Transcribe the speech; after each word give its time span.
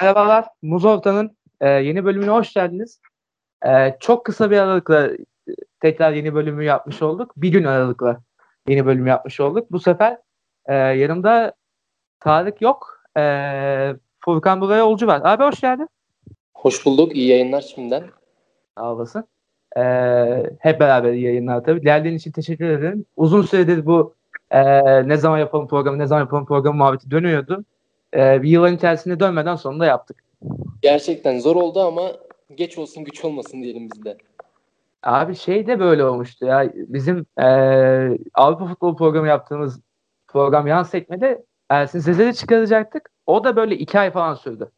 Merhabalar, 0.00 0.44
Muz 0.62 0.84
Orta'nın 0.84 1.36
e, 1.60 1.68
yeni 1.68 2.04
bölümüne 2.04 2.30
hoş 2.30 2.54
geldiniz. 2.54 3.00
E, 3.66 3.96
çok 4.00 4.26
kısa 4.26 4.50
bir 4.50 4.58
aralıkla 4.58 5.06
e, 5.06 5.16
tekrar 5.80 6.12
yeni 6.12 6.34
bölümü 6.34 6.64
yapmış 6.64 7.02
olduk. 7.02 7.32
Bir 7.36 7.48
gün 7.48 7.64
aralıkla 7.64 8.20
yeni 8.68 8.86
bölümü 8.86 9.08
yapmış 9.08 9.40
olduk. 9.40 9.72
Bu 9.72 9.80
sefer 9.80 10.18
e, 10.66 10.74
yanımda 10.74 11.52
Tarık 12.20 12.62
yok. 12.62 13.02
E, 13.16 13.94
Furkan 14.20 14.60
buraya 14.60 14.78
yolcu 14.78 15.06
var. 15.06 15.20
Abi 15.24 15.44
hoş 15.44 15.60
geldin. 15.60 15.88
Hoş 16.54 16.86
bulduk. 16.86 17.16
İyi 17.16 17.28
yayınlar 17.28 17.60
şimdiden. 17.60 18.04
Sağ 18.78 18.92
olasın. 18.92 19.24
E, 19.76 19.82
hep 20.58 20.80
beraber 20.80 21.12
iyi 21.12 21.24
yayınlar 21.24 21.64
tabii. 21.64 21.80
Geldiğin 21.80 22.16
için 22.16 22.32
teşekkür 22.32 22.68
ederim. 22.68 23.04
Uzun 23.16 23.42
süredir 23.42 23.86
bu 23.86 24.14
e, 24.50 24.62
ne 25.08 25.16
zaman 25.16 25.38
yapalım 25.38 25.68
programı, 25.68 25.98
ne 25.98 26.06
zaman 26.06 26.20
yapalım 26.20 26.46
programı 26.46 26.78
muhabbeti 26.78 27.10
dönüyordu. 27.10 27.64
E, 28.14 28.42
bir 28.42 28.48
yılın 28.48 28.76
içerisinde 28.76 29.20
dönmeden 29.20 29.56
sonunda 29.56 29.86
yaptık. 29.86 30.24
Gerçekten 30.82 31.38
zor 31.38 31.56
oldu 31.56 31.80
ama 31.80 32.12
geç 32.54 32.78
olsun 32.78 33.04
güç 33.04 33.24
olmasın 33.24 33.62
diyelim 33.62 33.88
biz 33.92 34.04
de. 34.04 34.18
Abi 35.02 35.34
şey 35.34 35.66
de 35.66 35.80
böyle 35.80 36.04
olmuştu 36.04 36.46
ya. 36.46 36.72
Bizim 36.74 37.26
e, 37.38 37.46
Avrupa 38.34 38.66
Futbol 38.66 38.96
programı 38.96 39.28
yaptığımız 39.28 39.80
program 40.28 40.66
yan 40.66 40.82
sekmede 40.82 41.44
Ersin 41.68 41.98
Sezer'i 41.98 42.34
çıkaracaktık. 42.34 43.10
O 43.26 43.44
da 43.44 43.56
böyle 43.56 43.76
iki 43.76 43.98
ay 43.98 44.10
falan 44.10 44.34
sürdü. 44.34 44.70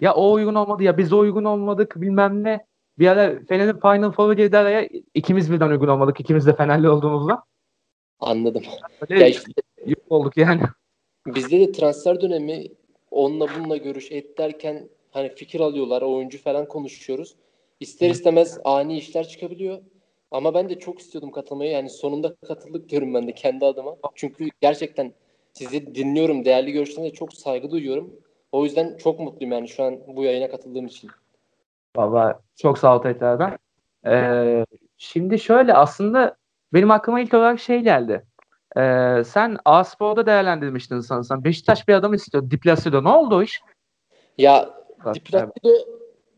Ya 0.00 0.14
o 0.14 0.32
uygun 0.32 0.54
olmadı 0.54 0.82
ya 0.82 0.98
biz 0.98 1.12
o 1.12 1.18
uygun 1.18 1.44
olmadık 1.44 2.00
bilmem 2.00 2.44
ne. 2.44 2.66
Bir 2.98 3.08
ara 3.08 3.40
Fener'in 3.48 3.80
Final 3.80 4.12
Four'u 4.12 4.34
girdi 4.34 4.58
araya. 4.58 4.88
ikimiz 5.14 5.52
birden 5.52 5.68
uygun 5.68 5.88
olmadık. 5.88 6.20
İkimiz 6.20 6.46
de 6.46 6.56
Fenerli 6.56 6.88
olduğumuzda. 6.88 7.44
Anladım. 8.20 8.62
Böyle 9.10 9.20
ya 9.20 9.28
işte, 9.28 9.52
olduk 10.08 10.36
yani. 10.36 10.60
Bizde 11.26 11.60
de 11.60 11.72
transfer 11.72 12.20
dönemi 12.20 12.66
onunla 13.10 13.46
bununla 13.56 13.76
görüş 13.76 14.12
et 14.12 14.38
derken 14.38 14.88
hani 15.10 15.34
fikir 15.34 15.60
alıyorlar, 15.60 16.02
oyuncu 16.02 16.42
falan 16.42 16.68
konuşuyoruz. 16.68 17.34
İster 17.80 18.10
istemez 18.10 18.58
ani 18.64 18.96
işler 18.96 19.28
çıkabiliyor. 19.28 19.78
Ama 20.30 20.54
ben 20.54 20.68
de 20.68 20.78
çok 20.78 20.98
istiyordum 20.98 21.30
katılmayı. 21.30 21.70
Yani 21.70 21.90
sonunda 21.90 22.34
katıldık 22.48 22.88
diyorum 22.88 23.14
ben 23.14 23.28
de 23.28 23.32
kendi 23.32 23.66
adıma. 23.66 23.96
Çünkü 24.14 24.48
gerçekten 24.60 25.12
sizi 25.52 25.94
dinliyorum. 25.94 26.44
Değerli 26.44 26.72
görüşlerinize 26.72 27.14
çok 27.14 27.32
saygı 27.32 27.70
duyuyorum. 27.70 28.16
O 28.52 28.64
yüzden 28.64 28.96
çok 28.96 29.20
mutluyum 29.20 29.52
yani 29.52 29.68
şu 29.68 29.84
an 29.84 29.98
bu 30.06 30.24
yayına 30.24 30.50
katıldığım 30.50 30.86
için. 30.86 31.10
Valla 31.96 32.40
çok 32.56 32.78
sağ 32.78 32.96
ol 32.96 33.02
tekrardan. 33.02 33.58
Ee, 34.06 34.66
şimdi 34.98 35.38
şöyle 35.38 35.74
aslında 35.74 36.36
benim 36.72 36.90
aklıma 36.90 37.20
ilk 37.20 37.34
olarak 37.34 37.60
şey 37.60 37.80
geldi. 37.80 38.22
Ee, 38.76 39.22
sen 39.24 39.56
A-Spor'da 39.64 40.26
değerlendirmiştin 40.26 41.00
sanırsam. 41.00 41.44
Beşiktaş 41.44 41.88
bir 41.88 41.94
adam 41.94 42.14
istiyor. 42.14 42.50
Diplasido. 42.50 43.04
Ne 43.04 43.08
oldu 43.08 43.36
o 43.36 43.42
iş? 43.42 43.60
Ya 44.38 44.70
Diplasido 45.14 45.70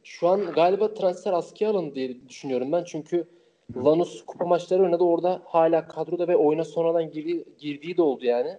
şu 0.05 0.29
an 0.29 0.53
galiba 0.53 0.95
transfer 0.95 1.33
askıya 1.33 1.71
alındı 1.71 1.95
diye 1.95 2.29
düşünüyorum 2.29 2.73
ben. 2.73 2.85
Çünkü 2.85 3.29
Lanus 3.77 4.25
kupa 4.25 4.45
maçları 4.45 4.83
oynadı. 4.83 5.05
Orada 5.05 5.43
hala 5.45 5.89
kadroda 5.89 6.29
ve 6.29 6.37
oyuna 6.37 6.65
sonradan 6.65 7.11
girdiği, 7.11 7.45
girdiği 7.59 7.97
de 7.97 8.03
oldu 8.03 8.25
yani. 8.25 8.59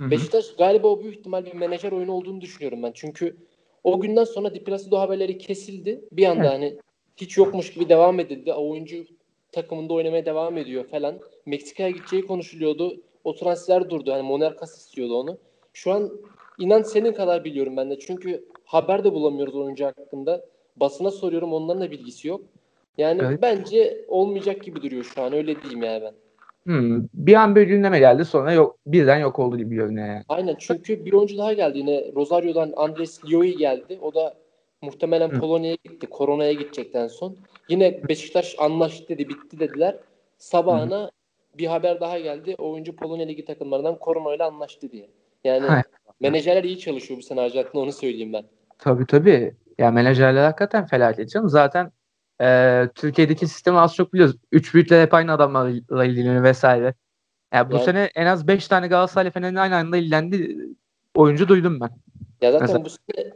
Hı-hı. 0.00 0.10
Beşiktaş 0.10 0.56
galiba 0.58 0.88
o 0.88 1.00
büyük 1.00 1.16
ihtimal 1.16 1.46
bir 1.46 1.54
menajer 1.54 1.92
oyunu 1.92 2.12
olduğunu 2.12 2.40
düşünüyorum 2.40 2.82
ben. 2.82 2.92
Çünkü 2.94 3.36
o 3.84 4.00
günden 4.00 4.24
sonra 4.24 4.54
Diplasido 4.54 4.98
haberleri 4.98 5.38
kesildi. 5.38 6.04
Bir 6.12 6.26
anda 6.26 6.42
evet. 6.42 6.52
hani 6.52 6.78
hiç 7.16 7.36
yokmuş 7.36 7.72
gibi 7.72 7.88
devam 7.88 8.20
edildi. 8.20 8.52
O 8.52 8.70
oyuncu 8.70 9.04
takımında 9.52 9.94
oynamaya 9.94 10.26
devam 10.26 10.58
ediyor 10.58 10.84
falan. 10.84 11.18
Meksika'ya 11.46 11.90
gideceği 11.90 12.26
konuşuluyordu. 12.26 13.00
O 13.28 13.34
transfer 13.34 13.90
durdu. 13.90 14.12
Hani 14.12 14.22
Monarkas 14.22 14.76
istiyordu 14.76 15.14
onu. 15.14 15.38
Şu 15.72 15.92
an 15.92 16.12
inan 16.58 16.82
senin 16.82 17.12
kadar 17.12 17.44
biliyorum 17.44 17.76
ben 17.76 17.90
de. 17.90 17.98
Çünkü 17.98 18.44
haber 18.64 19.04
de 19.04 19.12
bulamıyoruz 19.12 19.54
oyuncu 19.54 19.84
hakkında. 19.84 20.44
Basına 20.76 21.10
soruyorum 21.10 21.52
onların 21.52 21.82
da 21.82 21.90
bilgisi 21.90 22.28
yok. 22.28 22.40
Yani 22.98 23.22
evet. 23.24 23.42
bence 23.42 24.04
olmayacak 24.08 24.62
gibi 24.62 24.82
duruyor 24.82 25.04
şu 25.04 25.22
an. 25.22 25.32
Öyle 25.32 25.62
diyeyim 25.62 25.82
yani 25.82 26.02
ben. 26.02 26.12
Hmm, 26.62 27.04
bir 27.14 27.34
an 27.34 27.56
bir 27.56 27.62
gündeme 27.62 27.98
geldi 27.98 28.24
sonra 28.24 28.52
yok 28.52 28.76
birden 28.86 29.18
yok 29.18 29.38
oldu 29.38 29.56
gibi 29.58 29.74
görünüyor 29.74 30.06
yani. 30.06 30.22
Aynen 30.28 30.56
çünkü 30.58 31.04
bir 31.04 31.12
oyuncu 31.12 31.38
daha 31.38 31.52
geldi 31.52 31.78
yine 31.78 32.12
Rosario'dan 32.16 32.72
Andres 32.76 33.24
Lioi 33.24 33.56
geldi. 33.56 33.98
O 34.02 34.14
da 34.14 34.34
muhtemelen 34.82 35.30
hmm. 35.30 35.40
Polonya'ya 35.40 35.76
gitti. 35.84 36.06
Korona'ya 36.06 36.52
gidecekten 36.52 37.08
son. 37.08 37.36
Yine 37.68 38.08
Beşiktaş 38.08 38.56
anlaştı 38.58 39.08
dedi 39.08 39.28
bitti 39.28 39.58
dediler. 39.58 39.96
Sabahına 40.38 41.10
bir 41.54 41.66
haber 41.66 42.00
daha 42.00 42.18
geldi. 42.18 42.54
Oyuncu 42.58 42.96
Polonya 42.96 43.26
Ligi 43.26 43.44
takımlarından 43.44 43.98
Korona 43.98 44.34
ile 44.34 44.44
anlaştı 44.44 44.92
diye. 44.92 45.10
Yani 45.44 45.66
Hayır. 45.66 45.84
menajerler 46.20 46.64
iyi 46.64 46.78
çalışıyor 46.78 47.18
bu 47.18 47.22
sene 47.22 47.40
Arjantin'de 47.40 47.78
onu 47.78 47.92
söyleyeyim 47.92 48.32
ben. 48.32 48.44
Tabii 48.78 49.06
tabii. 49.06 49.54
Ya 49.78 49.90
menajerler 49.90 50.44
hakikaten 50.44 50.86
felaket 50.86 51.30
canım. 51.30 51.48
Zaten 51.48 51.92
e, 52.40 52.88
Türkiye'deki 52.94 53.46
sistemi 53.46 53.78
az 53.78 53.94
çok 53.94 54.12
biliyoruz. 54.12 54.36
Üç 54.52 54.74
büyükler 54.74 55.02
hep 55.02 55.14
aynı 55.14 55.32
adamlarla 55.32 56.04
ilgileniyor 56.04 56.42
vesaire. 56.42 56.94
Yani 57.52 57.70
bu 57.70 57.74
yani, 57.74 57.84
sene 57.84 58.10
en 58.14 58.26
az 58.26 58.48
beş 58.48 58.68
tane 58.68 58.88
Galatasaray 58.88 59.30
Fener'in 59.30 59.56
aynı 59.56 59.76
anda 59.76 59.96
ilgilendi 59.96 60.56
oyuncu 61.14 61.48
duydum 61.48 61.80
ben. 61.80 61.90
Ya 62.40 62.52
zaten 62.52 62.66
Mesela. 62.66 62.84
bu 62.84 62.90
sene 62.90 63.32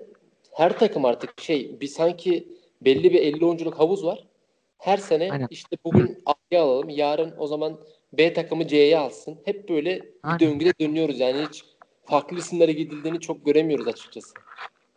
her 0.53 0.78
takım 0.78 1.05
artık 1.05 1.41
şey 1.41 1.81
bir 1.81 1.87
sanki 1.87 2.49
belli 2.81 3.12
bir 3.12 3.21
50 3.21 3.45
oyunculuk 3.45 3.78
havuz 3.78 4.05
var. 4.05 4.27
Her 4.78 4.97
sene 4.97 5.33
Aynen. 5.33 5.47
işte 5.51 5.77
bugün 5.84 6.22
A'ya 6.27 6.62
alalım, 6.62 6.89
yarın 6.89 7.34
o 7.39 7.47
zaman 7.47 7.78
B 8.12 8.33
takımı 8.33 8.67
C'ye 8.67 8.99
alsın. 8.99 9.39
Hep 9.45 9.69
böyle 9.69 10.03
Aynen. 10.23 10.39
bir 10.39 10.47
döngüde 10.47 10.73
dönüyoruz 10.81 11.21
yani 11.21 11.47
hiç 11.49 11.65
farklı 12.05 12.39
isimlere 12.39 12.73
gidildiğini 12.73 13.21
çok 13.21 13.47
göremiyoruz 13.47 13.89
açıkçası. 13.89 14.34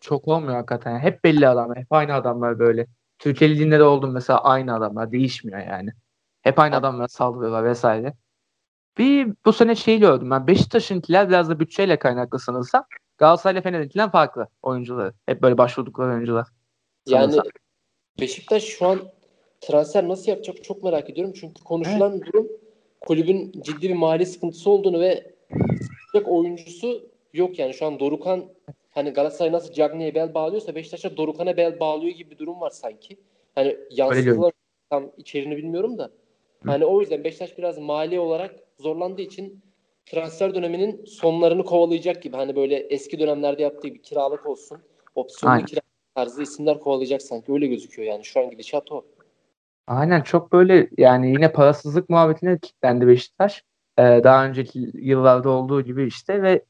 Çok 0.02 0.28
olmuyor 0.28 0.56
hakikaten. 0.56 1.00
Hep 1.00 1.24
belli 1.24 1.48
adamlar. 1.48 1.78
Hep 1.78 1.94
aynı 1.94 2.14
adamlar 2.14 2.59
böyle. 2.59 2.88
Türkiye 3.20 3.50
Ligi'nde 3.50 3.80
de 3.80 3.84
oldum 3.84 4.12
mesela 4.12 4.44
aynı 4.44 4.75
adamlar. 4.75 5.12
Değişmiyor 5.12 5.59
yani. 5.59 5.90
Hep 6.42 6.59
aynı 6.59 6.75
adamlar 6.75 7.08
saldırıyorlar 7.08 7.66
vesaire. 7.66 8.14
Bir 8.98 9.34
bu 9.46 9.54
sene 9.54 9.75
şey 9.75 10.00
gördüm 10.00 10.31
ben. 10.31 10.48
Beşiktaş'ınkiler 10.48 11.30
biraz 11.30 11.50
da 11.50 11.59
bütçeyle 11.59 12.00
kaynaklı 12.00 12.40
sanırsam. 12.40 12.86
Galatasaray 13.18 13.54
ile 13.54 13.62
Fener'inkiler 13.62 14.12
farklı 14.12 14.48
oyuncuları. 14.62 15.14
Hep 15.25 15.42
böyle 15.42 15.58
başvurdukları 15.58 16.14
oyuncular. 16.14 16.48
Sanırsam. 17.08 17.38
Yani 17.38 17.50
Beşiktaş 18.20 18.64
şu 18.64 18.86
an 18.86 19.00
transfer 19.62 20.08
nasıl 20.08 20.31
yapacak 20.31 20.64
çok 20.64 20.84
merak 20.84 21.09
ediyorum. 21.09 21.34
Çünkü 21.40 21.64
konuşulan 21.64 22.12
evet. 22.12 22.25
durum 22.25 22.48
kulübün 23.06 23.52
ciddi 23.62 23.90
bir 23.90 23.96
mali 23.96 24.26
sıkıntısı 24.26 24.70
olduğunu 24.70 25.00
ve 25.00 25.36
oyuncusu 26.26 27.10
yok 27.34 27.60
yani 27.60 27.74
şu 27.74 27.86
an 27.86 28.00
Dorukan 28.00 28.46
hani 28.92 29.10
Galatasaray 29.10 29.52
nasıl 29.52 29.74
Cagney'e 29.74 30.16
bel 30.16 30.34
bağlıyorsa 30.34 30.76
Beşiktaş'a 30.76 31.18
Dorukan'a 31.18 31.58
bel 31.58 31.80
bağlıyor 31.80 32.16
gibi 32.16 32.32
bir 32.32 32.38
durum 32.38 32.62
var 32.62 32.70
sanki. 32.70 33.18
Hani 33.56 33.78
yansıtılar 33.92 34.54
tam 34.90 35.12
içeriğini 35.18 35.58
bilmiyorum 35.58 35.98
da. 35.98 36.04
Hı. 36.04 36.72
Hani 36.72 36.86
o 36.86 37.02
yüzden 37.02 37.24
Beşiktaş 37.24 37.58
biraz 37.58 37.78
mali 37.78 38.20
olarak 38.20 38.56
zorlandığı 38.80 39.22
için 39.22 39.62
transfer 40.06 40.56
döneminin 40.56 41.06
sonlarını 41.06 41.66
kovalayacak 41.66 42.24
gibi. 42.24 42.36
Hani 42.36 42.56
böyle 42.56 42.76
eski 42.76 43.20
dönemlerde 43.20 43.62
yaptığı 43.62 43.94
bir 43.94 44.02
kiralık 44.02 44.46
olsun. 44.46 44.78
Opsiyonlu 45.16 45.66
kiralık 45.66 46.16
tarzı 46.16 46.44
isimler 46.44 46.80
kovalayacak 46.80 47.22
sanki. 47.22 47.52
Öyle 47.52 47.68
gözüküyor 47.68 48.08
yani. 48.12 48.26
Şu 48.26 48.40
an 48.40 48.50
gidişat 48.50 48.92
o. 48.92 49.06
Aynen 49.88 50.22
çok 50.22 50.51
böyle 50.53 50.90
yani 50.97 51.31
yine 51.31 51.51
parasızlık 51.51 52.09
muhabbetine 52.09 52.59
kilitlendi 52.59 53.07
Beşiktaş. 53.07 53.63
Ee, 53.97 54.22
daha 54.23 54.46
önceki 54.46 54.91
yıllarda 54.94 55.50
olduğu 55.50 55.81
gibi 55.81 56.07
işte 56.07 56.41
ve 56.41 56.66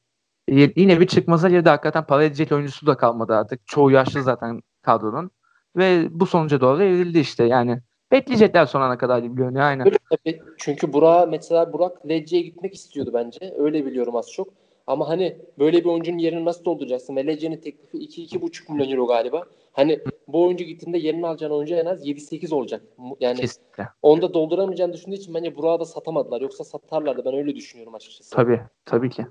yine 0.75 0.99
bir 0.99 1.07
çıkmaza 1.07 1.49
girdi. 1.49 1.69
Hakikaten 1.69 2.05
para 2.05 2.23
edecek 2.23 2.51
oyuncusu 2.51 2.87
da 2.87 2.97
kalmadı 2.97 3.35
artık. 3.35 3.67
Çoğu 3.67 3.91
yaşlı 3.91 4.23
zaten 4.23 4.61
kadronun. 4.81 5.31
Ve 5.75 6.07
bu 6.11 6.25
sonuca 6.25 6.61
doğru 6.61 6.83
evrildi 6.83 7.19
işte 7.19 7.43
yani. 7.43 7.79
Bekleyecekler 8.11 8.65
sonuna 8.65 8.97
kadar 8.97 9.19
gibi 9.19 9.35
görünüyor 9.35 9.65
aynen. 9.65 9.87
Öyle. 9.87 10.39
Çünkü 10.57 10.93
Burak 10.93 11.29
mesela 11.29 11.73
Burak 11.73 12.07
Lecce'ye 12.09 12.41
gitmek 12.41 12.73
istiyordu 12.75 13.11
bence. 13.13 13.53
Öyle 13.57 13.85
biliyorum 13.85 14.15
az 14.15 14.31
çok. 14.31 14.47
Ama 14.87 15.09
hani 15.09 15.37
böyle 15.59 15.79
bir 15.79 15.89
oyuncunun 15.89 16.17
yerini 16.17 16.45
nasıl 16.45 16.65
dolduracaksın? 16.65 17.15
Ve 17.15 17.27
Lecce'nin 17.27 17.57
teklifi 17.57 17.97
2-2,5 17.97 18.71
milyon 18.71 18.91
euro 18.91 19.07
galiba. 19.07 19.43
Hani 19.75 19.99
bu 20.27 20.43
oyuncu 20.43 20.63
gittiğinde 20.63 20.97
yerini 20.97 21.27
alacağın 21.27 21.51
oyuncu 21.51 21.75
en 21.75 21.85
az 21.85 22.07
7-8 22.07 22.53
olacak. 22.53 22.81
Yani 23.19 23.39
Kesinlikle. 23.39 23.87
onu 24.01 24.21
da 24.21 24.33
dolduramayacağını 24.33 24.93
düşündüğü 24.93 25.15
için 25.15 25.33
bence 25.33 25.55
Burak'ı 25.55 25.79
da 25.79 25.85
satamadılar. 25.85 26.41
Yoksa 26.41 26.63
satarlardı. 26.63 27.25
Ben 27.25 27.33
öyle 27.33 27.55
düşünüyorum 27.55 27.95
açıkçası. 27.95 28.35
Tabii. 28.35 28.61
Tabii 28.85 29.09
ki. 29.09 29.25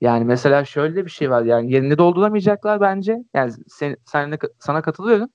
Yani 0.00 0.24
mesela 0.24 0.64
şöyle 0.64 1.04
bir 1.04 1.10
şey 1.10 1.30
var. 1.30 1.44
Yani 1.44 1.72
yerini 1.72 1.98
dolduramayacaklar 1.98 2.80
bence. 2.80 3.18
Yani 3.34 3.52
sen, 3.68 3.96
sen 4.04 4.38
sana 4.58 4.82
katılıyorum. 4.82 5.28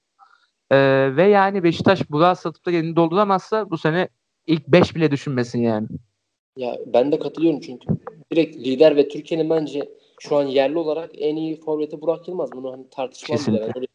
Ee, 0.71 1.09
ve 1.15 1.23
yani 1.23 1.63
Beşiktaş 1.63 2.11
Burak'ı 2.11 2.41
satıp 2.41 2.65
da 2.65 2.71
yerini 2.71 2.95
dolduramazsa 2.95 3.69
bu 3.69 3.77
sene 3.77 4.09
ilk 4.47 4.67
5 4.67 4.95
bile 4.95 5.11
düşünmesin 5.11 5.61
yani. 5.61 5.87
Ya 6.57 6.77
ben 6.85 7.11
de 7.11 7.19
katılıyorum 7.19 7.59
çünkü 7.59 7.87
direkt 8.31 8.57
lider 8.57 8.95
ve 8.95 9.07
Türkiye'nin 9.07 9.49
bence 9.49 9.89
şu 10.19 10.35
an 10.35 10.43
yerli 10.43 10.77
olarak 10.77 11.09
en 11.17 11.35
iyi 11.35 11.59
forveti 11.59 12.01
Burak 12.01 12.27
Yılmaz. 12.27 12.51
Bunu 12.51 12.71
hani 12.71 12.89
tartışmam 12.89 13.37
Kesinlikle. 13.37 13.63
bile. 13.65 13.73
Ben 13.75 13.81
öyle 13.81 13.87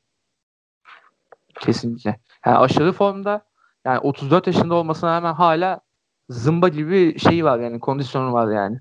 Kesinlikle. 1.60 2.20
Yani 2.46 2.58
aşırı 2.58 2.92
formda 2.92 3.44
yani 3.84 3.98
34 3.98 4.46
yaşında 4.46 4.74
olmasına 4.74 5.16
rağmen 5.16 5.32
hala 5.32 5.80
zımba 6.28 6.68
gibi 6.68 7.18
şey 7.18 7.44
var 7.44 7.58
yani 7.58 7.80
kondisyonu 7.80 8.32
var 8.32 8.52
yani. 8.52 8.78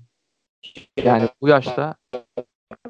Yani 1.04 1.28
bu 1.40 1.48
yaşta 1.48 1.94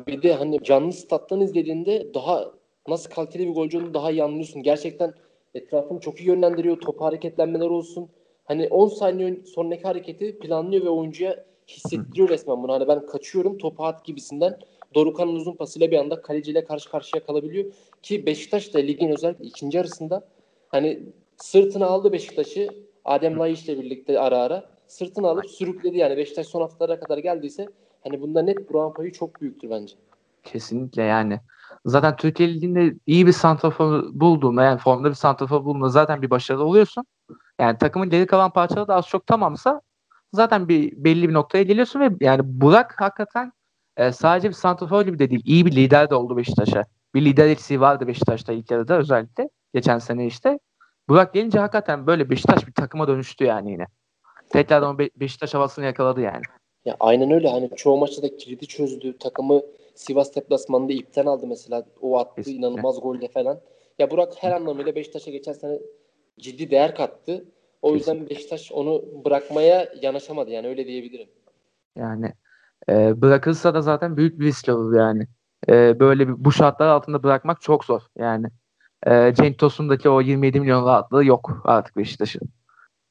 bir 0.07 0.23
de 0.23 0.35
hani 0.35 0.63
canlı 0.63 0.93
stat'tan 0.93 1.41
izlediğinde 1.41 2.15
daha 2.15 2.45
nasıl 2.89 3.11
kaliteli 3.11 3.49
bir 3.49 3.55
golcü 3.55 3.79
olduğunu 3.79 3.95
daha 3.95 4.11
iyi 4.11 4.23
anlıyorsun. 4.23 4.63
Gerçekten 4.63 5.15
etrafını 5.55 6.01
çok 6.01 6.21
iyi 6.21 6.29
yönlendiriyor. 6.29 6.81
Top 6.81 7.01
hareketlenmeler 7.01 7.67
olsun. 7.67 8.09
Hani 8.45 8.69
10 8.69 8.89
saniye 8.89 9.45
sonraki 9.45 9.83
hareketi 9.83 10.39
planlıyor 10.39 10.85
ve 10.85 10.89
oyuncuya 10.89 11.45
hissettiriyor 11.69 12.29
resmen 12.29 12.63
bunu. 12.63 12.73
Hani 12.73 12.89
ben 12.89 13.07
kaçıyorum 13.07 13.59
topu 13.59 13.85
at 13.85 14.05
gibisinden 14.05 14.59
Dorukan'ın 14.95 15.37
uzun 15.37 15.57
pasıyla 15.57 15.91
bir 15.91 15.97
anda 15.97 16.23
kaleciyle 16.23 16.65
karşı 16.65 16.91
karşıya 16.91 17.27
kalabiliyor. 17.27 17.65
Ki 18.03 18.27
Beşiktaş 18.27 18.75
da 18.75 18.79
ligin 18.79 19.09
özellikle 19.09 19.45
ikinci 19.45 19.81
arasında 19.81 20.29
hani 20.69 21.03
sırtına 21.37 21.87
aldı 21.87 22.13
Beşiktaş'ı 22.13 22.69
Adem 23.05 23.39
Laiş 23.39 23.65
ile 23.65 23.83
birlikte 23.83 24.21
ara 24.21 24.39
ara 24.39 24.71
sırtını 24.87 25.29
alıp 25.29 25.51
sürükledi 25.51 25.99
yani 25.99 26.17
Beşiktaş 26.17 26.47
son 26.47 26.61
haftalara 26.61 27.01
kadar 27.01 27.19
geldiyse 27.19 27.69
hani 28.05 28.21
bunda 28.21 28.43
net 28.43 28.71
Burak'ın 28.73 28.95
payı 28.95 29.13
çok 29.13 29.41
büyüktür 29.41 29.71
bence. 29.71 29.95
Kesinlikle 30.43 31.03
yani. 31.03 31.41
Zaten 31.87 32.17
Türkiye 32.17 32.55
Ligi'nde 32.55 32.95
iyi 33.07 33.27
bir 33.27 33.33
santrafor 33.33 34.05
bulduğunda 34.13 34.63
yani 34.63 34.79
formda 34.79 35.09
bir 35.09 35.15
santrafor 35.15 35.65
bulduğunda 35.65 35.89
zaten 35.89 36.23
bir 36.23 36.31
başarılı 36.31 36.65
oluyorsun. 36.65 37.05
Yani 37.61 37.79
takımın 37.79 38.11
geri 38.11 38.27
kalan 38.27 38.53
parçaları 38.53 38.89
da 38.89 38.95
az 38.95 39.07
çok 39.07 39.27
tamamsa 39.27 39.81
zaten 40.33 40.69
bir 40.69 41.05
belli 41.05 41.29
bir 41.29 41.35
noktaya 41.35 41.65
geliyorsun 41.65 42.01
ve 42.01 42.11
yani 42.21 42.41
Burak 42.45 43.01
hakikaten 43.01 43.53
e, 43.97 44.13
sadece 44.13 44.49
bir 44.49 44.55
santrafor 44.55 45.03
gibi 45.05 45.19
de 45.19 45.31
değil. 45.31 45.43
iyi 45.45 45.67
bir 45.67 45.73
lider 45.73 46.11
de 46.11 46.15
oldu 46.15 46.37
Beşiktaş'a. 46.37 46.85
Bir 47.15 47.25
lider 47.25 47.47
eksiği 47.49 47.81
vardı 47.81 48.07
Beşiktaş'ta 48.07 48.53
ilk 48.53 48.71
yarıda 48.71 48.99
özellikle. 48.99 49.49
Geçen 49.75 49.99
sene 49.99 50.27
işte. 50.27 50.59
Burak 51.09 51.35
gelince 51.35 51.59
hakikaten 51.59 52.07
böyle 52.07 52.31
Beşiktaş 52.31 52.67
bir 52.67 52.73
takıma 52.73 53.09
dönüştü 53.09 53.45
yani 53.45 53.71
yine. 53.73 53.87
Tekrardan 54.51 54.99
Be- 54.99 55.11
Beşiktaş 55.17 55.55
havasını 55.55 55.85
yakaladı 55.85 56.21
yani. 56.21 56.43
Ya 56.85 56.97
aynen 57.01 57.31
öyle. 57.31 57.49
Hani 57.49 57.71
çoğu 57.77 57.97
maçta 57.97 58.23
da 58.23 58.37
kilidi 58.37 58.67
çözdü. 58.67 59.19
Takımı 59.19 59.63
Sivas 59.95 60.35
deplasmanında 60.37 60.93
ipten 60.93 61.27
aldı 61.27 61.47
mesela. 61.47 61.85
O 62.01 62.19
attığı 62.19 62.35
Kesinlikle. 62.35 62.59
inanılmaz 62.67 63.01
golle 63.01 63.29
falan. 63.29 63.61
Ya 63.99 64.11
Burak 64.11 64.33
her 64.43 64.53
anlamıyla 64.53 64.95
Beşiktaş'a 64.95 65.31
geçen 65.31 65.53
sene 65.53 65.79
ciddi 66.39 66.71
değer 66.71 66.95
kattı. 66.95 67.45
O 67.83 67.95
yüzden 67.95 68.29
Beşiktaş 68.31 68.73
onu 68.73 69.05
bırakmaya 69.25 69.89
yanaşamadı 70.03 70.51
yani 70.51 70.69
öyle 70.69 70.87
diyebilirim. 70.87 71.29
Yani 71.97 72.33
e, 72.89 73.23
bırakılsa 73.23 73.75
da 73.75 73.83
zaten 73.83 74.17
büyük 74.17 74.41
bir 74.41 74.45
risk 74.45 74.69
olur 74.69 74.97
yani. 74.97 75.27
E, 75.69 76.01
böyle 76.01 76.29
bir, 76.29 76.45
bu 76.45 76.53
şartlar 76.53 76.89
altında 76.89 77.23
bırakmak 77.23 77.61
çok 77.61 77.85
zor 77.85 78.03
yani. 78.19 78.47
E, 79.07 79.35
Cenk 79.35 79.59
Tosun'daki 79.59 80.09
o 80.09 80.21
27 80.21 80.61
milyon 80.61 80.87
rahatlığı 80.87 81.25
yok 81.25 81.63
artık 81.65 81.97
Beşiktaş'ın. 81.97 82.49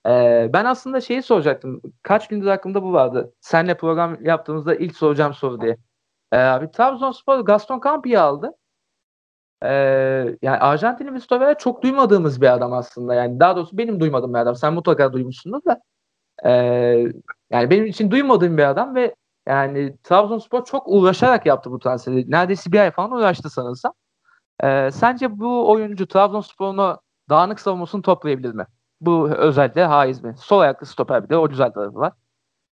E, 0.08 0.50
ben 0.54 0.66
aslında 0.66 1.02
şeyi 1.02 1.24
soracaktım. 1.24 1.82
Kaç 2.04 2.28
gündür 2.28 2.48
aklımda 2.48 2.84
bu 2.84 2.94
vardı. 2.94 3.34
Senle 3.42 3.78
program 3.78 4.26
yaptığımızda 4.26 4.76
ilk 4.76 4.96
soracağım 4.98 5.34
soru 5.34 5.62
diye. 5.62 5.78
E, 6.32 6.38
abi 6.38 6.72
Trabzonspor 6.72 7.40
Gaston 7.40 7.82
Campi'yi 7.84 8.20
aldı. 8.20 8.52
E, 9.64 9.70
yani 10.42 10.58
Arjantinli 10.58 11.22
stoper 11.22 11.58
çok 11.58 11.84
duymadığımız 11.84 12.42
bir 12.42 12.54
adam 12.54 12.74
aslında. 12.74 13.14
Yani 13.16 13.40
daha 13.40 13.56
doğrusu 13.56 13.78
benim 13.78 14.00
duymadığım 14.00 14.34
bir 14.34 14.40
adam. 14.40 14.56
Sen 14.56 14.74
mutlaka 14.74 15.14
duymuşsundur 15.14 15.62
da. 15.66 15.82
E, 16.46 16.52
yani 17.52 17.70
benim 17.70 17.86
için 17.86 18.12
duymadığım 18.12 18.58
bir 18.58 18.70
adam 18.70 18.96
ve 18.96 19.16
yani 19.48 19.98
Trabzonspor 20.04 20.66
çok 20.66 20.84
uğraşarak 20.88 21.46
yaptı 21.46 21.72
bu 21.72 21.80
transferi. 21.80 22.32
Neredeyse 22.32 22.72
bir 22.72 22.80
ay 22.80 22.92
falan 22.92 23.12
uğraştı 23.12 23.50
sanırsam. 23.50 23.94
Ee, 24.64 24.90
sence 24.92 25.40
bu 25.40 25.72
oyuncu 25.72 26.08
Trabzonspor'un 26.08 26.98
dağınık 27.30 27.60
savunmasını 27.60 28.02
toplayabilir 28.02 28.54
mi? 28.54 28.66
Bu 29.02 29.30
özellikle 29.30 29.84
haiz 29.84 30.24
mi? 30.24 30.36
Sol 30.38 30.60
ayaklı 30.60 30.88
stoper 30.88 31.24
bir 31.24 31.30
de 31.30 31.38
o 31.38 31.50
güzel 31.50 31.72
tarafı 31.72 31.96
var. 31.96 32.14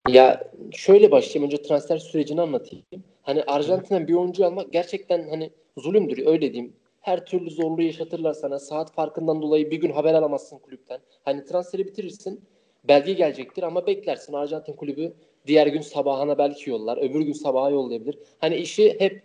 Ya 0.08 0.52
şöyle 0.72 1.12
başlayayım 1.12 1.52
önce 1.52 1.62
transfer 1.62 1.98
sürecini 1.98 2.42
anlatayım. 2.42 2.86
Hani 3.22 3.44
Arjantin'den 3.44 4.08
bir 4.08 4.14
oyuncu 4.14 4.46
almak 4.46 4.74
gerçekten 4.74 5.30
hani 5.30 5.52
zulümdür 5.78 6.28
öyle 6.28 6.54
diyeyim. 6.54 6.76
Her 7.02 7.26
türlü 7.26 7.50
zorluğu 7.50 7.82
yaşatırlar 7.82 8.34
sana. 8.34 8.60
Saat 8.60 8.94
farkından 8.94 9.42
dolayı 9.42 9.72
bir 9.72 9.78
gün 9.78 9.92
haber 9.92 10.14
alamazsın 10.14 10.60
kulüpten. 10.60 11.00
Hani 11.26 11.46
transferi 11.46 11.86
bitirirsin. 11.86 12.46
Belge 12.88 13.14
gelecektir 13.14 13.64
ama 13.64 13.88
beklersin. 13.88 14.34
Arjantin 14.34 14.74
kulübü 14.74 15.14
diğer 15.48 15.68
gün 15.68 15.82
sabahına 15.82 16.38
belki 16.38 16.70
yollar. 16.70 16.98
Öbür 16.98 17.22
gün 17.22 17.34
sabaha 17.34 17.70
yollayabilir. 17.70 18.20
Hani 18.40 18.56
işi 18.56 18.96
hep 19.00 19.24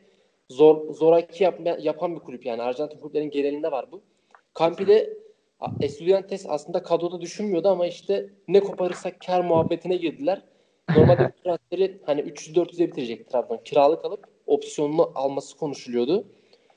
zor 0.51 0.95
zoraki 0.95 1.45
yap, 1.45 1.61
yapan 1.81 2.15
bir 2.15 2.21
kulüp 2.21 2.47
yani. 2.47 2.63
Arjantin 2.63 2.99
kulüplerin 2.99 3.31
genelinde 3.31 3.73
var 3.73 3.87
bu. 3.93 4.03
Campi'de 4.59 5.25
Estudiantes 5.81 6.47
aslında 6.49 6.83
kadroda 6.83 7.21
düşünmüyordu 7.21 7.69
ama 7.69 7.87
işte 7.87 8.31
ne 8.49 8.61
koparırsak 8.61 9.21
kar 9.27 9.41
muhabbetine 9.41 9.97
girdiler. 9.97 10.43
Normalde 10.97 11.33
transferi 11.45 12.01
hani 12.07 12.21
300-400'e 12.21 12.87
bitirecek 12.87 13.29
Trabzon. 13.29 13.61
Kiralık 13.65 14.05
alıp 14.05 14.25
opsiyonunu 14.47 15.13
alması 15.15 15.57
konuşuluyordu. 15.57 16.25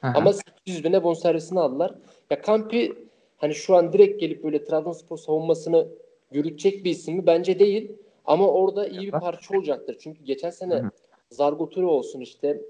Aha. 0.01 0.13
Ama 0.17 0.33
800 0.33 0.83
bine 0.83 1.03
bonservisini 1.03 1.59
aldılar. 1.59 1.95
Ya 2.29 2.41
Campi 2.41 2.93
hani 3.37 3.55
şu 3.55 3.75
an 3.75 3.93
direkt 3.93 4.19
gelip 4.19 4.43
böyle 4.43 4.63
Trabzonspor 4.63 5.17
savunmasını 5.17 5.87
yürütecek 6.31 6.85
bir 6.85 6.91
isim 6.91 7.15
mi? 7.15 7.25
Bence 7.25 7.59
değil. 7.59 7.91
Ama 8.27 8.47
orada 8.47 8.87
iyi 8.87 9.07
bir 9.07 9.11
parça 9.11 9.57
olacaktır. 9.57 9.97
Çünkü 9.99 10.23
geçen 10.23 10.49
sene 10.49 10.81
Zargoturi 11.29 11.85
olsun 11.85 12.21
işte 12.21 12.61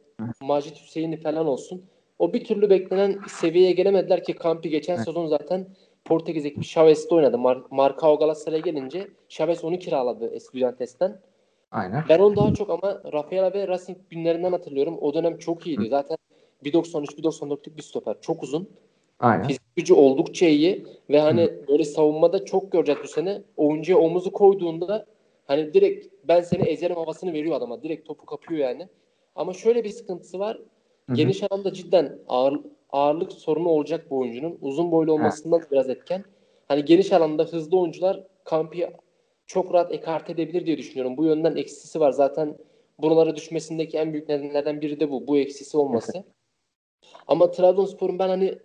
Macit 0.41 0.81
Hüseyin'i 0.81 1.17
falan 1.17 1.47
olsun. 1.47 1.83
O 2.19 2.33
bir 2.33 2.43
türlü 2.43 2.69
beklenen 2.69 3.19
seviyeye 3.27 3.71
gelemediler 3.71 4.23
ki 4.23 4.35
Campi 4.43 4.69
geçen 4.69 4.95
sezon 4.95 5.27
zaten 5.27 5.67
Portekiz'deki 6.05 6.61
Chavez'de 6.61 7.15
oynadı. 7.15 7.37
Mar 7.37 7.61
Marcao 7.71 8.19
Galatasaray'a 8.19 8.61
gelince 8.61 9.07
Chavez 9.29 9.63
onu 9.63 9.79
kiraladı 9.79 10.33
Estudiantes'ten. 10.33 11.21
Aynen. 11.71 12.03
Ben 12.09 12.19
onu 12.19 12.35
daha 12.35 12.53
çok 12.53 12.69
ama 12.69 13.01
Rafaela 13.13 13.53
ve 13.53 13.67
Racing 13.67 13.97
günlerinden 14.09 14.51
hatırlıyorum. 14.51 14.97
O 15.01 15.13
dönem 15.13 15.37
çok 15.37 15.67
iyiydi. 15.67 15.85
Hı. 15.85 15.89
Zaten 15.89 16.17
1.93-1.94'lük 16.65 17.77
bir 17.77 17.81
stoper. 17.81 18.15
Çok 18.21 18.43
uzun. 18.43 18.69
Aynen. 19.19 19.47
Fizik 19.47 19.75
gücü 19.75 19.93
oldukça 19.93 20.45
iyi 20.45 20.85
ve 21.09 21.19
hani 21.19 21.41
Hı. 21.41 21.67
böyle 21.67 21.83
savunmada 21.83 22.45
çok 22.45 22.71
göreceğiz 22.71 23.01
bu 23.03 23.07
sene. 23.07 23.41
Oyuncuya 23.57 23.97
omuzu 23.97 24.31
koyduğunda 24.31 25.05
hani 25.47 25.73
direkt 25.73 26.07
ben 26.27 26.41
seni 26.41 26.63
ezerim 26.63 26.95
havasını 26.95 27.33
veriyor 27.33 27.55
adama. 27.55 27.83
Direkt 27.83 28.07
topu 28.07 28.25
kapıyor 28.25 28.59
yani. 28.69 28.87
Ama 29.35 29.53
şöyle 29.53 29.83
bir 29.83 29.89
sıkıntısı 29.89 30.39
var. 30.39 30.57
Hı-hı. 30.57 31.15
Geniş 31.15 31.43
alanda 31.43 31.73
cidden 31.73 32.19
ağır, 32.27 32.59
ağırlık 32.89 33.31
sorunu 33.33 33.69
olacak 33.69 34.05
bu 34.09 34.17
oyuncunun. 34.17 34.57
Uzun 34.61 34.91
boylu 34.91 35.13
olmasından 35.13 35.59
ha. 35.59 35.65
biraz 35.71 35.89
etken. 35.89 36.23
Hani 36.67 36.85
geniş 36.85 37.13
alanda 37.13 37.43
hızlı 37.43 37.79
oyuncular 37.79 38.23
Kampi 38.43 38.89
çok 39.45 39.73
rahat 39.73 39.93
ekart 39.93 40.29
edebilir 40.29 40.65
diye 40.65 40.77
düşünüyorum. 40.77 41.17
Bu 41.17 41.25
yönden 41.25 41.55
eksisi 41.55 41.99
var. 41.99 42.11
Zaten 42.11 42.57
buralara 42.99 43.35
düşmesindeki 43.35 43.97
en 43.97 44.13
büyük 44.13 44.29
nedenlerden 44.29 44.81
biri 44.81 44.99
de 44.99 45.11
bu. 45.11 45.27
Bu 45.27 45.37
eksisi 45.37 45.77
olması. 45.77 46.23
Ama 47.27 47.51
Trabzonspor'un 47.51 48.19
ben 48.19 48.29
hani 48.29 48.57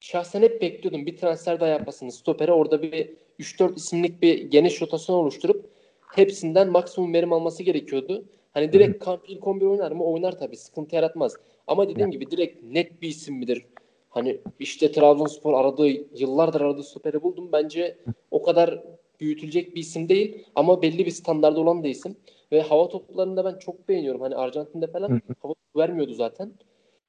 şahsen 0.00 0.42
hep 0.42 0.62
bekliyordum. 0.62 1.06
Bir 1.06 1.16
transfer 1.16 1.60
daha 1.60 1.68
yapmasını. 1.68 2.12
Stopere 2.12 2.52
orada 2.52 2.82
bir 2.82 3.10
3-4 3.40 3.76
isimlik 3.76 4.22
bir 4.22 4.50
geniş 4.50 4.82
rotasyon 4.82 5.16
oluşturup 5.16 5.70
hepsinden 6.14 6.70
maksimum 6.70 7.14
verim 7.14 7.32
alması 7.32 7.62
gerekiyordu. 7.62 8.24
Hani 8.52 8.72
direkt 8.72 9.04
kamp 9.04 9.30
ilk 9.30 9.46
11 9.46 9.66
oynar 9.66 9.92
mı? 9.92 10.04
Oynar 10.04 10.38
tabii. 10.38 10.56
Sıkıntı 10.56 10.96
yaratmaz. 10.96 11.36
Ama 11.66 11.88
dediğim 11.88 12.10
gibi 12.10 12.30
direkt 12.30 12.62
net 12.62 13.02
bir 13.02 13.08
isim 13.08 13.36
midir? 13.36 13.66
Hani 14.10 14.38
işte 14.58 14.92
Trabzonspor 14.92 15.54
aradığı, 15.54 15.88
yıllardır 16.18 16.60
aradığı 16.60 16.82
stoperi 16.82 17.22
buldum. 17.22 17.48
Bence 17.52 17.96
o 18.30 18.42
kadar 18.42 18.82
büyütülecek 19.20 19.74
bir 19.74 19.80
isim 19.80 20.08
değil. 20.08 20.44
Ama 20.54 20.82
belli 20.82 21.06
bir 21.06 21.10
standarda 21.10 21.60
olan 21.60 21.84
da 21.84 21.88
isim. 21.88 22.16
Ve 22.52 22.60
hava 22.60 22.88
toplarında 22.88 23.44
ben 23.44 23.58
çok 23.58 23.88
beğeniyorum. 23.88 24.20
Hani 24.20 24.36
Arjantin'de 24.36 24.86
falan 24.86 25.22
hava 25.42 25.54
vermiyordu 25.76 26.14
zaten. 26.14 26.52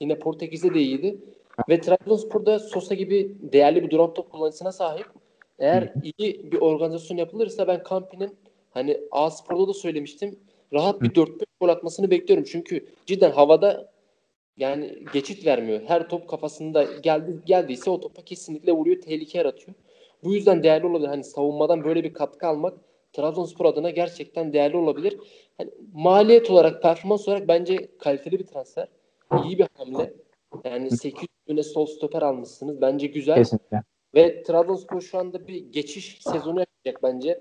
Yine 0.01 0.19
Portekiz'de 0.19 0.73
de 0.73 0.81
iyiydi. 0.81 1.17
Ve 1.69 1.81
Trabzonspor'da 1.81 2.59
Sosa 2.59 2.95
gibi 2.95 3.35
değerli 3.41 3.83
bir 3.83 3.89
duran 3.89 4.13
top 4.13 4.31
kullanıcısına 4.31 4.71
sahip. 4.71 5.05
Eğer 5.59 5.93
iyi 6.03 6.51
bir 6.51 6.61
organizasyon 6.61 7.17
yapılırsa 7.17 7.67
ben 7.67 7.83
Kampi'nin 7.83 8.35
hani 8.73 8.99
A 9.11 9.31
Spor'da 9.31 9.67
da 9.67 9.73
söylemiştim 9.73 10.39
rahat 10.73 11.01
bir 11.01 11.09
4-5 11.09 11.45
gol 11.61 11.69
atmasını 11.69 12.11
bekliyorum. 12.11 12.45
Çünkü 12.51 12.85
cidden 13.05 13.31
havada 13.31 13.91
yani 14.57 15.05
geçit 15.13 15.45
vermiyor. 15.45 15.81
Her 15.87 16.09
top 16.09 16.29
kafasında 16.29 16.83
geldi 16.83 17.39
geldiyse 17.45 17.89
o 17.89 17.99
topa 17.99 18.21
kesinlikle 18.21 18.71
vuruyor, 18.71 19.01
tehlike 19.01 19.37
yaratıyor. 19.37 19.75
Bu 20.23 20.33
yüzden 20.33 20.63
değerli 20.63 20.85
olabilir. 20.85 21.07
Hani 21.07 21.23
savunmadan 21.23 21.83
böyle 21.83 22.03
bir 22.03 22.13
katkı 22.13 22.47
almak 22.47 22.77
Trabzonspor 23.13 23.65
adına 23.65 23.89
gerçekten 23.89 24.53
değerli 24.53 24.77
olabilir. 24.77 25.17
Hani 25.57 25.71
maliyet 25.93 26.51
olarak, 26.51 26.81
performans 26.81 27.27
olarak 27.27 27.47
bence 27.47 27.97
kaliteli 27.99 28.39
bir 28.39 28.45
transfer. 28.45 28.87
İyi 29.45 29.57
bir 29.57 29.67
hamle. 29.73 30.13
Yani 30.63 30.91
800 30.91 31.27
bine 31.47 31.63
sol 31.63 31.85
stoper 31.85 32.21
almışsınız. 32.21 32.81
Bence 32.81 33.07
güzel. 33.07 33.35
Kesinlikle. 33.35 33.83
Ve 34.15 34.43
Trabzonspor 34.43 35.01
şu 35.01 35.17
anda 35.17 35.47
bir 35.47 35.71
geçiş 35.71 36.17
sezonu 36.21 36.59
yapacak 36.59 37.03
bence. 37.03 37.39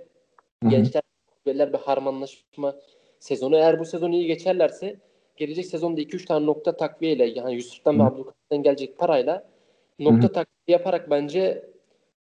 Gençler 0.68 1.02
bir 1.46 1.78
harmanlaşma 1.78 2.76
sezonu. 3.18 3.56
Eğer 3.56 3.80
bu 3.80 3.84
sezon 3.84 4.12
iyi 4.12 4.26
geçerlerse 4.26 4.96
gelecek 5.36 5.66
sezonda 5.66 6.00
2-3 6.00 6.26
tane 6.26 6.46
nokta 6.46 6.76
takviyeyle 6.76 7.24
yani 7.24 7.54
Yusuf'tan 7.54 7.98
ve 7.98 8.02
Abdülkadir'den 8.02 8.62
gelecek 8.62 8.98
parayla 8.98 9.48
nokta 9.98 10.22
Hı-hı. 10.22 10.32
takviye 10.32 10.78
yaparak 10.78 11.10
bence 11.10 11.64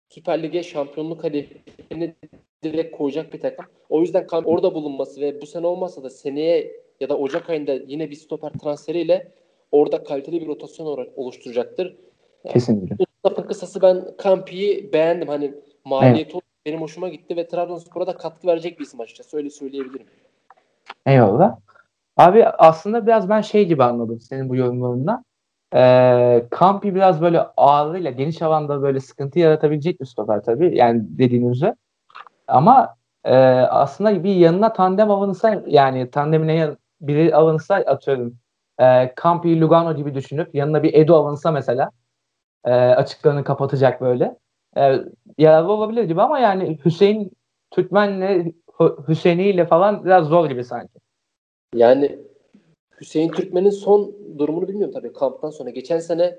Süper 0.09 0.43
Lig'e 0.43 0.62
şampiyonluk 0.62 1.25
hedefini 1.25 2.15
direkt 2.62 2.97
koyacak 2.97 3.33
bir 3.33 3.41
takım. 3.41 3.65
O 3.89 4.00
yüzden 4.00 4.27
orada 4.45 4.75
bulunması 4.75 5.21
ve 5.21 5.41
bu 5.41 5.47
sene 5.47 5.67
olmasa 5.67 6.03
da 6.03 6.11
seneye 6.11 6.81
ya 7.00 7.09
da 7.09 7.19
Ocak 7.19 7.50
ayında 7.50 7.73
yine 7.73 8.11
bir 8.11 8.17
stoper 8.17 8.53
transferiyle 8.53 9.33
orada 9.73 10.05
kaliteli 10.05 10.41
bir 10.41 10.47
rotasyon 10.47 10.87
olarak 10.87 11.19
oluşturacaktır. 11.19 11.97
Kesinlikle. 12.49 12.99
Bu 12.99 13.05
lafın 13.27 13.43
kısası 13.43 13.83
ben 13.83 14.17
Kampi'yi 14.17 14.93
beğendim. 14.93 15.29
Hani 15.29 15.55
maliyeti 15.85 16.33
evet. 16.33 16.50
Benim 16.71 16.83
hoşuma 16.83 17.09
gitti 17.09 17.37
ve 17.37 17.49
Trabzonspor'a 17.49 18.07
da 18.07 18.17
katkı 18.17 18.47
verecek 18.47 18.79
bir 18.79 18.85
isim 18.85 19.00
açıkçası. 19.00 19.37
Öyle 19.37 19.50
söyleyebilirim. 19.50 20.07
Eyvallah. 21.07 21.57
Abi 22.17 22.47
aslında 22.47 23.07
biraz 23.07 23.29
ben 23.29 23.41
şey 23.41 23.67
gibi 23.67 23.85
anladım 23.85 24.21
senin 24.21 24.49
bu 24.49 24.57
yorumlarından. 24.57 25.25
Ee, 25.75 26.47
Kampi 26.50 26.95
biraz 26.95 27.21
böyle 27.21 27.41
ağırlığıyla 27.41 28.11
geniş 28.11 28.43
alanda 28.43 28.83
böyle 28.83 29.00
sıkıntı 29.00 29.39
yaratabilecek 29.39 30.00
bir 30.00 30.07
stoper 30.07 30.43
tabii. 30.43 30.77
Yani 30.77 31.03
dediğiniz 31.05 31.57
üzere. 31.57 31.75
Ama 32.49 32.97
e, 33.25 33.37
aslında 33.61 34.25
bir 34.25 34.35
yanına 34.35 34.73
tandem 34.73 35.11
alınsa 35.11 35.62
yani 35.67 36.11
tandemine 36.11 36.77
biri 37.00 37.35
alınsa 37.35 37.75
atıyorum 37.75 38.39
e, 38.81 39.15
Campi 39.23 39.61
Lugano 39.61 39.97
gibi 39.97 40.15
düşünüp 40.15 40.55
yanına 40.55 40.83
bir 40.83 40.95
Edu 40.95 41.17
alınsa 41.17 41.50
mesela 41.50 41.91
e, 42.65 42.71
açıklarını 42.73 43.45
kapatacak 43.45 44.00
böyle 44.00 44.37
e, 44.77 45.00
yararlı 45.39 45.73
olabilir 45.73 46.05
gibi 46.05 46.23
ama 46.23 46.39
yani 46.39 46.79
Hüseyin 46.85 47.33
Türkmen'le 47.71 48.53
Hüseyin'iyle 49.09 49.67
falan 49.67 50.05
biraz 50.05 50.27
zor 50.27 50.49
gibi 50.49 50.65
sanki. 50.65 50.99
Yani 51.75 52.19
Hüseyin 53.00 53.31
Türkmen'in 53.31 53.71
son 53.71 54.15
durumunu 54.39 54.69
bilmiyorum 54.69 54.95
tabii 54.95 55.12
kamptan 55.12 55.50
sonra. 55.50 55.71
Geçen 55.71 55.99
sene 55.99 56.39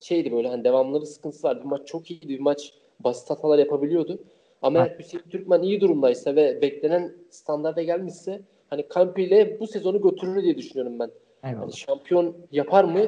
şeydi 0.00 0.32
böyle 0.32 0.48
hani 0.48 0.64
devamlı 0.64 1.00
bir 1.00 1.06
sıkıntısı 1.06 1.46
vardı. 1.46 1.60
Bir 1.60 1.68
maç 1.68 1.86
çok 1.86 2.10
iyiydi. 2.10 2.28
Bir 2.28 2.40
maç 2.40 2.74
basit 3.00 3.30
hatalar 3.30 3.58
yapabiliyordu. 3.58 4.18
Ama 4.62 4.78
eğer 4.78 4.98
Hüseyin 4.98 5.24
Türkmen 5.30 5.62
iyi 5.62 5.80
durumdaysa 5.80 6.36
ve 6.36 6.62
beklenen 6.62 7.12
standarda 7.30 7.82
gelmişse 7.82 8.40
hani 8.70 8.88
Kampi 8.88 9.22
ile 9.22 9.60
bu 9.60 9.66
sezonu 9.66 10.02
götürür 10.02 10.42
diye 10.42 10.56
düşünüyorum 10.56 10.98
ben. 10.98 11.10
Yani 11.42 11.76
şampiyon 11.76 12.36
yapar 12.52 12.84
mı? 12.84 13.00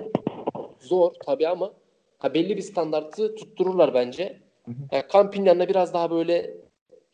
Zor 0.81 1.13
tabii 1.27 1.49
ama 1.49 1.73
ha 2.19 2.35
belli 2.35 2.57
bir 2.57 2.63
standartı 2.63 3.35
tuttururlar 3.35 3.95
bence. 3.95 4.42
Yani 4.69 5.03
Kampi'nin 5.13 5.47
yanına 5.47 5.69
biraz 5.69 5.95
daha 5.95 6.11
böyle 6.11 6.57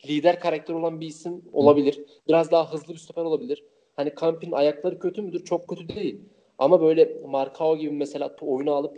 lider 0.05 0.39
karakter 0.39 0.73
olan 0.73 1.01
bir 1.01 1.07
isim 1.07 1.41
olabilir. 1.53 2.05
Biraz 2.27 2.51
daha 2.51 2.73
hızlı 2.73 2.93
bir 2.93 2.99
stoper 2.99 3.23
olabilir. 3.23 3.63
Hani 3.95 4.15
Kamp'in 4.15 4.51
ayakları 4.51 4.99
kötü 4.99 5.21
müdür? 5.21 5.45
Çok 5.45 5.67
kötü 5.67 5.89
değil. 5.89 6.21
Ama 6.57 6.81
böyle 6.81 7.17
Markao 7.27 7.77
gibi 7.77 7.91
mesela 7.91 8.35
oyunu 8.41 8.73
alıp 8.73 8.97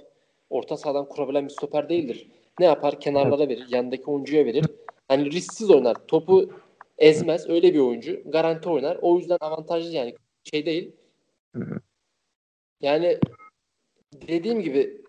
orta 0.50 0.77
sahadan 0.77 1.10
kurabilen 1.10 1.46
bir 1.46 1.50
stoper 1.50 1.89
değildir. 1.89 2.27
Ne 2.60 2.65
yapar? 2.65 3.00
Kenarlara 3.00 3.50
verir. 3.50 3.65
Yandaki 3.70 4.03
oyuncuya 4.05 4.46
verir. 4.46 4.65
Hani 5.08 5.31
risksiz 5.31 5.72
oynar. 5.72 5.96
Topu 6.08 6.50
ezmez. 6.98 7.50
Öyle 7.50 7.74
bir 7.74 7.79
oyuncu. 7.79 8.22
Garanti 8.25 8.70
oynar. 8.70 8.98
O 9.01 9.17
yüzden 9.17 9.38
avantajlı 9.41 9.89
yani. 9.89 10.15
Şey 10.43 10.65
değil. 10.65 10.91
Yani 12.81 13.17
dediğim 14.27 14.62
gibi 14.62 15.01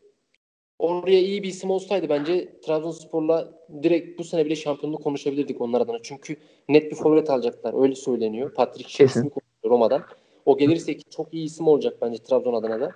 oraya 0.82 1.20
iyi 1.20 1.42
bir 1.42 1.48
isim 1.48 1.70
olsaydı 1.70 2.08
bence 2.08 2.60
Trabzonspor'la 2.60 3.48
direkt 3.82 4.18
bu 4.18 4.24
sene 4.24 4.44
bile 4.44 4.56
şampiyonluk 4.56 5.04
konuşabilirdik 5.04 5.60
onlar 5.60 5.80
adına. 5.80 5.98
Çünkü 6.02 6.36
net 6.68 6.90
bir 6.90 6.96
forvet 6.96 7.30
alacaklar. 7.30 7.82
Öyle 7.82 7.94
söyleniyor. 7.94 8.54
Patrick 8.54 9.06
konuşuyor 9.06 9.30
Roma'dan. 9.64 10.02
O 10.46 10.58
gelirse 10.58 10.98
çok 10.98 11.34
iyi 11.34 11.44
isim 11.44 11.68
olacak 11.68 11.96
bence 12.02 12.18
Trabzon 12.18 12.54
adına 12.54 12.80
da. 12.80 12.90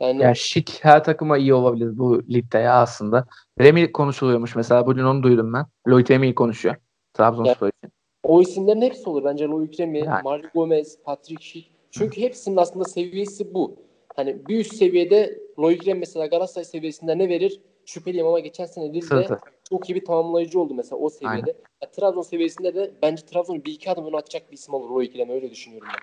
Yani 0.00 0.22
ya 0.22 0.34
Şik 0.34 0.78
her 0.82 1.04
takıma 1.04 1.38
iyi 1.38 1.54
olabilir 1.54 1.98
bu 1.98 2.22
ligde 2.22 2.58
ya 2.58 2.74
aslında. 2.74 3.26
Remy 3.60 3.92
konuşuluyormuş 3.92 4.56
mesela. 4.56 4.86
Bugün 4.86 5.04
onu 5.04 5.22
duydum 5.22 5.52
ben. 5.52 5.66
Lloyd 5.88 6.10
Remy 6.10 6.34
konuşuyor. 6.34 6.76
Trabzonspor 7.14 7.68
için. 7.68 7.92
O 8.22 8.40
isimlerin 8.40 8.82
hepsi 8.82 9.10
olur. 9.10 9.24
Bence 9.24 9.44
Lloyd 9.44 9.78
Remy, 9.78 9.98
yani. 9.98 10.22
Mario 10.24 10.48
Gomez, 10.54 10.98
Patrick 11.04 11.44
Schick. 11.44 11.70
Çünkü 11.90 12.20
hepsinin 12.20 12.56
aslında 12.56 12.84
seviyesi 12.84 13.54
bu. 13.54 13.83
Hani 14.14 14.48
bir 14.48 14.60
üst 14.60 14.74
seviyede 14.74 15.38
Remy 15.58 15.98
mesela 15.98 16.26
Galatasaray 16.26 16.64
seviyesinde 16.64 17.18
ne 17.18 17.28
verir? 17.28 17.60
Şüpheliyim 17.86 18.26
ama 18.26 18.40
geçen 18.40 18.66
sene 18.66 18.94
Lille'de 18.94 19.28
çok 19.70 19.90
iyi 19.90 19.94
bir 19.94 20.04
tamamlayıcı 20.04 20.60
oldu 20.60 20.74
mesela 20.74 20.96
o 20.96 21.10
seviyede. 21.10 21.56
Ya, 21.82 21.90
Trabzon 21.90 22.22
seviyesinde 22.22 22.74
de 22.74 22.94
bence 23.02 23.26
Trabzon'u 23.26 23.64
bir 23.64 23.72
iki 23.72 23.90
adım 23.90 24.06
öne 24.06 24.16
atacak 24.16 24.50
bir 24.50 24.56
isim 24.56 24.74
olur 24.74 25.02
Remy 25.18 25.32
öyle 25.32 25.50
düşünüyorum 25.50 25.88
ben. 25.92 25.98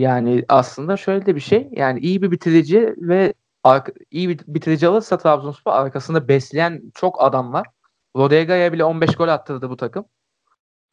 Yani 0.00 0.44
aslında 0.48 0.96
şöyle 0.96 1.26
de 1.26 1.34
bir 1.34 1.40
şey. 1.40 1.68
Yani 1.72 2.00
iyi 2.00 2.22
bir 2.22 2.30
bitirici 2.30 2.94
ve 2.96 3.34
iyi 4.10 4.28
bir 4.28 4.38
bitirici 4.46 4.86
alırsa 4.86 5.18
Trabzonspor 5.18 5.72
arkasında 5.72 6.28
besleyen 6.28 6.82
çok 6.94 7.22
adam 7.22 7.52
var. 7.52 7.66
Rodega'ya 8.16 8.72
bile 8.72 8.84
15 8.84 9.16
gol 9.16 9.28
attırdı 9.28 9.70
bu 9.70 9.76
takım. 9.76 10.04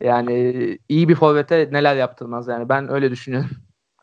Yani 0.01 0.77
iyi 0.89 1.09
bir 1.09 1.15
forvete 1.15 1.69
neler 1.71 1.95
yaptırmaz 1.95 2.47
yani 2.47 2.69
ben 2.69 2.91
öyle 2.91 3.11
düşünüyorum. 3.11 3.49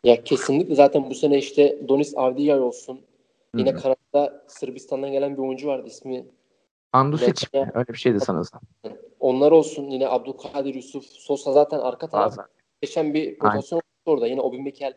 Ya 0.05 0.23
kesinlikle 0.23 0.75
zaten 0.75 1.09
bu 1.09 1.15
sene 1.15 1.37
işte 1.37 1.79
Donis 1.87 2.17
Avdijay 2.17 2.59
olsun. 2.59 3.01
Yine 3.55 3.71
Hı-hı. 3.71 3.81
kanatta 3.81 4.43
Sırbistan'dan 4.47 5.11
gelen 5.11 5.37
bir 5.37 5.41
oyuncu 5.41 5.67
vardı 5.67 5.87
ismi. 5.87 6.25
Andusic 6.93 7.47
mi? 7.53 7.71
Öyle 7.73 7.87
bir 7.87 7.97
şeydi 7.97 8.19
sanırsam. 8.19 8.61
Onlar 9.19 9.51
olsun 9.51 9.89
yine 9.89 10.07
Abdülkadir 10.07 10.75
Yusuf, 10.75 11.05
Sosa 11.05 11.53
zaten 11.53 11.79
arka 11.79 12.07
taraf. 12.07 12.37
Geçen 12.81 13.13
bir 13.13 13.39
rotasyon 13.41 13.81
orada. 14.05 14.27
Yine 14.27 14.41
Obi 14.41 14.59
Mikel. 14.59 14.93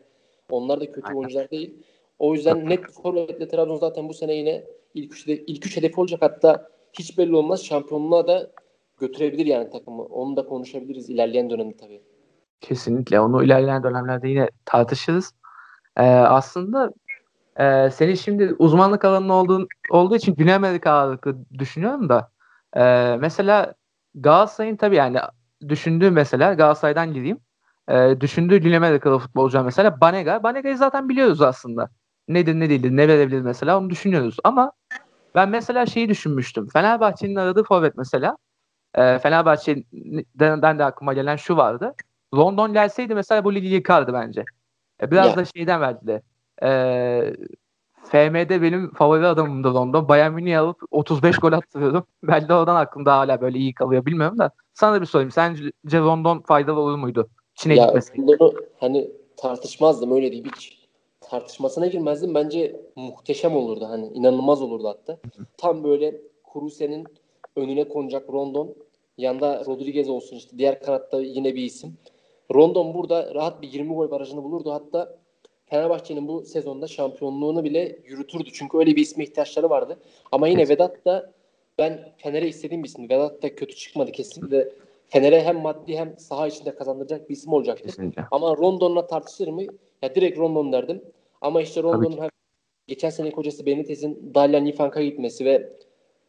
Onlar 0.49 0.81
da 0.81 0.85
kötü 0.91 1.07
Aynen. 1.07 1.17
oyuncular 1.17 1.51
değil. 1.51 1.73
O 2.19 2.33
yüzden 2.33 2.69
net 2.69 2.83
bir 2.83 2.91
forvetle 2.91 3.47
Trabzon 3.47 3.75
zaten 3.75 4.09
bu 4.09 4.13
sene 4.13 4.33
yine 4.33 4.63
ilk 4.93 5.13
üç, 5.13 5.27
ilk 5.27 5.65
üç 5.65 5.77
hedef 5.77 5.99
olacak. 5.99 6.21
Hatta 6.21 6.69
hiç 6.93 7.17
belli 7.17 7.35
olmaz. 7.35 7.65
Şampiyonluğa 7.65 8.27
da 8.27 8.51
götürebilir 8.97 9.45
yani 9.45 9.69
takımı. 9.69 10.03
Onu 10.03 10.37
da 10.37 10.45
konuşabiliriz 10.45 11.09
ilerleyen 11.09 11.49
dönemde 11.49 11.77
tabii. 11.77 12.01
Kesinlikle. 12.61 13.19
Onu 13.19 13.43
ilerleyen 13.43 13.83
dönemlerde 13.83 14.29
yine 14.29 14.49
tartışırız. 14.65 15.33
Ee, 15.97 16.03
aslında 16.03 16.91
e, 17.59 17.89
senin 17.91 18.15
şimdi 18.15 18.55
uzmanlık 18.59 19.05
alanın 19.05 19.29
olduğun, 19.29 19.67
olduğu 19.89 20.15
için 20.15 20.35
Güney 20.35 20.53
Amerika 20.53 20.91
ağırlıklı 20.91 21.37
düşünüyorum 21.59 22.09
da 22.09 22.31
e, 22.75 23.15
mesela 23.19 23.73
Galatasaray'ın 24.15 24.75
tabii 24.75 24.95
yani 24.95 25.19
düşündüğü 25.69 26.11
mesela 26.11 26.53
Galatasaray'dan 26.53 27.13
gireyim 27.13 27.39
e, 27.89 28.21
düşündüğü 28.21 28.57
Güney 28.57 28.77
Amerikalı 28.77 29.19
futbolcu 29.19 29.63
mesela 29.63 30.01
Banega. 30.01 30.43
Banega'yı 30.43 30.77
zaten 30.77 31.09
biliyoruz 31.09 31.41
aslında. 31.41 31.89
Nedir 32.27 32.53
ne 32.53 32.69
değildir 32.69 32.91
ne 32.91 33.07
verebilir 33.07 33.41
mesela 33.41 33.77
onu 33.79 33.89
düşünüyoruz. 33.89 34.37
Ama 34.43 34.71
ben 35.35 35.49
mesela 35.49 35.85
şeyi 35.85 36.09
düşünmüştüm. 36.09 36.67
Fenerbahçe'nin 36.73 37.35
aradığı 37.35 37.63
forvet 37.63 37.97
mesela. 37.97 38.37
E, 38.95 39.19
Fenerbahçe'den 39.19 40.79
de 40.79 40.83
aklıma 40.83 41.13
gelen 41.13 41.35
şu 41.35 41.57
vardı. 41.57 41.95
London 42.35 42.73
gelseydi 42.73 43.15
mesela 43.15 43.43
bu 43.43 43.55
ligi 43.55 43.67
yıkardı 43.67 44.13
bence. 44.13 44.45
E, 45.01 45.11
biraz 45.11 45.27
ya. 45.27 45.35
da 45.35 45.45
şeyden 45.45 45.81
verdi 45.81 46.07
de. 46.07 46.21
E, 46.63 46.69
FM'de 48.03 48.61
benim 48.61 48.93
favori 48.93 49.27
adamımdı 49.27 49.73
London. 49.73 50.09
Bayern 50.09 50.33
Münih'i 50.33 50.57
alıp 50.57 50.81
35 50.91 51.37
gol 51.37 51.51
attırıyordum. 51.51 52.03
Belki 52.23 52.53
oradan 52.53 52.75
aklımda 52.75 53.17
hala 53.17 53.41
böyle 53.41 53.57
iyi 53.57 53.73
kalıyor 53.73 54.05
bilmiyorum 54.05 54.37
da. 54.37 54.51
Sana 54.73 54.95
da 54.95 55.01
bir 55.01 55.05
sorayım. 55.05 55.31
Sence 55.31 55.63
London 55.93 56.39
faydalı 56.39 56.79
olur 56.79 56.97
muydu? 56.97 57.29
Çin'e 57.55 57.75
ya. 57.75 57.93
Bunu 58.17 58.53
hani 58.79 59.11
tartışmazdım 59.37 60.11
öyle 60.11 60.31
değil 60.31 60.45
hiç 60.55 60.79
tartışmasına 61.21 61.87
girmezdim. 61.87 62.35
Bence 62.35 62.81
muhteşem 62.95 63.55
olurdu 63.55 63.85
hani 63.89 64.07
inanılmaz 64.07 64.61
olurdu 64.61 64.87
hatta. 64.87 65.17
Tam 65.57 65.83
böyle 65.83 66.15
Kuruse'nin 66.43 67.07
önüne 67.55 67.87
konacak 67.87 68.29
Rondon. 68.29 68.75
Yanda 69.17 69.65
Rodriguez 69.65 70.09
olsun 70.09 70.35
işte 70.35 70.57
diğer 70.57 70.81
kanatta 70.81 71.21
yine 71.21 71.55
bir 71.55 71.63
isim. 71.63 71.97
Rondon 72.53 72.93
burada 72.93 73.35
rahat 73.35 73.61
bir 73.61 73.73
20 73.73 73.93
gol 73.95 74.11
barajını 74.11 74.43
bulurdu. 74.43 74.71
Hatta 74.71 75.17
Fenerbahçe'nin 75.65 76.27
bu 76.27 76.45
sezonda 76.45 76.87
şampiyonluğunu 76.87 77.63
bile 77.63 77.99
yürütürdü. 78.05 78.49
Çünkü 78.53 78.77
öyle 78.77 78.95
bir 78.95 79.01
isme 79.01 79.23
ihtiyaçları 79.23 79.69
vardı. 79.69 79.99
Ama 80.31 80.47
yine 80.47 80.69
Vedat 80.69 81.05
da 81.05 81.33
ben 81.77 82.13
Fener'e 82.17 82.47
istediğim 82.47 82.83
bir 82.83 82.89
isim. 82.89 83.09
Vedat 83.09 83.43
da 83.43 83.55
kötü 83.55 83.75
çıkmadı 83.75 84.11
kesinlikle. 84.11 84.69
Fener'e 85.07 85.43
hem 85.43 85.59
maddi 85.59 85.97
hem 85.97 86.19
saha 86.19 86.47
içinde 86.47 86.75
kazandıracak 86.75 87.29
bir 87.29 87.33
isim 87.33 87.53
olacaktır. 87.53 87.85
Kesinlikle. 87.85 88.25
Ama 88.31 88.57
Rondon'la 88.57 89.07
tartışır 89.07 89.47
mı? 89.47 89.63
Ya 90.01 90.15
direkt 90.15 90.37
Rondon 90.37 90.71
derdim. 90.71 91.01
Ama 91.41 91.61
işte 91.61 91.83
Rondon'un 91.83 92.21
hem 92.21 92.29
geçen 92.87 93.09
sene 93.09 93.29
hocası 93.29 93.65
Benitez'in 93.65 94.31
Dalyan 94.35 94.65
Ifank'a 94.65 95.03
gitmesi 95.03 95.45
ve 95.45 95.73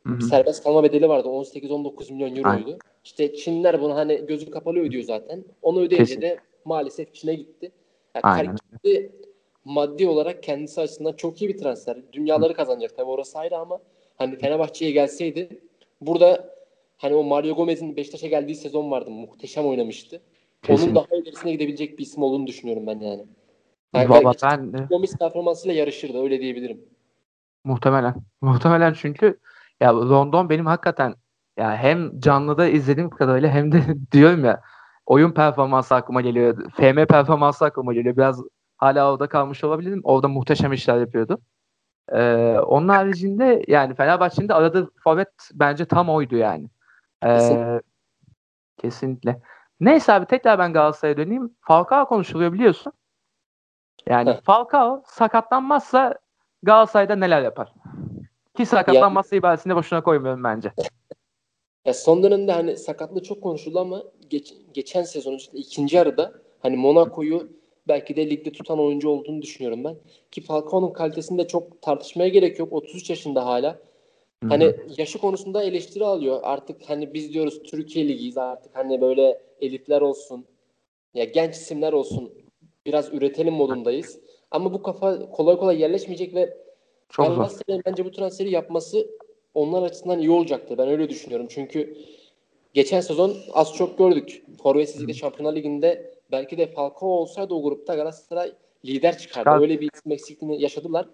Hı-hı. 0.06 0.20
serbest 0.20 0.64
kalma 0.64 0.82
bedeli 0.82 1.08
vardı. 1.08 1.28
18-19 1.28 2.12
milyon 2.12 2.36
euroydu. 2.36 2.66
Aynen. 2.66 2.78
İşte 3.04 3.34
Çinler 3.34 3.80
bunu 3.80 3.94
hani 3.94 4.26
gözü 4.26 4.50
kapalı 4.50 4.78
ödüyor 4.78 5.04
zaten. 5.04 5.44
Onu 5.62 5.80
ödeyince 5.80 6.04
Kesin. 6.04 6.22
de 6.22 6.38
maalesef 6.64 7.14
Çin'e 7.14 7.34
gitti. 7.34 7.72
Yani 8.14 8.22
Aynen. 8.22 8.56
maddi 9.64 10.08
olarak 10.08 10.42
kendisi 10.42 10.80
açısından 10.80 11.12
çok 11.12 11.42
iyi 11.42 11.48
bir 11.48 11.58
transfer. 11.58 11.98
Dünyaları 12.12 12.54
kazanacak 12.54 12.96
tabii 12.96 13.10
orası 13.10 13.38
ayrı 13.38 13.56
ama 13.56 13.78
hani 14.16 14.36
Fenerbahçe'ye 14.36 14.90
gelseydi 14.90 15.48
burada 16.00 16.60
Hani 17.00 17.14
o 17.14 17.24
Mario 17.24 17.54
Gomez'in 17.54 17.96
Beşiktaş'a 17.96 18.26
geldiği 18.26 18.54
sezon 18.54 18.90
vardı. 18.90 19.10
Muhteşem 19.10 19.66
oynamıştı. 19.66 20.20
Kesinlikle. 20.62 20.84
Onun 20.84 20.94
daha 20.94 21.16
ilerisine 21.16 21.52
gidebilecek 21.52 21.98
bir 21.98 22.02
isim 22.02 22.22
olduğunu 22.22 22.46
düşünüyorum 22.46 22.86
ben 22.86 23.00
yani. 23.00 23.24
yani 23.94 24.08
Baba 24.08 24.32
ben 24.42 24.72
de. 24.72 24.86
Gomez 24.90 25.18
performansıyla 25.18 25.76
yarışırdı 25.76 26.22
öyle 26.22 26.40
diyebilirim. 26.40 26.84
Muhtemelen. 27.64 28.14
Muhtemelen 28.40 28.92
çünkü 28.92 29.38
ya 29.80 29.96
London 29.96 30.50
benim 30.50 30.66
hakikaten 30.66 31.14
ya 31.56 31.76
hem 31.76 32.20
canlıda 32.20 32.66
izlediğim 32.68 33.10
kadarıyla 33.10 33.48
hem 33.48 33.72
de 33.72 33.82
diyorum 34.12 34.44
ya 34.44 34.60
oyun 35.06 35.32
performansı 35.32 35.94
aklıma 35.94 36.20
geliyor. 36.20 36.70
FM 36.70 37.06
performansı 37.06 37.64
aklıma 37.64 37.92
geliyor. 37.94 38.16
Biraz 38.16 38.40
hala 38.76 39.12
orada 39.12 39.28
kalmış 39.28 39.64
olabilirim. 39.64 40.00
Orada 40.04 40.28
muhteşem 40.28 40.72
işler 40.72 40.98
yapıyordu. 40.98 41.38
Ee, 42.12 42.56
onun 42.66 42.88
haricinde 42.88 43.64
yani 43.68 43.94
Fenerbahçe'nin 43.94 44.48
de 44.48 44.54
aradığı 44.54 44.90
forvet 45.04 45.28
bence 45.54 45.84
tam 45.84 46.08
oydu 46.08 46.36
yani. 46.36 46.68
Ee, 47.24 47.28
kesinlikle. 47.36 47.80
kesinlikle. 48.78 49.40
Neyse 49.80 50.12
abi 50.12 50.26
tekrar 50.26 50.58
ben 50.58 50.72
Galatasaray'a 50.72 51.16
döneyim. 51.16 51.54
Falcao 51.60 52.06
konuşuluyor 52.06 52.52
biliyorsun. 52.52 52.92
Yani. 54.06 54.40
Falcao 54.44 55.02
sakatlanmazsa 55.06 56.14
Galatasaray'da 56.62 57.16
neler 57.16 57.42
yapar? 57.42 57.72
Ki 58.60 58.66
sakatlanmazsa 58.66 59.36
ibaresini 59.36 59.76
boşuna 59.76 60.02
koymuyorum 60.02 60.44
bence. 60.44 60.72
Ya 61.84 61.94
son 61.94 62.22
dönemde 62.22 62.52
hani 62.52 62.76
sakatlığı 62.76 63.22
çok 63.22 63.42
konuşuldu 63.42 63.80
ama 63.80 64.02
geç, 64.30 64.54
geçen 64.74 65.02
sezon 65.02 65.34
işte 65.34 65.58
ikinci 65.58 65.96
yarıda 65.96 66.32
hani 66.58 66.76
Monaco'yu 66.76 67.48
belki 67.88 68.16
de 68.16 68.30
ligde 68.30 68.52
tutan 68.52 68.80
oyuncu 68.80 69.08
olduğunu 69.08 69.42
düşünüyorum 69.42 69.84
ben. 69.84 69.96
Ki 70.30 70.40
Falcao'nun 70.40 70.92
kalitesinde 70.92 71.48
çok 71.48 71.82
tartışmaya 71.82 72.28
gerek 72.28 72.58
yok. 72.58 72.72
33 72.72 73.10
yaşında 73.10 73.46
hala. 73.46 73.78
Hani 74.48 74.74
yaşı 74.98 75.18
konusunda 75.18 75.62
eleştiri 75.62 76.04
alıyor. 76.04 76.40
Artık 76.42 76.90
hani 76.90 77.14
biz 77.14 77.32
diyoruz 77.32 77.62
Türkiye 77.62 78.08
Ligiyiz 78.08 78.38
artık 78.38 78.76
hani 78.76 79.00
böyle 79.00 79.42
elitler 79.60 80.00
olsun. 80.00 80.44
Ya 81.14 81.24
genç 81.24 81.54
isimler 81.54 81.92
olsun. 81.92 82.32
Biraz 82.86 83.14
üretelim 83.14 83.54
modundayız. 83.54 84.20
Ama 84.50 84.72
bu 84.72 84.82
kafa 84.82 85.30
kolay 85.30 85.56
kolay 85.56 85.80
yerleşmeyecek 85.80 86.34
ve 86.34 86.56
çok 87.10 87.26
Galatasaray'ın 87.26 87.82
bence 87.86 88.04
bu 88.04 88.10
transferi 88.10 88.50
yapması 88.50 89.06
onlar 89.54 89.82
açısından 89.82 90.18
iyi 90.18 90.30
olacaktır. 90.30 90.78
Ben 90.78 90.88
öyle 90.88 91.08
düşünüyorum. 91.08 91.46
Çünkü 91.50 91.96
geçen 92.74 93.00
sezon 93.00 93.36
az 93.52 93.74
çok 93.74 93.98
gördük. 93.98 94.42
Forvetsizlikte 94.62 95.14
Şampiyonlar 95.14 95.56
Ligi'nde 95.56 96.14
belki 96.30 96.58
de 96.58 96.66
Falcao 96.66 97.08
olsaydı 97.08 97.54
o 97.54 97.62
grupta 97.62 97.94
Galatasaray 97.94 98.52
lider 98.84 99.18
çıkardı. 99.18 99.48
Çıkar. 99.48 99.60
Öyle 99.60 99.80
bir 99.80 99.90
isim 99.94 100.12
eksikliğini 100.12 100.62
yaşadılar. 100.62 101.08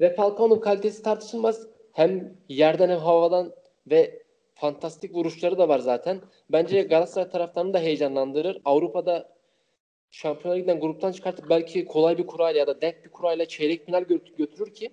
Ve 0.00 0.14
Falcao'nun 0.14 0.60
kalitesi 0.60 1.02
tartışılmaz. 1.02 1.66
Hem 1.92 2.36
yerden 2.48 2.88
hem 2.88 2.98
havadan 2.98 3.52
ve 3.86 4.22
fantastik 4.54 5.14
vuruşları 5.14 5.58
da 5.58 5.68
var 5.68 5.78
zaten. 5.78 6.20
Bence 6.50 6.82
Galatasaray 6.82 7.30
taraftarını 7.30 7.74
da 7.74 7.78
heyecanlandırır. 7.78 8.60
Avrupa'da 8.64 9.35
Şampiyonlar 10.10 10.58
Ligi'nden 10.58 10.80
gruptan 10.80 11.12
çıkartıp 11.12 11.50
belki 11.50 11.84
kolay 11.84 12.18
bir 12.18 12.26
kurayla 12.26 12.60
ya 12.60 12.66
da 12.66 12.80
denk 12.80 13.04
bir 13.04 13.10
kurayla 13.10 13.46
çeyrek 13.46 13.86
final 13.86 14.02
götürür 14.38 14.74
ki 14.74 14.90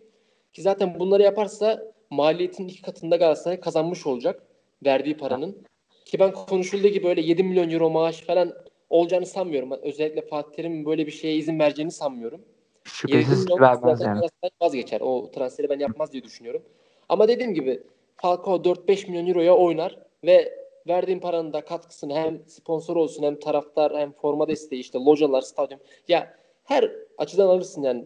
ki 0.53 0.61
zaten 0.61 0.99
bunları 0.99 1.23
yaparsa 1.23 1.93
maliyetin 2.09 2.67
iki 2.67 2.81
katında 2.81 3.15
Galatasaray 3.15 3.59
kazanmış 3.59 4.07
olacak 4.07 4.43
verdiği 4.85 5.17
paranın. 5.17 5.63
Ki 6.05 6.19
ben 6.19 6.31
konuşulduğu 6.33 6.87
gibi 6.87 7.03
böyle 7.03 7.21
7 7.21 7.43
milyon 7.43 7.69
euro 7.69 7.89
maaş 7.89 8.21
falan 8.21 8.53
olacağını 8.89 9.25
sanmıyorum. 9.25 9.71
Özellikle 9.81 10.21
Fatih 10.21 10.51
Terim'in 10.51 10.85
böyle 10.85 11.07
bir 11.07 11.11
şeye 11.11 11.35
izin 11.35 11.59
vereceğini 11.59 11.91
sanmıyorum. 11.91 12.41
Şüphesiz 12.83 13.51
vermez 13.59 14.01
yani. 14.01 14.27
Vazgeçer. 14.61 15.01
O 15.01 15.31
transferi 15.31 15.69
ben 15.69 15.79
yapmaz 15.79 16.13
diye 16.13 16.23
düşünüyorum. 16.23 16.63
Ama 17.09 17.27
dediğim 17.27 17.53
gibi 17.53 17.83
Falcao 18.15 18.55
4-5 18.55 19.07
milyon 19.07 19.27
euroya 19.27 19.55
oynar 19.55 19.99
ve 20.23 20.62
verdiğin 20.87 21.19
paranın 21.19 21.53
da 21.53 21.65
katkısını 21.65 22.13
hem 22.13 22.41
sponsor 22.47 22.95
olsun 22.95 23.23
hem 23.23 23.39
taraftar 23.39 23.97
hem 23.97 24.11
forma 24.11 24.47
desteği 24.47 24.79
işte 24.79 24.99
localar, 24.99 25.41
stadyum. 25.41 25.79
Ya 26.07 26.33
her 26.63 26.91
açıdan 27.17 27.47
alırsın 27.47 27.81
yani. 27.81 28.05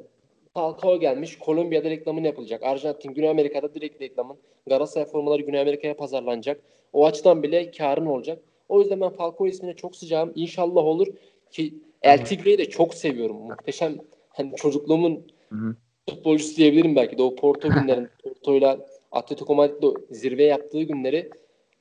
Falcao 0.53 0.99
gelmiş. 0.99 1.37
Kolombiya'da 1.37 1.89
reklamını 1.89 2.25
yapılacak. 2.25 2.63
Arjantin, 2.63 3.13
Güney 3.13 3.29
Amerika'da 3.29 3.73
direkt 3.73 4.01
reklamın. 4.01 4.37
Galatasaray 4.67 5.07
formaları 5.07 5.41
Güney 5.41 5.61
Amerika'ya 5.61 5.97
pazarlanacak. 5.97 6.61
O 6.93 7.05
açıdan 7.05 7.43
bile 7.43 7.71
karın 7.71 8.05
olacak. 8.05 8.39
O 8.69 8.79
yüzden 8.79 9.01
ben 9.01 9.09
Falcao 9.09 9.47
ismine 9.47 9.73
çok 9.73 9.95
sıcağım. 9.95 10.31
İnşallah 10.35 10.85
olur 10.85 11.07
ki 11.51 11.73
El 12.01 12.25
Tigre'yi 12.25 12.57
de 12.57 12.69
çok 12.69 12.93
seviyorum. 12.93 13.37
Muhteşem 13.37 13.97
hani 14.29 14.55
çocukluğumun 14.55 15.27
Hı-hı. 15.49 15.75
futbolcusu 16.09 16.57
diyebilirim 16.57 16.95
belki 16.95 17.17
de 17.17 17.23
o 17.23 17.35
Porto 17.35 17.69
günlerin 17.69 18.09
Porto'yla 18.23 18.79
Atletico 19.11 19.55
Madrid'de 19.55 20.15
zirve 20.15 20.43
yaptığı 20.43 20.81
günleri 20.81 21.29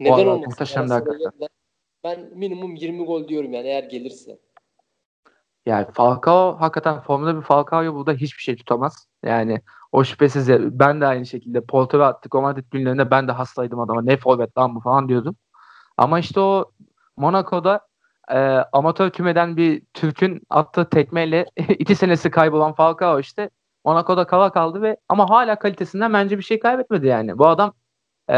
neden 0.00 0.26
olmasın? 0.26 0.44
Muhteşem 0.46 0.88
Ben 2.04 2.30
minimum 2.34 2.74
20 2.74 3.04
gol 3.04 3.28
diyorum 3.28 3.52
yani 3.52 3.66
eğer 3.66 3.84
gelirse. 3.84 4.38
Yani 5.66 5.86
Falcao 5.92 6.56
hakikaten 6.60 7.00
formda 7.00 7.36
bir 7.36 7.42
Falcao'yu 7.42 7.94
burada 7.94 8.12
hiçbir 8.12 8.42
şey 8.42 8.56
tutamaz. 8.56 9.08
Yani 9.24 9.60
o 9.92 10.04
şüphesiz 10.04 10.48
ben 10.50 11.00
de 11.00 11.06
aynı 11.06 11.26
şekilde 11.26 11.60
Porto 11.60 11.98
ve 11.98 12.04
Atletico 12.04 12.42
Madrid 12.42 12.64
günlerinde 12.70 13.10
ben 13.10 13.28
de 13.28 13.32
hastaydım 13.32 13.80
adama. 13.80 14.02
Ne 14.02 14.16
forvet 14.16 14.58
lan 14.58 14.74
bu 14.74 14.80
falan 14.80 15.08
diyordum. 15.08 15.36
Ama 15.96 16.18
işte 16.18 16.40
o 16.40 16.72
Monaco'da 17.16 17.80
e, 18.30 18.38
amatör 18.72 19.10
kümeden 19.10 19.56
bir 19.56 19.82
Türk'ün 19.94 20.42
attığı 20.50 20.90
tekmeyle 20.90 21.46
iki 21.78 21.94
senesi 21.94 22.30
kaybolan 22.30 22.72
Falcao 22.72 23.20
işte 23.20 23.50
Monaco'da 23.84 24.26
kala 24.26 24.52
kaldı 24.52 24.82
ve 24.82 24.96
ama 25.08 25.30
hala 25.30 25.58
kalitesinden 25.58 26.12
bence 26.12 26.38
bir 26.38 26.42
şey 26.42 26.58
kaybetmedi 26.58 27.06
yani. 27.06 27.38
Bu 27.38 27.46
adam 27.46 27.74
e, 28.30 28.34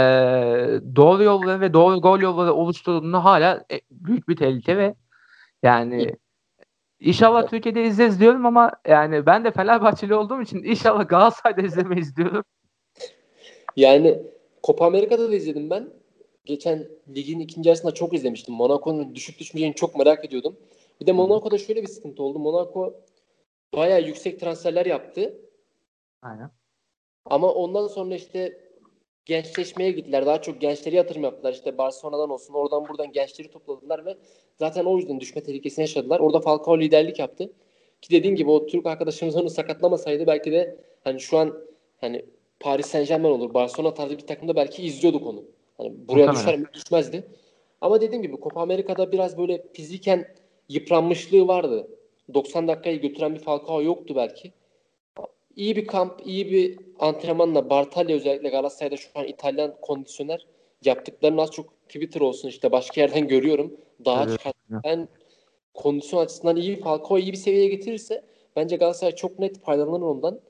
doğru 0.96 1.22
yolları 1.22 1.60
ve 1.60 1.72
doğru 1.72 2.00
gol 2.00 2.20
yolları 2.20 2.54
oluşturduğunda 2.54 3.24
hala 3.24 3.64
e, 3.72 3.80
büyük 3.90 4.28
bir 4.28 4.36
tehlike 4.36 4.76
ve 4.76 4.94
yani 5.62 6.16
İnşallah 7.00 7.48
Türkiye'de 7.48 7.84
izleriz 7.84 8.20
diyorum 8.20 8.46
ama 8.46 8.72
yani 8.86 9.26
ben 9.26 9.44
de 9.44 9.50
Fenerbahçeli 9.50 10.14
olduğum 10.14 10.42
için 10.42 10.62
inşallah 10.64 11.08
Galatasaray'da 11.08 11.62
izlemeyiz 11.62 12.16
diyorum. 12.16 12.44
Yani 13.76 14.22
Copa 14.64 14.86
Amerika'da 14.86 15.30
da 15.30 15.34
izledim 15.34 15.70
ben. 15.70 15.90
Geçen 16.44 16.88
ligin 17.14 17.40
ikinci 17.40 17.68
yarısında 17.68 17.94
çok 17.94 18.14
izlemiştim. 18.14 18.54
Monaco'nun 18.54 19.14
düşüp 19.14 19.38
düşmeyeceğini 19.38 19.74
çok 19.74 19.96
merak 19.96 20.24
ediyordum. 20.24 20.56
Bir 21.00 21.06
de 21.06 21.12
Monaco'da 21.12 21.58
şöyle 21.58 21.82
bir 21.82 21.88
sıkıntı 21.88 22.22
oldu. 22.22 22.38
Monaco 22.38 22.94
bayağı 23.74 24.02
yüksek 24.02 24.40
transferler 24.40 24.86
yaptı. 24.86 25.34
Aynen. 26.22 26.50
Ama 27.24 27.52
ondan 27.52 27.86
sonra 27.86 28.14
işte 28.14 28.67
gençleşmeye 29.28 29.90
gittiler. 29.90 30.26
Daha 30.26 30.42
çok 30.42 30.60
gençleri 30.60 30.96
yatırım 30.96 31.22
yaptılar. 31.22 31.52
İşte 31.52 31.78
Barcelona'dan 31.78 32.30
olsun 32.30 32.54
oradan 32.54 32.88
buradan 32.88 33.12
gençleri 33.12 33.48
topladılar 33.48 34.06
ve 34.06 34.16
zaten 34.56 34.84
o 34.84 34.96
yüzden 34.96 35.20
düşme 35.20 35.42
tehlikesini 35.42 35.82
yaşadılar. 35.82 36.20
Orada 36.20 36.40
Falcao 36.40 36.80
liderlik 36.80 37.18
yaptı. 37.18 37.52
Ki 38.02 38.10
dediğim 38.10 38.36
gibi 38.36 38.50
o 38.50 38.66
Türk 38.66 38.86
arkadaşımız 38.86 39.36
onu 39.36 39.50
sakatlamasaydı 39.50 40.26
belki 40.26 40.52
de 40.52 40.76
hani 41.04 41.20
şu 41.20 41.38
an 41.38 41.54
hani 42.00 42.24
Paris 42.60 42.86
Saint 42.86 43.08
Germain 43.08 43.32
olur. 43.32 43.54
Barcelona 43.54 43.94
tarzı 43.94 44.18
bir 44.18 44.26
takımda 44.26 44.56
belki 44.56 44.82
izliyorduk 44.82 45.26
onu. 45.26 45.44
Hani 45.78 45.92
buraya 46.08 46.32
düşer 46.32 46.58
mi 46.58 46.66
düşmezdi. 46.74 47.26
Ama 47.80 48.00
dediğim 48.00 48.22
gibi 48.22 48.36
Copa 48.42 48.60
Amerika'da 48.60 49.12
biraz 49.12 49.38
böyle 49.38 49.64
fiziken 49.72 50.34
yıpranmışlığı 50.68 51.48
vardı. 51.48 51.88
90 52.34 52.68
dakikayı 52.68 53.00
götüren 53.00 53.34
bir 53.34 53.40
Falcao 53.40 53.82
yoktu 53.82 54.16
belki 54.16 54.52
iyi 55.58 55.76
bir 55.76 55.86
kamp, 55.86 56.26
iyi 56.26 56.50
bir 56.50 56.78
antrenmanla 56.98 57.70
Bartali 57.70 58.14
özellikle 58.14 58.48
Galatasaray'da 58.48 58.96
şu 58.96 59.08
an 59.14 59.24
İtalyan 59.24 59.74
kondisyoner 59.82 60.46
yaptıklarını 60.84 61.42
az 61.42 61.50
çok 61.50 61.88
Twitter 61.88 62.20
olsun 62.20 62.48
işte 62.48 62.72
başka 62.72 63.00
yerden 63.00 63.28
görüyorum. 63.28 63.72
Daha 64.04 64.24
evet. 64.24 64.32
çıkar. 64.32 64.52
Ben 64.84 65.08
kondisyon 65.74 66.20
açısından 66.20 66.56
iyi 66.56 66.80
Falcao 66.80 67.18
iyi 67.18 67.32
bir 67.32 67.36
seviyeye 67.36 67.68
getirirse 67.68 68.24
bence 68.56 68.76
Galatasaray 68.76 69.14
çok 69.14 69.38
net 69.38 69.60
faydalanır 69.60 70.02
ondan. 70.02 70.40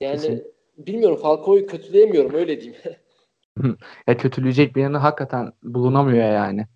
Yani 0.00 0.16
Kesin. 0.16 0.52
bilmiyorum 0.78 1.16
Falcao'yu 1.16 1.66
kötüleyemiyorum 1.66 2.34
öyle 2.34 2.60
diyeyim. 2.60 2.82
ya 4.06 4.16
kötüleyecek 4.16 4.76
bir 4.76 4.82
yanı 4.82 4.98
hakikaten 4.98 5.52
bulunamıyor 5.62 6.32
yani. 6.32 6.66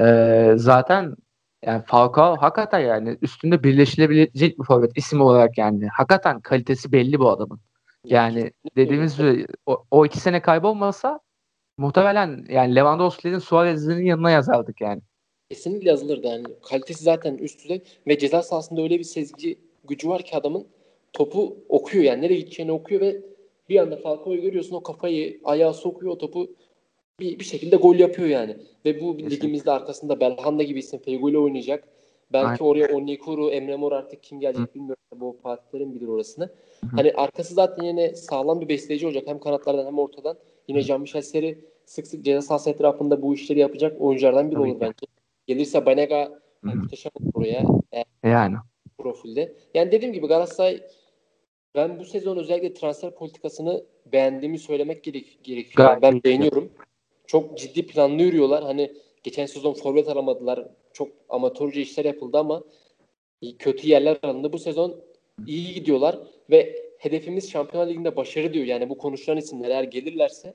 Ee, 0.00 0.52
zaten 0.56 1.16
yani 1.64 1.82
Falcao 1.86 2.36
hakikaten 2.36 2.80
yani 2.80 3.18
üstünde 3.22 3.62
birleşilebilecek 3.62 4.58
bir 4.58 4.64
forvet 4.64 4.98
isim 4.98 5.20
olarak 5.20 5.58
yani. 5.58 5.88
Hakikaten 5.88 6.40
kalitesi 6.40 6.92
belli 6.92 7.18
bu 7.18 7.30
adamın. 7.30 7.60
Yani 8.04 8.52
dediğimiz 8.76 9.18
gibi 9.18 9.46
o, 9.66 9.84
o 9.90 10.06
iki 10.06 10.20
sene 10.20 10.42
kaybolmasa 10.42 11.20
muhtemelen 11.78 12.46
yani 12.48 12.74
Lewandowski'nin 12.74 13.38
Suarez'in 13.38 14.04
yanına 14.04 14.30
yazardık 14.30 14.80
yani. 14.80 15.00
Kesinlikle 15.50 15.88
yazılırdı 15.88 16.26
yani. 16.26 16.44
Kalitesi 16.68 17.04
zaten 17.04 17.34
üst 17.34 17.64
düzey 17.64 17.82
ve 18.06 18.18
ceza 18.18 18.42
sahasında 18.42 18.82
öyle 18.82 18.98
bir 18.98 19.04
sezgi 19.04 19.58
gücü 19.88 20.08
var 20.08 20.22
ki 20.22 20.36
adamın 20.36 20.66
topu 21.12 21.56
okuyor 21.68 22.04
yani 22.04 22.22
nereye 22.22 22.40
gideceğini 22.40 22.72
okuyor 22.72 23.00
ve 23.00 23.22
bir 23.68 23.80
anda 23.80 23.96
Falcao'yu 23.96 24.42
görüyorsun 24.42 24.74
o 24.74 24.82
kafayı 24.82 25.40
ayağa 25.44 25.72
sokuyor 25.72 26.12
o 26.12 26.18
topu 26.18 26.50
bir, 27.20 27.38
bir 27.38 27.44
şekilde 27.44 27.76
gol 27.76 27.94
yapıyor 27.94 28.28
yani. 28.28 28.56
Ve 28.84 29.00
bu 29.00 29.16
Kesinlikle. 29.16 29.36
ligimizde 29.36 29.70
arkasında 29.70 30.20
Belhanda 30.20 30.62
gibi 30.62 30.78
isim 30.78 31.00
Feguli 31.00 31.38
oynayacak. 31.38 31.88
Belki 32.32 32.48
Aynen. 32.48 32.64
oraya 32.64 32.96
Onyekuru, 32.96 33.50
Emre 33.50 33.76
Mor 33.76 33.92
artık 33.92 34.22
kim 34.22 34.40
gelecek 34.40 34.68
Hı. 34.68 34.74
bilmiyorum. 34.74 34.96
Bu 35.16 35.36
Fatihlerin 35.42 35.94
bilir 35.94 36.08
orasını. 36.08 36.44
Hı. 36.44 36.96
Hani 36.96 37.12
arkası 37.12 37.54
zaten 37.54 37.84
yine 37.84 38.14
sağlam 38.14 38.60
bir 38.60 38.68
besleyici 38.68 39.06
olacak. 39.06 39.22
Hem 39.26 39.40
kanatlardan 39.40 39.86
hem 39.86 39.98
ortadan. 39.98 40.36
Yine 40.68 40.82
Can 40.82 41.00
Michel 41.00 41.22
Seri 41.22 41.58
sık 41.84 42.06
sık 42.06 42.24
ceza 42.24 42.42
sahası 42.42 42.70
etrafında 42.70 43.22
bu 43.22 43.34
işleri 43.34 43.58
yapacak 43.58 44.00
oyunculardan 44.00 44.50
biri 44.50 44.58
olur 44.58 44.80
bence. 44.80 45.06
Gelirse 45.46 45.86
Banega 45.86 46.40
muhteşem 46.62 47.12
olur 47.20 47.30
oraya. 47.34 47.64
Yani. 48.24 48.56
Profilde. 48.98 49.52
Yani 49.74 49.92
dediğim 49.92 50.14
gibi 50.14 50.26
Galatasaray 50.26 50.82
ben 51.74 51.98
bu 51.98 52.04
sezon 52.04 52.36
özellikle 52.36 52.74
transfer 52.74 53.14
politikasını 53.14 53.84
beğendiğimi 54.12 54.58
söylemek 54.58 55.04
gerek, 55.04 55.38
gerekiyor. 55.44 56.02
ben 56.02 56.24
beğeniyorum 56.24 56.70
çok 57.28 57.58
ciddi 57.58 57.86
planlı 57.86 58.22
yürüyorlar. 58.22 58.64
Hani 58.64 58.92
geçen 59.22 59.46
sezon 59.46 59.72
forvet 59.72 60.08
alamadılar. 60.08 60.68
Çok 60.92 61.08
amatörce 61.28 61.80
işler 61.80 62.04
yapıldı 62.04 62.38
ama 62.38 62.62
kötü 63.58 63.88
yerler 63.88 64.18
alındı. 64.22 64.52
Bu 64.52 64.58
sezon 64.58 65.00
iyi 65.46 65.74
gidiyorlar 65.74 66.18
ve 66.50 66.76
hedefimiz 66.98 67.50
Şampiyonlar 67.50 67.90
Ligi'nde 67.90 68.16
başarı 68.16 68.52
diyor. 68.54 68.64
Yani 68.66 68.88
bu 68.88 68.98
konuşulan 68.98 69.38
isimler 69.38 69.68
eğer 69.68 69.82
gelirlerse 69.82 70.54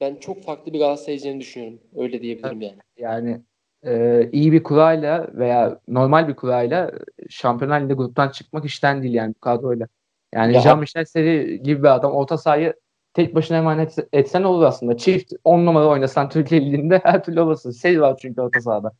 ben 0.00 0.16
çok 0.16 0.42
farklı 0.42 0.72
bir 0.72 0.78
Galatasaray'ı 0.78 1.40
düşünüyorum. 1.40 1.80
Öyle 1.96 2.22
diyebilirim 2.22 2.60
yani. 2.60 2.78
Yani 2.96 3.40
e, 3.86 4.22
iyi 4.32 4.52
bir 4.52 4.62
kurayla 4.62 5.28
veya 5.34 5.80
normal 5.88 6.28
bir 6.28 6.36
kurayla 6.36 6.92
Şampiyonlar 7.28 7.80
Ligi'nde 7.80 7.94
gruptan 7.94 8.28
çıkmak 8.28 8.64
işten 8.64 9.02
değil 9.02 9.14
yani 9.14 9.34
bu 9.34 9.40
kadroyla. 9.40 9.88
Yani 10.34 10.54
Ya- 10.54 10.60
Jean 10.60 10.78
Michel 10.78 11.04
Seri 11.04 11.62
gibi 11.62 11.82
bir 11.82 11.94
adam 11.94 12.12
orta 12.12 12.38
sahayı 12.38 12.74
tek 13.14 13.34
başına 13.34 13.56
emanet 13.56 13.96
etsen 14.12 14.42
olur 14.42 14.62
aslında. 14.62 14.96
Çift 14.96 15.32
10 15.44 15.66
numara 15.66 15.88
oynasan 15.88 16.28
Türkiye 16.28 16.60
Ligi'nde 16.66 17.00
her 17.04 17.24
türlü 17.24 17.40
olursun. 17.40 17.70
Seri 17.70 18.00
var 18.00 18.16
çünkü 18.22 18.40
orta 18.40 18.60
sahada. 18.60 18.92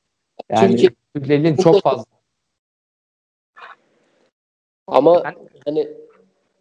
Yani 0.50 0.70
Türkiye- 0.70 0.90
Türkiye 1.16 1.38
Ligi'nin 1.38 1.56
çok 1.56 1.82
fazla. 1.82 2.04
Ama 4.86 5.24
Ben- 5.24 5.34
hani 5.64 5.88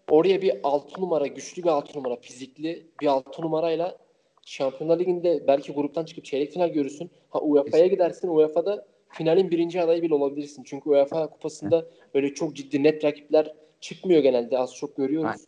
oraya 0.10 0.42
bir 0.42 0.60
6 0.64 1.02
numara, 1.02 1.28
güçlü 1.28 1.64
bir 1.64 1.68
6 1.68 1.98
numara, 1.98 2.16
fizikli 2.16 2.88
bir 3.02 3.08
6 3.08 3.42
numarayla 3.42 3.98
Şampiyonlar 4.46 5.00
Ligi'nde 5.00 5.48
belki 5.48 5.74
gruptan 5.74 6.06
çıkıp 6.06 6.26
çeyrek 6.26 6.52
final 6.52 6.70
görürsün. 6.70 7.12
Ha 7.30 7.40
UEFA'ya 7.42 7.88
gidersin. 7.88 8.28
UEFA'da 8.28 8.86
finalin 9.10 9.52
birinci 9.52 9.82
adayı 9.82 10.02
bile 10.02 10.14
olabilirsin. 10.14 10.64
Çünkü 10.64 10.90
UEFA 10.90 11.30
kupasında 11.30 11.86
böyle 12.14 12.34
çok 12.34 12.56
ciddi 12.56 12.84
net 12.84 13.04
rakipler 13.04 13.54
çıkmıyor 13.80 14.24
genelde. 14.24 14.58
Az 14.58 14.76
çok 14.76 14.96
görüyoruz. 14.98 15.42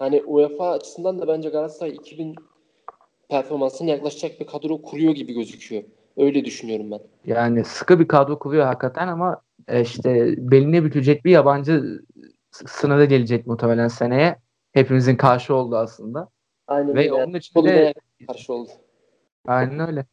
Hani 0.00 0.22
UEFA 0.26 0.70
açısından 0.70 1.18
da 1.18 1.28
bence 1.28 1.48
Galatasaray 1.48 1.92
2000 1.94 2.34
performansına 3.28 3.90
yaklaşacak 3.90 4.40
bir 4.40 4.46
kadro 4.46 4.82
kuruyor 4.82 5.12
gibi 5.14 5.32
gözüküyor. 5.34 5.82
Öyle 6.16 6.44
düşünüyorum 6.44 6.90
ben. 6.90 7.00
Yani 7.24 7.64
sıkı 7.64 8.00
bir 8.00 8.08
kadro 8.08 8.38
kuruyor 8.38 8.64
hakikaten 8.66 9.08
ama 9.08 9.42
e, 9.68 9.80
işte 9.80 10.34
beline 10.38 10.84
bükülecek 10.84 11.24
bir 11.24 11.30
yabancı 11.30 12.02
s- 12.50 12.64
sınırı 12.66 13.04
gelecek 13.04 13.46
muhtemelen 13.46 13.88
seneye. 13.88 14.36
Hepimizin 14.72 15.16
karşı 15.16 15.54
oldu 15.54 15.76
aslında. 15.76 16.28
Aynen 16.66 16.94
Ve 16.94 17.00
öyle. 17.00 17.12
onun 17.12 17.34
için 17.34 17.64
de 17.64 17.94
karşı 18.26 18.52
oldu. 18.54 18.70
Aynen 19.46 19.88
öyle. 19.88 20.06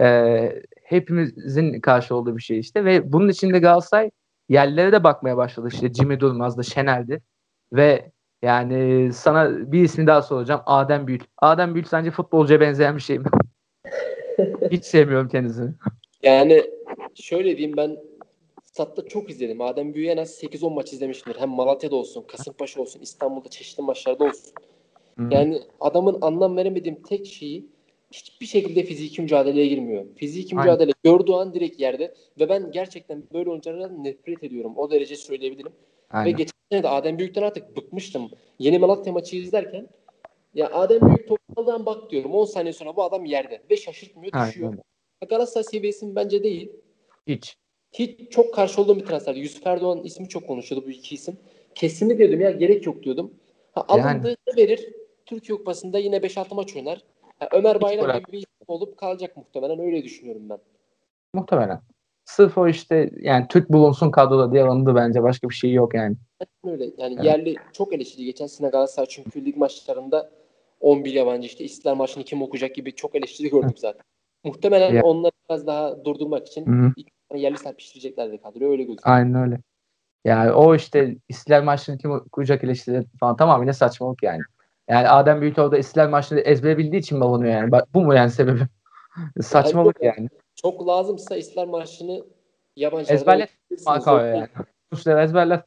Ee, 0.00 0.62
hepimizin 0.82 1.80
karşı 1.80 2.14
olduğu 2.16 2.36
bir 2.36 2.42
şey 2.42 2.58
işte 2.58 2.84
ve 2.84 3.12
bunun 3.12 3.28
içinde 3.28 3.58
Galatasaray 3.58 4.10
yerlere 4.48 4.92
de 4.92 5.04
bakmaya 5.04 5.36
başladı 5.36 5.68
işte 5.72 5.92
Jimmy 5.94 6.20
Durmaz'dı, 6.20 6.64
Şener'di 6.64 7.22
ve 7.72 8.10
yani 8.44 9.12
sana 9.12 9.72
bir 9.72 9.82
ismi 9.82 10.06
daha 10.06 10.22
soracağım 10.22 10.62
Adem 10.66 11.06
Büyük. 11.06 11.22
Adem 11.38 11.74
Büyük 11.74 11.88
sence 11.88 12.10
futbolcuya 12.10 12.60
benzeyen 12.60 12.96
bir 12.96 13.02
şey 13.02 13.18
mi? 13.18 13.24
Hiç 14.70 14.84
sevmiyorum 14.84 15.28
kendisini. 15.28 15.70
Yani 16.22 16.64
şöyle 17.14 17.56
diyeyim 17.56 17.76
ben 17.76 17.96
statta 18.64 19.08
çok 19.08 19.30
izledim. 19.30 19.60
Adem 19.60 19.94
Büyük'ü 19.94 20.10
en 20.10 20.16
az 20.16 20.42
8-10 20.42 20.74
maç 20.74 20.92
izlemişimdir. 20.92 21.40
Hem 21.40 21.48
Malatya'da 21.48 21.96
olsun, 21.96 22.24
Kasımpaşa 22.28 22.80
olsun, 22.80 23.00
İstanbul'da 23.00 23.48
çeşitli 23.48 23.82
maçlarda 23.82 24.24
olsun. 24.24 24.52
Hı. 25.18 25.28
Yani 25.30 25.60
adamın 25.80 26.18
anlam 26.20 26.56
veremediğim 26.56 27.02
tek 27.02 27.26
şeyi 27.26 27.66
hiçbir 28.12 28.46
şekilde 28.46 28.82
fiziki 28.82 29.22
mücadeleye 29.22 29.66
girmiyor. 29.66 30.04
Fiziki 30.16 30.56
Aynen. 30.56 30.72
mücadele 30.72 30.92
gördüğü 31.04 31.32
an 31.32 31.54
direkt 31.54 31.80
yerde 31.80 32.14
ve 32.40 32.48
ben 32.48 32.70
gerçekten 32.70 33.22
böyle 33.32 33.50
oyunculardan 33.50 34.04
nefret 34.04 34.44
ediyorum. 34.44 34.72
O 34.76 34.90
derece 34.90 35.16
söyleyebilirim. 35.16 35.72
Ve 35.72 36.18
Aynen. 36.18 36.36
geçen 36.36 36.46
sene 36.46 36.53
de 36.72 36.88
Adem 36.88 37.18
Büyük'ten 37.18 37.42
artık 37.42 37.76
bıkmıştım. 37.76 38.30
Yeni 38.58 38.78
Malatya 38.78 39.12
maçı 39.12 39.36
izlerken 39.36 39.88
ya 40.54 40.70
Adem 40.72 41.00
Büyük 41.00 41.28
top 41.28 41.38
aldığı 41.56 41.86
bak 41.86 42.10
diyorum 42.10 42.34
10 42.34 42.44
saniye 42.44 42.72
sonra 42.72 42.96
bu 42.96 43.02
adam 43.02 43.24
yerde 43.24 43.62
ve 43.70 43.76
şaşırtmıyor 43.76 44.32
düşüyor. 44.46 44.74
Galatasaray 45.28 45.64
seviyesi 45.64 46.16
bence 46.16 46.42
değil. 46.42 46.72
Hiç. 47.26 47.56
Hiç 47.92 48.32
çok 48.32 48.54
karşı 48.54 48.82
olduğum 48.82 48.96
bir 48.96 49.04
transferdi. 49.04 49.38
Yusuf 49.38 49.66
Erdoğan 49.66 50.02
ismi 50.04 50.28
çok 50.28 50.46
konuşuyordu 50.46 50.86
bu 50.86 50.90
iki 50.90 51.14
isim. 51.14 51.36
Kesinlikle 51.74 52.18
diyordum 52.18 52.40
ya 52.40 52.50
gerek 52.50 52.86
yok 52.86 53.02
diyordum. 53.02 53.34
Ha, 53.72 53.86
Yani. 53.90 54.02
alındı 54.02 54.36
ne 54.48 54.56
verir? 54.62 54.94
Türkiye 55.26 55.58
Kupası'nda 55.58 55.98
yine 55.98 56.16
5-6 56.16 56.54
maç 56.54 56.76
oynar. 56.76 57.02
Ha, 57.38 57.48
Ömer 57.52 57.80
Bayram 57.80 58.04
bırak. 58.04 58.26
gibi 58.26 58.32
bir 58.32 58.38
isim 58.38 58.48
olup 58.68 58.96
kalacak 58.96 59.36
muhtemelen 59.36 59.78
öyle 59.78 60.04
düşünüyorum 60.04 60.48
ben. 60.50 60.58
Muhtemelen. 61.34 61.80
Sırf 62.24 62.58
o 62.58 62.68
işte 62.68 63.10
yani 63.20 63.46
Türk 63.48 63.72
bulunsun 63.72 64.10
kadroda 64.10 64.52
diye 64.52 64.64
alındı 64.64 64.94
bence. 64.94 65.22
Başka 65.22 65.48
bir 65.48 65.54
şey 65.54 65.72
yok 65.72 65.94
yani. 65.94 66.16
Öyle 66.64 66.84
yani 66.98 67.14
Evet. 67.14 67.24
yerli 67.24 67.56
çok 67.72 67.92
eleştiri 67.92 68.24
geçen 68.24 68.46
sene 68.46 68.68
Galatasaray 68.68 69.06
çünkü 69.06 69.44
lig 69.44 69.56
maçlarında 69.56 70.30
11 70.80 71.12
yabancı 71.12 71.46
işte 71.46 71.64
İstiklal 71.64 71.94
maçını 71.94 72.24
kim 72.24 72.42
okuyacak 72.42 72.74
gibi 72.74 72.94
çok 72.94 73.14
eleştiri 73.14 73.50
gördük 73.50 73.78
zaten. 73.78 74.02
Muhtemelen 74.44 74.92
Ya. 74.92 75.02
onları 75.02 75.32
biraz 75.50 75.66
daha 75.66 76.04
durdurmak 76.04 76.46
için 76.46 76.66
Hı 76.66 76.86
hı. 76.86 76.92
iki 76.96 77.10
tane 77.28 77.40
yerli 77.40 77.58
serpiştireceklerdi 77.58 78.38
kadroyu 78.38 78.70
öyle 78.70 78.82
gözüküyor. 78.82 79.16
Aynen 79.16 79.34
öyle. 79.34 79.58
Yani 80.24 80.52
o 80.52 80.74
işte 80.74 81.16
İstiklal 81.28 81.62
maçını 81.62 81.98
kim 81.98 82.10
okuyacak 82.10 82.64
eleştiri 82.64 83.04
falan 83.20 83.36
tamamıyla 83.36 83.72
saçmalık 83.72 84.22
yani. 84.22 84.42
Yani 84.88 85.08
Adem 85.08 85.40
Büyükoğlu 85.40 85.72
da 85.72 85.78
İstiklal 85.78 86.08
maçını 86.08 86.40
ezbere 86.40 86.78
bildiği 86.78 86.98
için 86.98 87.18
mi 87.18 87.24
alınıyor 87.24 87.52
yani? 87.52 87.72
Bak, 87.72 87.88
bu 87.94 88.00
mu 88.00 88.14
yani 88.14 88.30
sebebi? 88.30 88.60
saçmalık 89.42 89.96
yani. 90.02 90.28
Çok 90.64 90.86
lazımsa 90.86 91.36
İstiklal 91.36 91.66
maçını 91.66 92.24
yabancılardan 92.76 93.20
Ezberlet. 93.20 93.50
Marka 93.86 94.26
yani. 94.26 94.48
Ezberler. 95.24 95.62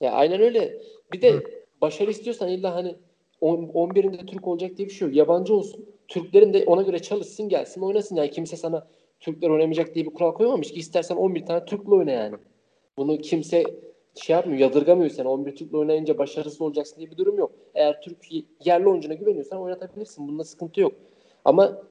Ya 0.00 0.12
aynen 0.12 0.40
öyle. 0.40 0.78
Bir 1.12 1.22
de 1.22 1.42
başarı 1.80 2.10
istiyorsan 2.10 2.48
illa 2.48 2.74
hani 2.74 2.96
on- 3.40 3.70
11'inde 3.74 4.26
Türk 4.26 4.48
olacak 4.48 4.76
diye 4.76 4.88
bir 4.88 4.92
şey 4.92 5.08
yok. 5.08 5.16
Yabancı 5.16 5.54
olsun. 5.54 5.86
Türklerin 6.08 6.52
de 6.54 6.64
ona 6.66 6.82
göre 6.82 6.98
çalışsın 6.98 7.48
gelsin 7.48 7.80
oynasın. 7.80 8.16
Yani 8.16 8.30
kimse 8.30 8.56
sana 8.56 8.86
Türkler 9.20 9.50
oynamayacak 9.50 9.94
diye 9.94 10.04
bir 10.04 10.14
kural 10.14 10.32
koymamış 10.34 10.72
ki. 10.72 10.80
İstersen 10.80 11.16
11 11.16 11.46
tane 11.46 11.64
Türk'le 11.64 11.88
oyna 11.92 12.10
yani. 12.10 12.36
Bunu 12.98 13.18
kimse 13.18 13.64
şey 14.14 14.36
yapmıyor, 14.36 14.60
yadırgamıyor 14.60 15.10
seni. 15.10 15.28
11 15.28 15.56
Türk'le 15.56 15.74
oynayınca 15.74 16.18
başarısız 16.18 16.60
olacaksın 16.60 16.96
diye 16.96 17.10
bir 17.10 17.16
durum 17.16 17.38
yok. 17.38 17.52
Eğer 17.74 18.00
Türk 18.00 18.18
yerli 18.64 18.88
oyuncuna 18.88 19.14
güveniyorsan 19.14 19.60
oynatabilirsin. 19.60 20.28
Bunda 20.28 20.44
sıkıntı 20.44 20.80
yok. 20.80 20.92
Ama 21.44 21.82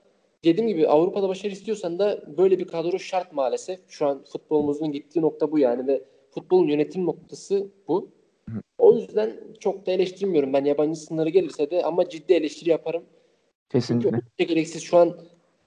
dediğim 0.44 0.68
gibi 0.68 0.88
Avrupa'da 0.88 1.30
başarı 1.30 1.52
istiyorsan 1.54 2.00
da 2.00 2.38
böyle 2.38 2.60
bir 2.60 2.68
kadro 2.68 3.00
şart 3.00 3.34
maalesef. 3.34 3.80
Şu 3.88 4.06
an 4.06 4.24
futbolumuzun 4.24 4.92
gittiği 4.92 5.22
nokta 5.22 5.52
bu 5.52 5.60
yani 5.60 5.88
ve 5.88 6.02
futbolun 6.32 6.68
yönetim 6.68 7.06
noktası 7.06 7.68
bu. 7.88 8.10
O 8.78 8.94
yüzden 8.96 9.34
çok 9.60 9.86
da 9.86 9.92
eleştirmiyorum. 9.92 10.54
Ben 10.54 10.66
yabancı 10.66 11.00
sınırı 11.00 11.30
gelirse 11.30 11.72
de 11.72 11.84
ama 11.84 12.10
ciddi 12.10 12.34
eleştiri 12.34 12.70
yaparım. 12.70 13.04
Kesinlikle. 13.70 14.10
öteki 14.34 14.54
gereksiz 14.54 14.84
şu 14.84 14.98
an 14.98 15.18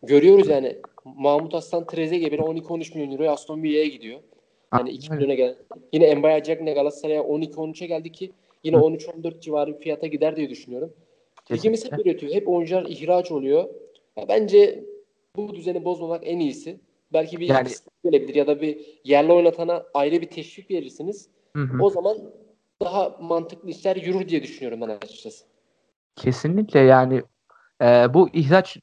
görüyoruz 0.03 0.49
yani 0.49 0.77
Mahmut 1.05 1.55
Aslan 1.55 1.87
Trezeguet 1.87 2.33
bile 2.33 2.43
12-13 2.43 2.95
milyon 2.95 3.13
euroya 3.13 3.33
Aston 3.33 3.63
Villa'ya 3.63 3.87
gidiyor. 3.87 4.21
Yani 4.79 4.91
2 4.91 5.11
Aynen. 5.11 5.23
milyona 5.23 5.35
gel. 5.35 5.57
Yine 5.93 6.15
Mbaye 6.15 6.43
Cagne 6.43 6.73
Galatasaray'a 6.73 7.23
12-13'e 7.23 7.87
geldi 7.87 8.13
ki 8.13 8.31
yine 8.65 8.77
13-14 8.77 9.41
civarı 9.41 9.75
bir 9.75 9.79
fiyata 9.79 10.07
gider 10.07 10.37
diye 10.37 10.51
düşünüyorum. 10.51 10.93
Ligimiz 11.53 11.85
hep 11.85 11.91
Kesinlikle. 11.91 12.11
üretiyor. 12.11 12.33
Hep 12.35 12.49
oyuncular 12.49 12.87
ihraç 12.89 13.33
oluyor. 13.33 13.69
Ya 14.17 14.29
bence 14.29 14.85
bu 15.37 15.55
düzeni 15.55 15.85
bozmamak 15.85 16.23
en 16.27 16.39
iyisi. 16.39 16.81
Belki 17.13 17.41
bir 17.41 17.49
Yani- 17.49 17.69
gelebilir 18.05 18.35
ya 18.35 18.47
da 18.47 18.61
bir 18.61 19.01
yerli 19.05 19.33
oynatana 19.33 19.85
ayrı 19.95 20.21
bir 20.21 20.31
teşvik 20.31 20.71
verirsiniz. 20.71 21.29
Hı 21.57 21.63
hı. 21.63 21.83
O 21.83 21.91
zaman 21.91 22.17
daha 22.83 23.17
mantıklı 23.21 23.71
işler 23.71 23.97
yürür 23.97 24.29
diye 24.29 24.43
düşünüyorum 24.43 24.81
ben 24.81 24.89
açıkçası. 24.89 25.45
Kesinlikle 26.17 26.81
yani 26.81 27.23
e, 27.83 28.15
bu 28.15 28.29
ihraç 28.33 28.77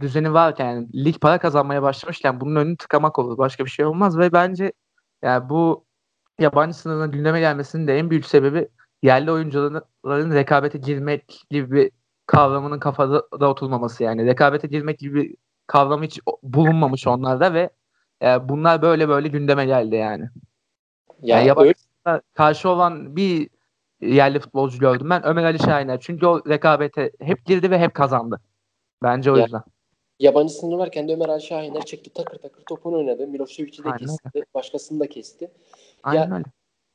düzeni 0.00 0.32
varken 0.32 0.66
yani 0.66 1.04
lig 1.04 1.20
para 1.20 1.38
kazanmaya 1.38 1.82
başlamışken 1.82 2.40
bunun 2.40 2.56
önünü 2.56 2.76
tıkamak 2.76 3.18
olur. 3.18 3.38
Başka 3.38 3.64
bir 3.64 3.70
şey 3.70 3.84
olmaz 3.84 4.18
ve 4.18 4.32
bence 4.32 4.72
yani 5.22 5.48
bu 5.48 5.84
yabancı 6.40 6.78
sınırının 6.78 7.10
gündeme 7.12 7.40
gelmesinin 7.40 7.86
de 7.86 7.98
en 7.98 8.10
büyük 8.10 8.26
sebebi 8.26 8.68
yerli 9.02 9.30
oyuncuların 9.30 10.34
rekabete 10.34 10.78
girmek 10.78 11.40
gibi 11.50 11.72
bir 11.72 11.90
kavramının 12.26 12.78
kafada 12.78 13.40
da 13.40 13.50
oturmaması 13.50 14.02
yani. 14.04 14.26
Rekabete 14.26 14.68
girmek 14.68 14.98
gibi 14.98 15.14
bir 15.22 15.34
kavram 15.66 16.02
hiç 16.02 16.20
bulunmamış 16.42 17.06
onlarda 17.06 17.54
ve 17.54 17.70
e, 18.22 18.48
bunlar 18.48 18.82
böyle 18.82 19.08
böyle 19.08 19.28
gündeme 19.28 19.66
geldi 19.66 19.96
yani. 19.96 20.22
Ya 21.22 21.36
Yani 21.38 21.48
yabancı 21.48 21.74
öyle- 22.06 22.20
karşı 22.34 22.68
olan 22.68 23.16
bir 23.16 23.48
yerli 24.00 24.38
futbolcu 24.40 24.78
gördüm 24.78 25.10
ben. 25.10 25.26
Ömer 25.26 25.44
Ali 25.44 25.58
Şahiner. 25.58 26.00
Çünkü 26.00 26.26
o 26.26 26.48
rekabete 26.48 27.10
hep 27.20 27.46
girdi 27.46 27.70
ve 27.70 27.78
hep 27.78 27.94
kazandı. 27.94 28.40
Bence 29.02 29.32
o 29.32 29.36
Ya- 29.36 29.42
yüzden. 29.44 29.62
yabancı 30.20 30.54
sınırı 30.54 30.78
varken 30.78 31.08
de 31.08 31.14
Ömer 31.14 31.28
Ali 31.28 31.42
Şahinler 31.42 31.82
çıktı 31.84 32.10
takır 32.14 32.38
takır 32.38 32.62
topunu 32.64 32.96
oynadı. 32.96 33.26
Milošević'i 33.26 33.84
de 33.84 33.88
Aynen 33.88 33.98
kesti. 33.98 34.44
Başkasını 34.54 35.00
da 35.00 35.06
kesti. 35.08 35.50
Aynen 36.02 36.28
Ya- 36.30 36.34
öyle. 36.36 36.44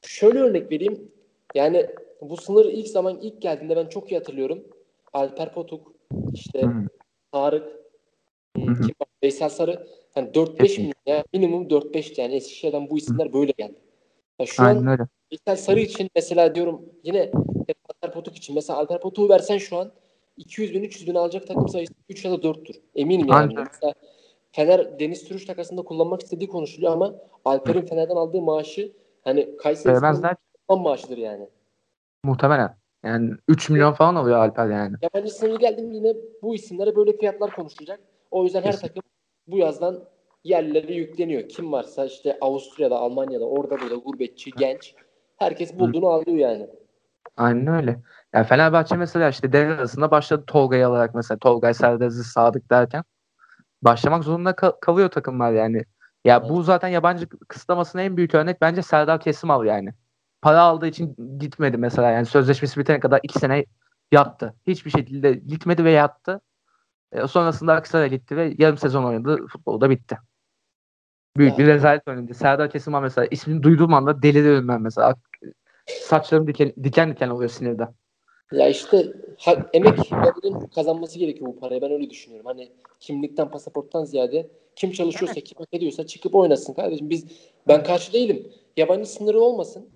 Şöyle 0.05 0.39
örnek 0.39 0.71
vereyim. 0.71 1.11
Yani 1.55 1.87
bu 2.21 2.37
sınır 2.37 2.65
ilk 2.65 2.87
zaman 2.87 3.17
ilk 3.21 3.41
geldiğinde 3.41 3.75
ben 3.75 3.85
çok 3.85 4.11
iyi 4.11 4.17
hatırlıyorum. 4.17 4.59
Alper 5.13 5.53
Potuk, 5.53 5.93
işte 6.33 6.61
Hı. 6.61 6.87
Tarık, 7.31 7.67
hmm, 8.55 8.65
kim 8.65 8.95
var? 9.01 9.07
Veysel 9.23 9.49
Sarı. 9.49 9.87
Yani 10.15 10.29
4-5 10.33 10.57
Kesinlikle. 10.57 10.81
milyon 11.05 11.17
ya 11.17 11.23
minimum 11.33 11.69
4-5 11.69 12.21
yani 12.21 12.35
Eskişehir'den 12.35 12.89
bu 12.89 12.97
isimler 12.97 13.33
böyle 13.33 13.51
geldi. 13.57 13.79
Ya 14.39 14.45
şu 14.45 14.63
Aynen 14.63 14.79
an 14.79 14.87
öyle. 14.87 15.03
Veysel 15.31 15.55
Sarı 15.55 15.79
için 15.79 16.09
mesela 16.15 16.55
diyorum 16.55 16.81
yine 17.03 17.31
Alper 17.89 18.13
Potuk 18.13 18.37
için 18.37 18.55
mesela 18.55 18.79
Alper 18.79 18.99
Potuk'u 19.01 19.29
versen 19.29 19.57
şu 19.57 19.77
an 19.77 19.91
200 20.37 20.73
bin 20.73 20.83
300 20.83 21.07
bin 21.07 21.15
alacak 21.15 21.47
takım 21.47 21.69
sayısı 21.69 21.93
3 22.09 22.25
ya 22.25 22.31
da 22.31 22.35
4'tür. 22.35 22.75
Eminim 22.95 23.27
yani. 23.27 23.39
Aynen. 23.39 23.67
Mesela 23.71 23.93
Fener 24.51 24.99
Deniz 24.99 25.25
Türüş 25.25 25.45
takasında 25.45 25.81
kullanmak 25.81 26.21
istediği 26.21 26.49
konuşuluyor 26.49 26.93
ama 26.93 27.15
Alper'in 27.45 27.85
Fener'den 27.85 28.15
aldığı 28.15 28.41
maaşı 28.41 28.91
hani 29.23 29.57
Kayseri 29.57 29.93
Vermezler. 29.93 30.35
Spor'un 30.65 30.83
maaşıdır 30.83 31.17
yani. 31.17 31.47
Muhtemelen. 32.23 32.80
Yani 33.03 33.33
3 33.47 33.69
milyon 33.69 33.93
falan 33.93 34.15
alıyor 34.15 34.37
Alper 34.37 34.69
yani. 34.69 34.95
Yabancı 35.01 35.33
sınırı 35.33 35.57
geldim 35.57 35.91
yine 35.91 36.15
bu 36.41 36.55
isimlere 36.55 36.95
böyle 36.95 37.17
fiyatlar 37.17 37.51
konuşulacak. 37.55 37.99
O 38.31 38.43
yüzden 38.43 38.61
her 38.61 38.79
takım 38.79 39.03
bu 39.47 39.57
yazdan 39.57 40.03
yerlere 40.43 40.93
yükleniyor. 40.93 41.49
Kim 41.49 41.71
varsa 41.71 42.05
işte 42.05 42.37
Avusturya'da, 42.41 42.97
Almanya'da, 42.97 43.45
orada 43.45 43.79
burada 43.81 43.95
gurbetçi, 43.95 44.51
genç. 44.51 44.95
Herkes 45.37 45.79
bulduğunu 45.79 46.07
alıyor 46.07 46.37
yani. 46.37 46.67
Aynen 47.37 47.67
öyle. 47.67 47.99
Yani 48.33 48.45
Fenerbahçe 48.47 48.95
mesela 48.95 49.29
işte 49.29 49.53
devre 49.53 49.73
arasında 49.73 50.11
başladı 50.11 50.43
Tolga'yı 50.47 50.87
alarak 50.87 51.15
mesela 51.15 51.37
Tolgay, 51.37 51.73
Serdar 51.73 52.05
Aziz, 52.05 52.27
Sadık 52.27 52.69
derken 52.69 53.03
başlamak 53.81 54.23
zorunda 54.23 54.55
kal- 54.55 54.71
kalıyor 54.81 55.09
takımlar 55.09 55.51
yani. 55.51 55.85
Ya 56.25 56.37
evet. 56.41 56.49
bu 56.49 56.63
zaten 56.63 56.87
yabancı 56.87 57.27
kısıtlamasının 57.47 58.03
en 58.03 58.17
büyük 58.17 58.35
örnek 58.35 58.61
bence 58.61 58.81
Serdar 58.81 59.21
Kesim 59.21 59.51
al 59.51 59.65
yani. 59.65 59.93
Para 60.41 60.61
aldığı 60.61 60.87
için 60.87 61.15
gitmedi 61.39 61.77
mesela 61.77 62.11
yani 62.11 62.25
sözleşmesi 62.25 62.79
bitene 62.79 62.99
kadar 62.99 63.19
iki 63.23 63.39
sene 63.39 63.65
yattı. 64.11 64.55
Hiçbir 64.67 64.91
şekilde 64.91 65.33
gitmedi 65.33 65.83
ve 65.83 65.91
yattı. 65.91 66.41
E, 67.11 67.27
sonrasında 67.27 67.73
Aksaray'a 67.73 68.07
gitti 68.07 68.37
ve 68.37 68.53
yarım 68.57 68.77
sezon 68.77 69.03
oynadı. 69.03 69.47
Futbolda 69.47 69.89
bitti. 69.89 70.17
Büyük 71.37 71.57
bir 71.57 71.67
rezalet 71.67 72.07
oynadı. 72.07 72.33
Serdar 72.33 72.69
Kesim 72.71 72.93
mesela 73.01 73.27
ismini 73.31 73.63
duyduğum 73.63 73.93
anda 73.93 74.21
deliriyorum 74.21 74.67
ben 74.67 74.81
mesela. 74.81 75.15
Saçlarım 75.85 76.47
diken 76.47 76.73
diken, 76.83 77.11
diken 77.11 77.29
oluyor 77.29 77.49
sinirden. 77.49 77.93
Ya 78.51 78.67
işte 78.67 79.13
ha, 79.39 79.55
emek 79.73 79.99
kazanması 80.75 81.19
gerekiyor 81.19 81.47
bu 81.47 81.59
parayı. 81.59 81.81
Ben 81.81 81.91
öyle 81.91 82.09
düşünüyorum. 82.09 82.45
Hani 82.45 82.71
kimlikten, 82.99 83.51
pasaporttan 83.51 84.03
ziyade 84.03 84.49
kim 84.75 84.91
çalışıyorsa, 84.91 85.41
kim 85.41 85.57
hak 85.57 85.73
ediyorsa 85.73 86.07
çıkıp 86.07 86.35
oynasın 86.35 86.73
kardeşim. 86.73 87.09
Biz 87.09 87.25
ben 87.67 87.83
karşı 87.83 88.13
değilim. 88.13 88.51
Yabancı 88.77 89.09
sınırı 89.09 89.39
olmasın. 89.39 89.89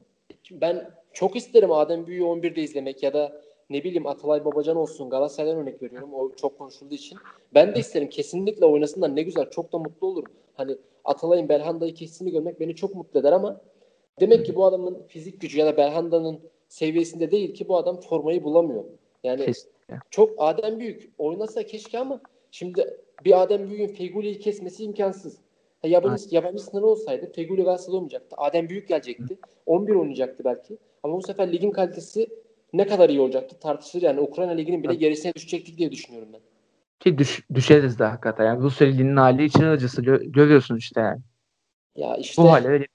Ben 0.52 0.92
çok 1.14 1.36
isterim 1.36 1.72
Adem 1.72 2.08
Büyü'yü 2.08 2.24
11'de 2.24 2.62
izlemek 2.62 3.04
ya 3.04 3.14
da 3.14 3.42
ne 3.70 3.84
bileyim 3.84 4.08
Atalay 4.08 4.46
Babacan 4.46 4.78
olsun 4.78 5.10
Galatasaray'dan 5.10 5.58
örnek 5.58 5.82
veriyorum. 5.82 6.14
O 6.14 6.36
çok 6.36 6.58
konuşulduğu 6.58 6.96
için. 6.96 7.18
Ben 7.54 7.76
de 7.76 7.80
isterim 7.80 8.10
kesinlikle 8.10 8.66
oynasınlar. 8.66 9.16
Ne 9.16 9.22
güzel. 9.22 9.50
Çok 9.50 9.74
da 9.74 9.78
mutlu 9.78 10.08
olurum. 10.08 10.34
Hani 10.54 10.76
Atalay'ın 11.06 11.50
Belhanda'yı 11.50 11.94
kesini 11.94 12.32
görmek 12.32 12.60
beni 12.60 12.76
çok 12.76 12.96
mutlu 12.96 13.20
eder 13.20 13.32
ama 13.32 13.62
demek 14.20 14.46
ki 14.46 14.56
bu 14.56 14.66
adamın 14.66 15.04
fizik 15.08 15.42
gücü 15.42 15.60
ya 15.60 15.66
da 15.66 15.78
Belhanda'nın 15.78 16.40
seviyesinde 16.68 17.32
değil 17.32 17.54
ki 17.54 17.68
bu 17.68 17.78
adam 17.78 18.00
formayı 18.00 18.44
bulamıyor. 18.44 18.84
Yani 19.24 19.46
Kesinlikle. 19.46 20.00
çok 20.10 20.34
Adem 20.38 20.80
Büyük 20.80 21.12
oynasa 21.18 21.64
keşke 21.64 22.00
ama 22.00 22.22
şimdi 22.52 22.98
bir 23.26 23.42
Adem 23.42 23.70
Büyük'ün 23.70 23.96
Feguli'yi 23.96 24.40
kesmesi 24.40 24.84
imkansız. 24.84 25.38
Ha, 25.86 25.90
yabancı, 25.90 26.24
evet. 26.24 26.34
yabancı 26.34 26.64
sınırı 26.64 26.86
olsaydı 26.86 27.32
Feguli 27.36 27.64
Galatasaray'da 27.64 27.98
olmayacaktı. 27.98 28.36
Adem 28.40 28.70
Büyük 28.70 28.88
gelecekti. 28.88 29.38
11 29.66 29.96
oynayacaktı 29.96 30.44
belki. 30.46 30.78
Ama 31.04 31.18
bu 31.18 31.22
sefer 31.22 31.52
ligin 31.52 31.72
kalitesi 31.72 32.28
ne 32.74 32.88
kadar 32.88 33.10
iyi 33.10 33.20
olacaktı 33.20 33.60
tartışılır. 33.60 34.04
Yani 34.04 34.20
Ukrayna 34.20 34.52
Ligi'nin 34.52 34.84
bile 34.84 34.96
gerisine 34.96 35.34
düşecektik 35.34 35.78
diye 35.78 35.92
düşünüyorum 35.92 36.30
ben. 36.34 36.42
Ki 37.00 37.18
düş, 37.18 37.46
düşeriz 37.54 38.00
de 38.00 38.04
hakikaten. 38.04 38.46
Yani 38.46 38.62
Rusya 38.62 38.88
Ligi'nin 38.88 39.18
hali 39.18 39.46
için 39.46 39.64
acısı 39.64 40.02
gö- 40.02 40.32
görüyorsun 40.32 40.78
işte 40.78 41.02
yani. 41.02 41.22
Ya 41.96 42.16
işte. 42.16 42.42
Bu 42.42 42.52
hale 42.52 42.68
öyle. 42.68 42.88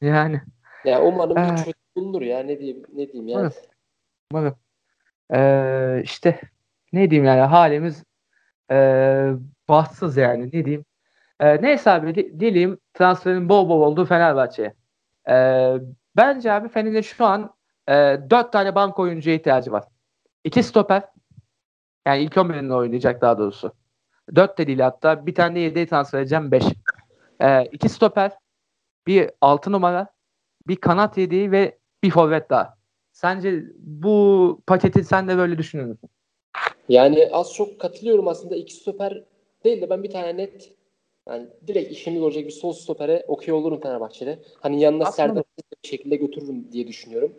Yani. 0.00 0.40
Ya 0.84 1.02
umarım 1.02 1.38
ee, 1.38 1.42
bir 1.42 1.56
çözüm 1.56 1.72
bulunur 1.96 2.22
ya 2.22 2.42
ne 2.42 2.58
diyeyim 2.58 2.82
ne 2.92 3.12
diyeyim 3.12 3.28
yani. 3.28 3.50
Umarım. 4.32 4.54
Ee, 5.34 6.02
işte 6.04 6.40
ne 6.92 7.10
diyeyim 7.10 7.24
yani 7.26 7.40
halimiz 7.40 8.04
ee, 8.70 9.32
bahtsız 9.68 10.16
yani 10.16 10.46
ne 10.46 10.64
diyeyim. 10.64 10.84
Ee, 11.42 11.62
neyse 11.62 11.90
abi 11.90 12.14
dileyim 12.14 12.78
transferin 12.94 13.48
bol 13.48 13.68
bol 13.68 13.80
olduğu 13.80 14.04
Fenerbahçe'ye. 14.04 14.74
Ee, 15.28 15.76
bence 16.16 16.52
abi 16.52 16.68
Fener'in 16.68 17.00
şu 17.00 17.24
an 17.24 17.54
e, 17.88 17.92
4 18.30 18.52
tane 18.52 18.74
bank 18.74 18.98
oyuncuya 18.98 19.36
ihtiyacı 19.36 19.72
var. 19.72 19.84
2 20.44 20.62
stoper. 20.62 21.02
Yani 22.06 22.22
ilk 22.22 22.32
11'inde 22.32 22.74
oynayacak 22.74 23.20
daha 23.20 23.38
doğrusu. 23.38 23.72
4 24.34 24.58
de 24.58 24.66
değil 24.66 24.78
hatta. 24.78 25.26
Bir 25.26 25.34
tane 25.34 25.54
de 25.54 25.60
7'ye 25.60 25.86
transfer 25.86 26.20
edeceğim 26.20 26.50
5. 26.50 26.64
2 27.72 27.86
ee, 27.86 27.88
stoper. 27.88 28.32
Bir 29.06 29.30
6 29.40 29.72
numara. 29.72 30.06
Bir 30.68 30.76
kanat 30.76 31.18
yediği 31.18 31.50
ve 31.50 31.78
bir 32.02 32.10
forvet 32.10 32.50
daha. 32.50 32.76
Sence 33.12 33.62
bu 33.78 34.60
paketi 34.66 35.04
sen 35.04 35.28
de 35.28 35.36
böyle 35.36 35.58
düşünür 35.58 35.84
müsün? 35.84 36.10
Yani 36.88 37.28
az 37.32 37.54
çok 37.54 37.80
katılıyorum 37.80 38.28
aslında. 38.28 38.56
iki 38.56 38.74
stoper 38.74 39.24
değil 39.64 39.82
de 39.82 39.90
ben 39.90 40.02
bir 40.02 40.10
tane 40.10 40.36
net 40.36 40.72
yani 41.28 41.46
direkt 41.66 41.92
işimi 41.92 42.18
görecek 42.18 42.46
bir 42.46 42.52
sol 42.52 42.72
stopere 42.72 43.24
okey 43.28 43.54
olurum 43.54 43.80
Fenerbahçe'de. 43.80 44.38
Hani 44.60 44.80
yanına 44.80 45.04
aslında... 45.04 45.28
Serdar 45.28 45.44
bir 45.84 45.88
şekilde 45.88 46.16
götürürüm 46.16 46.72
diye 46.72 46.88
düşünüyorum. 46.88 47.34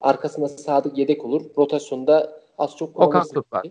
Arkasında 0.00 0.48
Sadık 0.48 0.98
yedek 0.98 1.24
olur. 1.24 1.50
Rotasyonda 1.58 2.40
az 2.58 2.76
çok 2.76 3.00
Okan 3.00 3.22
stoper. 3.22 3.62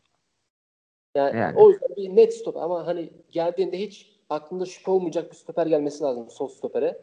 Yani, 1.16 1.38
yani, 1.38 1.60
o 1.60 1.70
yüzden 1.70 1.96
bir 1.98 2.16
net 2.16 2.34
stop 2.34 2.58
ama 2.58 2.88
hani 2.88 3.10
geldiğinde 3.32 3.80
hiç 3.80 4.14
aklında 4.30 4.66
şüphe 4.66 4.92
olmayacak 4.92 5.32
bir 5.32 5.36
stoper 5.36 5.66
gelmesi 5.66 6.04
lazım 6.04 6.30
sol 6.30 6.48
stopere. 6.48 7.02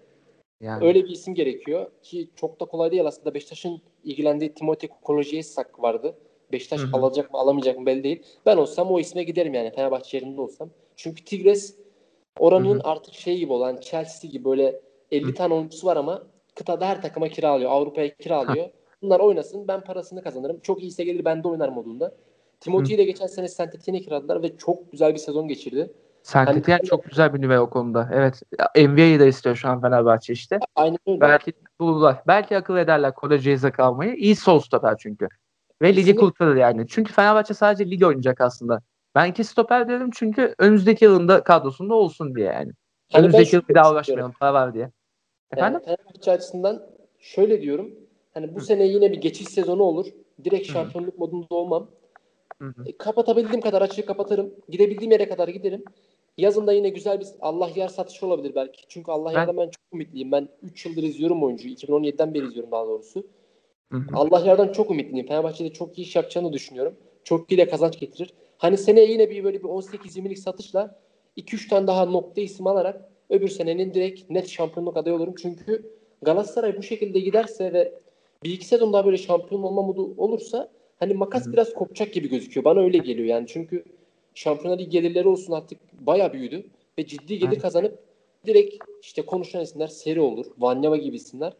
Yani. 0.60 0.84
Öyle 0.84 1.04
bir 1.04 1.08
isim 1.08 1.34
gerekiyor 1.34 1.90
ki 2.02 2.30
çok 2.36 2.60
da 2.60 2.64
kolay 2.64 2.90
değil 2.90 3.06
aslında. 3.06 3.34
Beşiktaş'ın 3.34 3.80
ilgilendiği 4.04 4.54
Timothy 4.54 4.92
Kolojiyesak 5.02 5.82
vardı. 5.82 6.14
Beşiktaş 6.52 6.80
Hı-hı. 6.80 6.96
alacak 6.96 7.32
mı 7.32 7.38
alamayacak 7.38 7.78
mı 7.78 7.86
belli 7.86 8.04
değil. 8.04 8.22
Ben 8.46 8.56
olsam 8.56 8.90
o 8.90 9.00
isme 9.00 9.22
giderim 9.22 9.54
yani 9.54 9.70
Fenerbahçe 9.70 10.16
yerinde 10.16 10.40
olsam. 10.40 10.70
Çünkü 10.96 11.24
Tigres 11.24 11.76
oranın 12.38 12.74
Hı-hı. 12.74 12.90
artık 12.90 13.14
şey 13.14 13.38
gibi 13.38 13.52
olan 13.52 13.76
Chelsea 13.76 14.30
gibi 14.30 14.44
böyle 14.44 14.80
50 15.10 15.24
Hı-hı. 15.24 15.34
tane 15.34 15.54
oyuncusu 15.54 15.86
var 15.86 15.96
ama 15.96 16.22
kıtada 16.54 16.86
her 16.86 17.02
takıma 17.02 17.28
kiralıyor. 17.28 17.70
Avrupa'ya 17.70 18.14
kiralıyor. 18.14 18.66
Hı. 18.66 18.70
Bunlar 19.02 19.20
oynasın 19.20 19.68
ben 19.68 19.80
parasını 19.80 20.22
kazanırım. 20.22 20.60
Çok 20.60 20.82
iyiyse 20.82 21.04
gelir 21.04 21.24
ben 21.24 21.44
de 21.44 21.48
oynar 21.48 21.68
modunda. 21.68 22.14
Timothy'yi 22.60 22.98
de 22.98 23.04
geçen 23.04 23.26
sene 23.26 23.48
Saint 23.48 23.82
kiradılar 23.82 24.42
ve 24.42 24.56
çok 24.56 24.92
güzel 24.92 25.14
bir 25.14 25.18
sezon 25.18 25.48
geçirdi. 25.48 25.92
Saint 26.22 26.68
hani, 26.68 26.86
çok 26.86 27.04
güzel 27.04 27.34
bir 27.34 27.40
nüve 27.40 27.60
o 27.60 27.70
konuda. 27.70 28.10
Evet. 28.12 28.42
NBA'yi 28.76 29.20
de 29.20 29.28
istiyor 29.28 29.56
şu 29.56 29.68
an 29.68 29.80
Fenerbahçe 29.80 30.32
işte. 30.32 30.58
Aynen 30.74 30.98
öyle. 31.06 31.20
Belki 31.20 31.52
bulurlar. 31.80 32.22
Belki 32.26 32.56
akıl 32.56 32.76
ederler 32.76 33.14
Koleje'ye 33.14 33.70
kalmayı. 33.70 34.14
İyi 34.14 34.36
sol 34.36 34.60
stoper 34.60 34.96
çünkü. 34.98 35.28
Ve 35.82 35.96
ligi 35.96 36.16
kurtarır 36.16 36.56
yani. 36.56 36.86
Çünkü 36.88 37.12
Fenerbahçe 37.12 37.54
sadece 37.54 37.90
lig 37.90 38.02
oynayacak 38.02 38.40
aslında. 38.40 38.80
Ben 39.14 39.30
iki 39.30 39.44
stoper 39.44 39.88
dedim 39.88 40.10
çünkü 40.14 40.54
önümüzdeki 40.58 41.04
yılında 41.04 41.44
kadrosunda 41.44 41.94
olsun 41.94 42.34
diye 42.34 42.46
yani. 42.46 42.72
Hani 43.12 43.20
önümüzdeki 43.20 43.56
yıl 43.56 43.62
bir 43.68 43.74
daha 43.74 43.92
uğraşmayalım 43.92 44.32
para 44.40 44.54
var 44.54 44.74
diye. 44.74 44.90
Efendim? 45.52 45.80
Yani 45.86 45.96
Fenerbahçe 45.96 46.30
açısından 46.30 46.86
şöyle 47.18 47.62
diyorum. 47.62 47.94
Hani 48.34 48.54
bu 48.54 48.60
Hı. 48.60 48.64
sene 48.64 48.86
yine 48.86 49.12
bir 49.12 49.20
geçiş 49.20 49.48
sezonu 49.48 49.82
olur. 49.82 50.06
Direkt 50.44 50.72
şampiyonluk 50.72 51.14
Hı. 51.14 51.18
modunda 51.18 51.54
olmam. 51.54 51.90
Hı 52.58 52.74
E, 52.86 52.96
kapatabildiğim 52.96 53.60
kadar 53.60 53.82
açığı 53.82 54.06
kapatırım. 54.06 54.54
Gidebildiğim 54.68 55.12
yere 55.12 55.28
kadar 55.28 55.48
giderim. 55.48 55.84
Yazında 56.38 56.72
yine 56.72 56.88
güzel 56.88 57.20
bir 57.20 57.26
Allah 57.40 57.70
yer 57.76 57.88
satışı 57.88 58.26
olabilir 58.26 58.54
belki. 58.54 58.82
Çünkü 58.88 59.12
Allah 59.12 59.32
yardan 59.32 59.56
ben 59.56 59.70
çok 59.70 59.82
ümitliyim. 59.92 60.32
Ben 60.32 60.48
3 60.62 60.86
yıldır 60.86 61.02
izliyorum 61.02 61.42
oyuncuyu. 61.42 61.74
2017'den 61.74 62.34
beri 62.34 62.46
izliyorum 62.46 62.70
daha 62.70 62.86
doğrusu. 62.86 63.26
Hı 63.92 63.98
hı. 63.98 64.04
Allah 64.12 64.46
yardan 64.46 64.72
çok 64.72 64.90
ümitliyim. 64.90 65.26
Fenerbahçe'de 65.26 65.72
çok 65.72 65.98
iyi 65.98 66.02
iş 66.02 66.16
yapacağını 66.16 66.52
düşünüyorum. 66.52 66.94
Çok 67.24 67.52
iyi 67.52 67.58
de 67.58 67.68
kazanç 67.68 68.00
getirir. 68.00 68.34
Hani 68.60 68.78
seneye 68.78 69.10
yine 69.10 69.30
bir 69.30 69.44
böyle 69.44 69.58
bir 69.58 69.68
18-20'lik 69.68 70.38
satışla 70.38 70.98
2-3 71.36 71.68
tane 71.68 71.86
daha 71.86 72.04
nokta 72.04 72.40
isim 72.40 72.66
alarak 72.66 73.10
öbür 73.30 73.48
senenin 73.48 73.94
direkt 73.94 74.30
net 74.30 74.48
şampiyonluk 74.48 74.96
adayı 74.96 75.16
olurum. 75.16 75.34
Çünkü 75.42 75.92
Galatasaray 76.22 76.78
bu 76.78 76.82
şekilde 76.82 77.20
giderse 77.20 77.72
ve 77.72 77.94
bir 78.44 78.50
iki 78.52 78.66
sezon 78.66 78.92
daha 78.92 79.04
böyle 79.04 79.16
şampiyon 79.16 79.62
olma 79.62 79.82
modu 79.82 80.14
olursa 80.16 80.68
hani 80.98 81.14
makas 81.14 81.44
Hı-hı. 81.44 81.52
biraz 81.52 81.74
kopacak 81.74 82.12
gibi 82.12 82.28
gözüküyor. 82.28 82.64
Bana 82.64 82.80
öyle 82.80 82.98
geliyor 82.98 83.28
yani. 83.28 83.46
Çünkü 83.46 83.84
Şampiyonlar 84.34 84.78
Ligi 84.78 84.90
gelirleri 84.90 85.28
olsun 85.28 85.52
artık 85.52 85.78
baya 86.06 86.32
büyüdü 86.32 86.66
ve 86.98 87.06
ciddi 87.06 87.38
gelir 87.38 87.48
Aynen. 87.48 87.60
kazanıp 87.60 87.98
direkt 88.46 88.84
işte 89.02 89.22
konuşan 89.22 89.62
isimler 89.62 89.88
seri 89.88 90.20
olur. 90.20 90.46
Vanyama 90.58 90.96
gibi 90.96 91.16
isimler. 91.16 91.52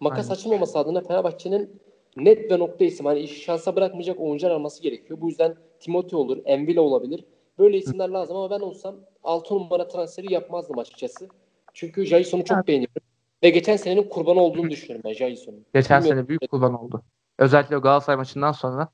Makas 0.00 0.24
Aynen. 0.24 0.34
açılmaması 0.34 0.78
adına 0.78 1.00
Fenerbahçe'nin 1.00 1.80
net 2.16 2.50
ve 2.50 2.58
nokta 2.58 2.84
isim. 2.84 3.06
Hani 3.06 3.20
işi 3.20 3.40
şansa 3.40 3.76
bırakmayacak 3.76 4.20
oyuncular 4.20 4.50
alması 4.50 4.82
gerekiyor. 4.82 5.20
Bu 5.20 5.28
yüzden 5.28 5.56
Timothy 5.80 6.20
olur, 6.20 6.38
Envile 6.44 6.80
olabilir. 6.80 7.24
Böyle 7.58 7.78
isimler 7.78 8.08
Hı. 8.08 8.12
lazım 8.12 8.36
ama 8.36 8.50
ben 8.50 8.60
olsam 8.60 8.96
6 9.22 9.54
numara 9.54 9.88
transferi 9.88 10.32
yapmazdım 10.32 10.78
açıkçası. 10.78 11.28
Çünkü 11.74 12.06
Jason'u 12.06 12.44
çok 12.44 12.56
evet. 12.56 12.68
beğeniyorum. 12.68 13.02
Ve 13.42 13.50
geçen 13.50 13.76
senenin 13.76 14.08
kurbanı 14.08 14.40
olduğunu 14.40 14.70
düşünüyorum 14.70 15.02
ben 15.04 15.12
Jason'un. 15.12 15.66
Geçen 15.74 16.00
Bilmiyorum. 16.00 16.20
sene 16.20 16.28
büyük 16.28 16.50
kurban 16.50 16.74
oldu. 16.74 17.02
Özellikle 17.38 17.76
Galatasaray 17.76 18.16
maçından 18.16 18.52
sonra. 18.52 18.88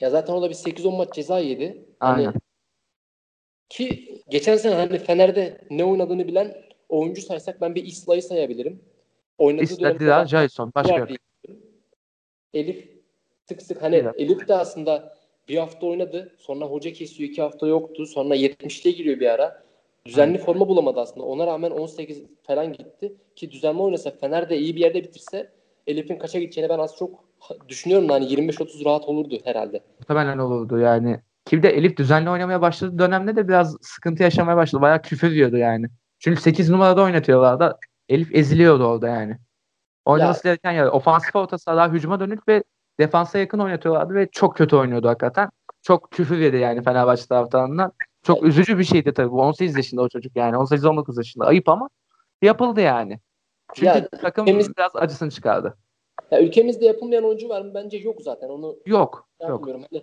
Ya 0.00 0.10
zaten 0.10 0.34
o 0.34 0.42
da 0.42 0.50
bir 0.50 0.54
8-10 0.54 0.96
maç 0.96 1.14
ceza 1.14 1.38
yedi. 1.38 1.86
Hani 2.00 2.26
Aynen. 2.26 2.34
Ki 3.68 4.22
geçen 4.28 4.56
sene 4.56 4.74
hani 4.74 4.98
Fener'de 4.98 5.60
ne 5.70 5.84
oynadığını 5.84 6.26
bilen 6.26 6.56
oyuncu 6.88 7.22
saysak 7.22 7.60
ben 7.60 7.74
bir 7.74 7.84
İsla'yı 7.84 8.22
sayabilirim. 8.22 8.82
Oynadığı 9.38 9.64
İsla, 9.64 10.00
Dila, 10.00 10.26
Jason. 10.26 10.72
Başka 10.74 11.08
Elif 12.56 12.88
sık 13.48 13.62
sık 13.62 13.82
hani 13.82 13.96
evet. 13.96 14.14
Elif 14.18 14.48
de 14.48 14.54
aslında 14.54 15.16
bir 15.48 15.56
hafta 15.56 15.86
oynadı. 15.86 16.34
Sonra 16.38 16.64
hoca 16.64 16.92
kesiyor 16.92 17.30
iki 17.30 17.42
hafta 17.42 17.66
yoktu. 17.66 18.06
Sonra 18.06 18.36
70'te 18.36 18.90
giriyor 18.90 19.20
bir 19.20 19.26
ara. 19.26 19.62
Düzenli 20.06 20.38
forma 20.38 20.68
bulamadı 20.68 21.00
aslında. 21.00 21.26
Ona 21.26 21.46
rağmen 21.46 21.70
18 21.70 22.22
falan 22.42 22.72
gitti. 22.72 23.12
Ki 23.36 23.50
düzenli 23.50 23.82
oynasa 23.82 24.10
Fener 24.10 24.50
de 24.50 24.58
iyi 24.58 24.76
bir 24.76 24.80
yerde 24.80 25.04
bitirse 25.04 25.50
Elif'in 25.86 26.18
kaça 26.18 26.38
gideceğini 26.38 26.70
ben 26.70 26.78
az 26.78 26.96
çok 26.96 27.24
düşünüyorum 27.68 28.08
hani 28.08 28.24
25-30 28.24 28.84
rahat 28.84 29.04
olurdu 29.04 29.38
herhalde. 29.44 29.80
Muhtemelen 29.98 30.38
olurdu 30.38 30.78
yani. 30.78 31.20
Ki 31.44 31.62
de 31.62 31.68
Elif 31.68 31.96
düzenli 31.96 32.30
oynamaya 32.30 32.60
başladığı 32.60 32.98
dönemde 32.98 33.36
de 33.36 33.48
biraz 33.48 33.76
sıkıntı 33.80 34.22
yaşamaya 34.22 34.56
başladı. 34.56 34.82
Bayağı 34.82 35.02
küfür 35.02 35.30
diyordu 35.30 35.56
yani. 35.56 35.86
Çünkü 36.18 36.40
8 36.40 36.70
numarada 36.70 37.02
oynatıyorlar 37.02 37.60
da 37.60 37.78
Elif 38.08 38.34
eziliyordu 38.34 38.84
orada 38.84 39.08
yani. 39.08 39.36
Oynaması 40.06 40.48
ya. 40.48 40.54
gereken 40.54 40.72
yer. 40.72 40.86
Ofansif 40.86 41.36
orta 41.36 41.58
saha 41.58 41.92
hücuma 41.92 42.20
dönük 42.20 42.48
ve 42.48 42.62
defansa 43.00 43.38
yakın 43.38 43.58
oynatıyorlardı 43.58 44.14
ve 44.14 44.28
çok 44.32 44.56
kötü 44.56 44.76
oynuyordu 44.76 45.08
hakikaten. 45.08 45.50
Çok 45.82 46.10
küfür 46.10 46.38
yedi 46.38 46.56
yani 46.56 46.82
Fenerbahçe 46.82 47.26
taraftarından. 47.26 47.92
Çok 48.22 48.38
evet. 48.38 48.48
üzücü 48.48 48.78
bir 48.78 48.84
şeydi 48.84 49.14
tabii. 49.14 49.30
Bu 49.30 49.42
18 49.42 49.76
yaşında 49.76 50.02
o 50.02 50.08
çocuk 50.08 50.36
yani. 50.36 50.56
18-19 50.56 51.18
yaşında. 51.18 51.46
Ayıp 51.46 51.68
ama 51.68 51.88
yapıldı 52.42 52.80
yani. 52.80 53.20
Çünkü 53.74 53.86
ya, 53.86 54.08
takım 54.08 54.44
ülkemiz, 54.44 54.76
biraz 54.76 54.96
acısını 54.96 55.30
çıkardı. 55.30 55.76
Ya 56.30 56.42
ülkemizde 56.42 56.86
yapılmayan 56.86 57.24
oyuncu 57.24 57.48
var 57.48 57.62
mı? 57.62 57.74
Bence 57.74 57.98
yok 57.98 58.22
zaten. 58.22 58.48
Onu 58.48 58.76
yok. 58.86 59.28
Yok. 59.48 59.68
Hani, 59.68 60.02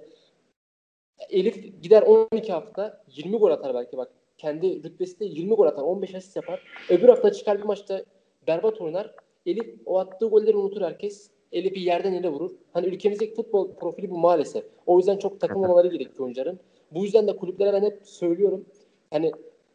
Elif 1.29 1.81
gider 1.83 2.01
12 2.01 2.51
hafta 2.51 3.03
20 3.07 3.37
gol 3.37 3.51
atar 3.51 3.73
belki 3.73 3.97
bak. 3.97 4.11
Kendi 4.37 4.83
rütbesinde 4.83 5.25
20 5.25 5.55
gol 5.55 5.65
atar. 5.65 5.83
15 5.83 6.15
asist 6.15 6.35
yapar. 6.35 6.63
Öbür 6.89 7.09
hafta 7.09 7.31
çıkar 7.31 7.57
bir 7.57 7.63
maçta 7.63 8.03
berbat 8.47 8.81
oynar. 8.81 9.15
Elif 9.45 9.75
o 9.85 9.99
attığı 9.99 10.25
golleri 10.25 10.57
unutur 10.57 10.81
herkes. 10.81 11.29
Elif'i 11.51 11.79
yerden 11.79 12.13
ele 12.13 12.29
vurur. 12.29 12.51
Hani 12.73 12.87
ülkemizdeki 12.87 13.35
futbol 13.35 13.73
profili 13.73 14.09
bu 14.09 14.17
maalesef. 14.17 14.65
O 14.85 14.97
yüzden 14.97 15.17
çok 15.17 15.39
takılmamaları 15.39 15.87
gerekiyor 15.87 16.19
oyuncuların. 16.19 16.59
Bu 16.91 17.03
yüzden 17.03 17.27
de 17.27 17.35
kulüplere 17.37 17.73
ben 17.73 17.81
hep 17.83 17.99
söylüyorum. 18.03 18.65
Hani 19.11 19.31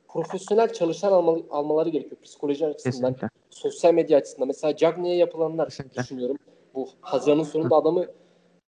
profesyonel 0.08 0.72
çalışan 0.72 1.12
almalı, 1.12 1.42
almaları 1.50 1.88
gerekiyor 1.88 2.20
psikoloji 2.22 2.66
açısından, 2.66 3.12
Kesinlikle. 3.12 3.28
sosyal 3.50 3.94
medya 3.94 4.18
açısından. 4.18 4.48
Mesela 4.48 4.76
Cagney'e 4.76 5.16
yapılanlar 5.16 5.68
Kesinlikle. 5.68 6.02
düşünüyorum. 6.02 6.36
Bu 6.74 6.88
Haziran'ın 7.00 7.42
sonunda 7.42 7.76
adamı 7.76 8.06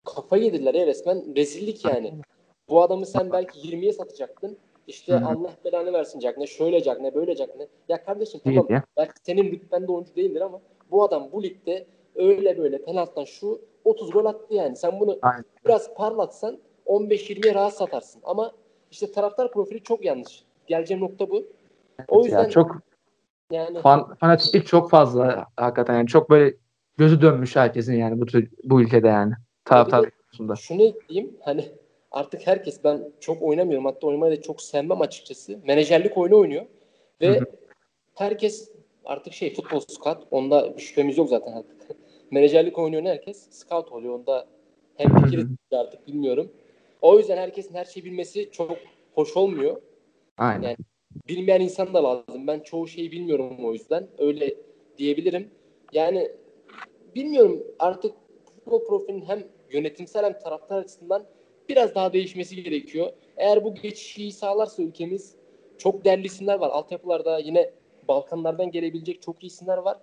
kafayı 0.05 0.45
yediler 0.45 0.75
ya 0.75 0.87
resmen. 0.87 1.37
Rezillik 1.37 1.85
yani. 1.85 2.13
Bu 2.69 2.83
adamı 2.83 3.07
sen 3.07 3.33
belki 3.33 3.59
20'ye 3.61 3.93
satacaktın. 3.93 4.59
İşte 4.87 5.13
Hı-hı. 5.13 5.27
Allah 5.27 5.51
belanı 5.65 5.93
versin 5.93 6.21
Cagney. 6.21 6.47
Şöyle 6.47 6.83
Cagney, 6.83 7.15
böyle 7.15 7.37
Cagney. 7.37 7.67
Ya 7.89 8.05
kardeşim 8.05 8.41
tamam 8.45 8.67
ya. 8.71 8.83
belki 8.97 9.13
senin 9.23 9.53
rütbende 9.53 9.93
oyuncu 9.93 10.17
değildir 10.17 10.41
ama 10.41 10.61
bu 10.91 11.05
adam 11.05 11.29
bu 11.33 11.43
ligde 11.43 11.87
öyle 12.15 12.59
böyle 12.59 12.85
penaltıdan 12.85 13.25
şu 13.25 13.61
30 13.85 14.11
gol 14.11 14.25
attı 14.25 14.55
yani. 14.55 14.77
Sen 14.77 15.01
bunu 15.01 15.19
Aynen. 15.23 15.45
biraz 15.65 15.95
parlatsan 15.95 16.59
15-20'ye 16.87 17.55
rahat 17.55 17.75
satarsın. 17.75 18.23
Ama 18.25 18.53
işte 18.91 19.13
taraftar 19.13 19.53
profili 19.53 19.83
çok 19.83 20.05
yanlış. 20.05 20.45
Geleceğim 20.67 21.03
nokta 21.03 21.31
bu. 21.31 21.45
O 22.09 22.25
yüzden 22.25 22.43
ya 22.43 22.51
çok 22.51 22.77
yani 23.51 23.81
fan, 23.81 24.15
fanatiklik 24.15 24.67
çok 24.67 24.91
fazla 24.91 25.47
hakikaten 25.57 25.95
yani 25.95 26.07
çok 26.07 26.31
böyle 26.31 26.57
gözü 26.97 27.21
dönmüş 27.21 27.57
herkesin 27.57 27.95
yani 27.95 28.21
bu 28.21 28.27
tür, 28.27 28.51
bu 28.65 28.83
ülkede 28.83 29.09
yani 29.09 29.33
taraftar 29.65 30.11
konusunda. 30.11 30.57
Şunu 30.57 30.83
ekleyeyim 30.83 31.37
hani 31.41 31.65
artık 32.17 32.47
herkes 32.47 32.85
ben 32.85 33.13
çok 33.21 33.43
oynamıyorum 33.43 33.85
hatta 33.85 34.07
oynamayı 34.07 34.39
da 34.39 34.43
çok 34.43 34.63
sevmem 34.63 35.01
açıkçası. 35.01 35.59
Menajerlik 35.65 36.19
oyunu 36.19 36.39
oynuyor 36.39 36.67
ve 37.21 37.29
hı 37.29 37.41
hı. 37.41 37.45
herkes 38.15 38.71
artık 39.05 39.33
şey 39.33 39.55
futbol 39.55 39.81
scout 39.81 40.27
onda 40.31 40.77
bir 40.77 40.83
şüphemiz 40.83 41.19
yok 41.19 41.29
zaten 41.29 41.53
artık. 41.53 41.97
Menajerlik 42.31 42.79
oynuyor 42.79 43.05
herkes 43.05 43.51
scout 43.51 43.93
oluyor 43.93 44.15
onda 44.15 44.47
hem 44.97 45.25
fikir 45.25 45.47
artık 45.73 46.07
bilmiyorum. 46.07 46.53
O 47.03 47.19
yüzden 47.19 47.37
herkesin 47.37 47.75
her 47.75 47.85
şeyi 47.85 48.05
bilmesi 48.05 48.51
çok 48.53 48.79
hoş 49.15 49.37
olmuyor. 49.37 49.83
Aynen. 50.39 50.63
Yani 50.63 50.77
bilmeyen 51.29 51.61
insan 51.61 51.95
da 51.95 52.05
lazım. 52.05 52.47
Ben 52.47 52.61
çoğu 52.61 52.89
şeyi 52.89 53.13
bilmiyorum 53.13 53.65
o 53.65 53.73
yüzden. 53.73 54.09
Öyle 54.19 54.55
diyebilirim. 54.99 55.51
Yani 55.93 56.31
bilmiyorum 57.15 57.63
artık 57.79 58.15
futbol 58.55 58.85
profilinin 58.87 59.25
hem 59.25 59.45
yönetimsel 59.71 60.25
hem 60.25 60.39
taraftar 60.39 60.79
açısından 60.79 61.27
biraz 61.69 61.95
daha 61.95 62.13
değişmesi 62.13 62.63
gerekiyor. 62.63 63.13
Eğer 63.37 63.65
bu 63.65 63.75
geçişi 63.75 64.33
sağlarsa 64.33 64.83
ülkemiz 64.83 65.35
çok 65.79 66.05
değerli 66.05 66.27
isimler 66.27 66.59
var. 66.59 66.71
Altyapılarda 66.71 67.39
yine 67.39 67.71
Balkanlardan 68.09 68.71
gelebilecek 68.71 69.23
çok 69.23 69.43
iyi 69.43 69.47
isimler 69.47 69.79
var. 69.79 69.99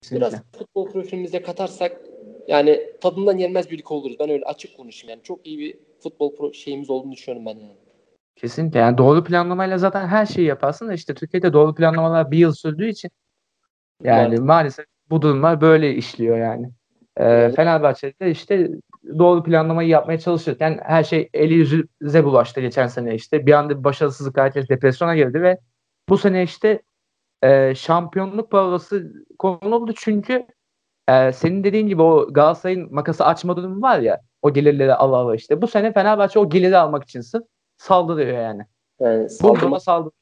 Kesinlikle. 0.00 0.26
Biraz 0.26 0.42
futbol 0.58 0.88
profilimize 0.88 1.42
katarsak 1.42 2.00
yani 2.48 2.80
tadından 3.00 3.38
yenmez 3.38 3.70
bir 3.70 3.78
lig 3.78 3.92
oluruz. 3.92 4.16
Ben 4.20 4.30
öyle 4.30 4.44
açık 4.44 4.76
konuşayım 4.76 5.10
yani. 5.10 5.22
Çok 5.22 5.46
iyi 5.46 5.58
bir 5.58 5.78
futbol 6.02 6.36
pro 6.36 6.52
şeyimiz 6.52 6.90
olduğunu 6.90 7.12
düşünüyorum 7.12 7.46
ben 7.46 7.58
yani. 7.58 7.76
Kesinlikle. 8.36 8.78
Yani 8.78 8.98
doğru 8.98 9.24
planlamayla 9.24 9.78
zaten 9.78 10.06
her 10.06 10.26
şeyi 10.26 10.46
yaparsın 10.46 10.90
işte 10.90 11.14
Türkiye'de 11.14 11.52
doğru 11.52 11.74
planlamalar 11.74 12.30
bir 12.30 12.38
yıl 12.38 12.52
sürdüğü 12.52 12.88
için 12.88 13.10
yani 14.02 14.34
evet. 14.34 14.40
maalesef 14.40 14.86
bu 15.10 15.22
durumlar 15.22 15.60
böyle 15.60 15.94
işliyor 15.94 16.38
yani. 16.38 16.70
Ee. 17.16 17.52
Fenerbahçe'de 17.56 18.30
işte 18.30 18.70
doğru 19.18 19.42
planlamayı 19.42 19.88
yapmaya 19.88 20.18
çalışırken 20.18 20.80
her 20.82 21.04
şey 21.04 21.30
eli 21.34 21.54
yüzüze 21.54 22.24
bulaştı 22.24 22.60
geçen 22.60 22.86
sene 22.86 23.14
işte. 23.14 23.46
Bir 23.46 23.52
anda 23.52 23.78
bir 23.78 23.84
başarısızlık 23.84 24.36
herkes 24.36 24.68
depresyona 24.68 25.16
girdi 25.16 25.42
ve 25.42 25.58
bu 26.08 26.18
sene 26.18 26.42
işte 26.42 26.82
e, 27.42 27.74
şampiyonluk 27.74 28.50
parası 28.50 29.12
konuldu 29.38 29.92
çünkü 29.96 30.46
e, 31.08 31.32
senin 31.32 31.64
dediğin 31.64 31.86
gibi 31.86 32.02
o 32.02 32.32
Galatasaray'ın 32.32 32.94
makası 32.94 33.26
açma 33.26 33.56
durumu 33.56 33.82
var 33.82 33.98
ya 33.98 34.20
o 34.42 34.52
gelirleri 34.52 34.94
ala 34.94 35.16
ala 35.16 35.34
işte. 35.34 35.62
Bu 35.62 35.66
sene 35.66 35.92
Fenerbahçe 35.92 36.38
o 36.38 36.48
geliri 36.48 36.76
almak 36.76 37.04
için 37.04 37.20
sırf 37.20 37.44
saldırıyor 37.76 38.38
yani. 38.38 38.62
Yani 39.00 39.30
saldırma 39.30 39.80
saldırıyor. 39.80 40.12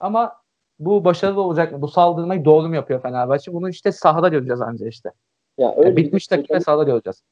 Ama 0.00 0.32
bu 0.78 1.04
başarılı 1.04 1.40
olacak 1.40 1.72
mı? 1.72 1.82
Bu 1.82 1.88
saldırmayı 1.88 2.44
doğru 2.44 2.68
mu 2.68 2.74
yapıyor 2.74 3.02
Fenerbahçe? 3.02 3.52
Bunu 3.52 3.68
işte 3.68 3.92
sahada 3.92 4.28
göreceğiz 4.28 4.60
ancak 4.60 4.92
işte. 4.92 5.12
Ya 5.58 5.74
öyle 5.76 5.88
yani 5.88 5.96
bitmiş 5.96 6.32
ve 6.32 6.60
sahada 6.60 6.82
göreceğiz. 6.82 7.22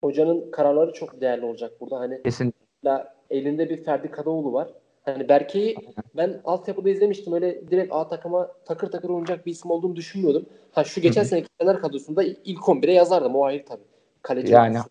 Hocanın 0.00 0.50
kararları 0.50 0.92
çok 0.92 1.20
değerli 1.20 1.44
olacak 1.44 1.80
burada. 1.80 2.00
Hani 2.00 2.22
Kesinlikle. 2.22 3.04
elinde 3.30 3.70
bir 3.70 3.84
Ferdi 3.84 4.10
Kadıoğlu 4.10 4.52
var. 4.52 4.68
Hani 5.02 5.28
Berke'yi 5.28 5.76
ben 6.16 6.40
altyapıda 6.44 6.90
izlemiştim. 6.90 7.32
Öyle 7.32 7.70
direkt 7.70 7.94
A 7.94 8.08
takıma 8.08 8.48
takır 8.64 8.90
takır 8.90 9.08
oynayacak 9.08 9.46
bir 9.46 9.50
isim 9.50 9.70
olduğunu 9.70 9.96
düşünmüyordum. 9.96 10.46
Ha 10.72 10.84
şu 10.84 11.00
geçen 11.00 11.22
seneki 11.22 11.48
Fener 11.58 11.80
kadrosunda 11.80 12.22
ilk 12.22 12.58
11'e 12.58 12.92
yazardım. 12.92 13.36
O 13.36 13.44
ayrı 13.44 13.64
tabii. 13.64 13.82
Kaleci 14.22 14.52
yani 14.52 14.70
olması. 14.70 14.88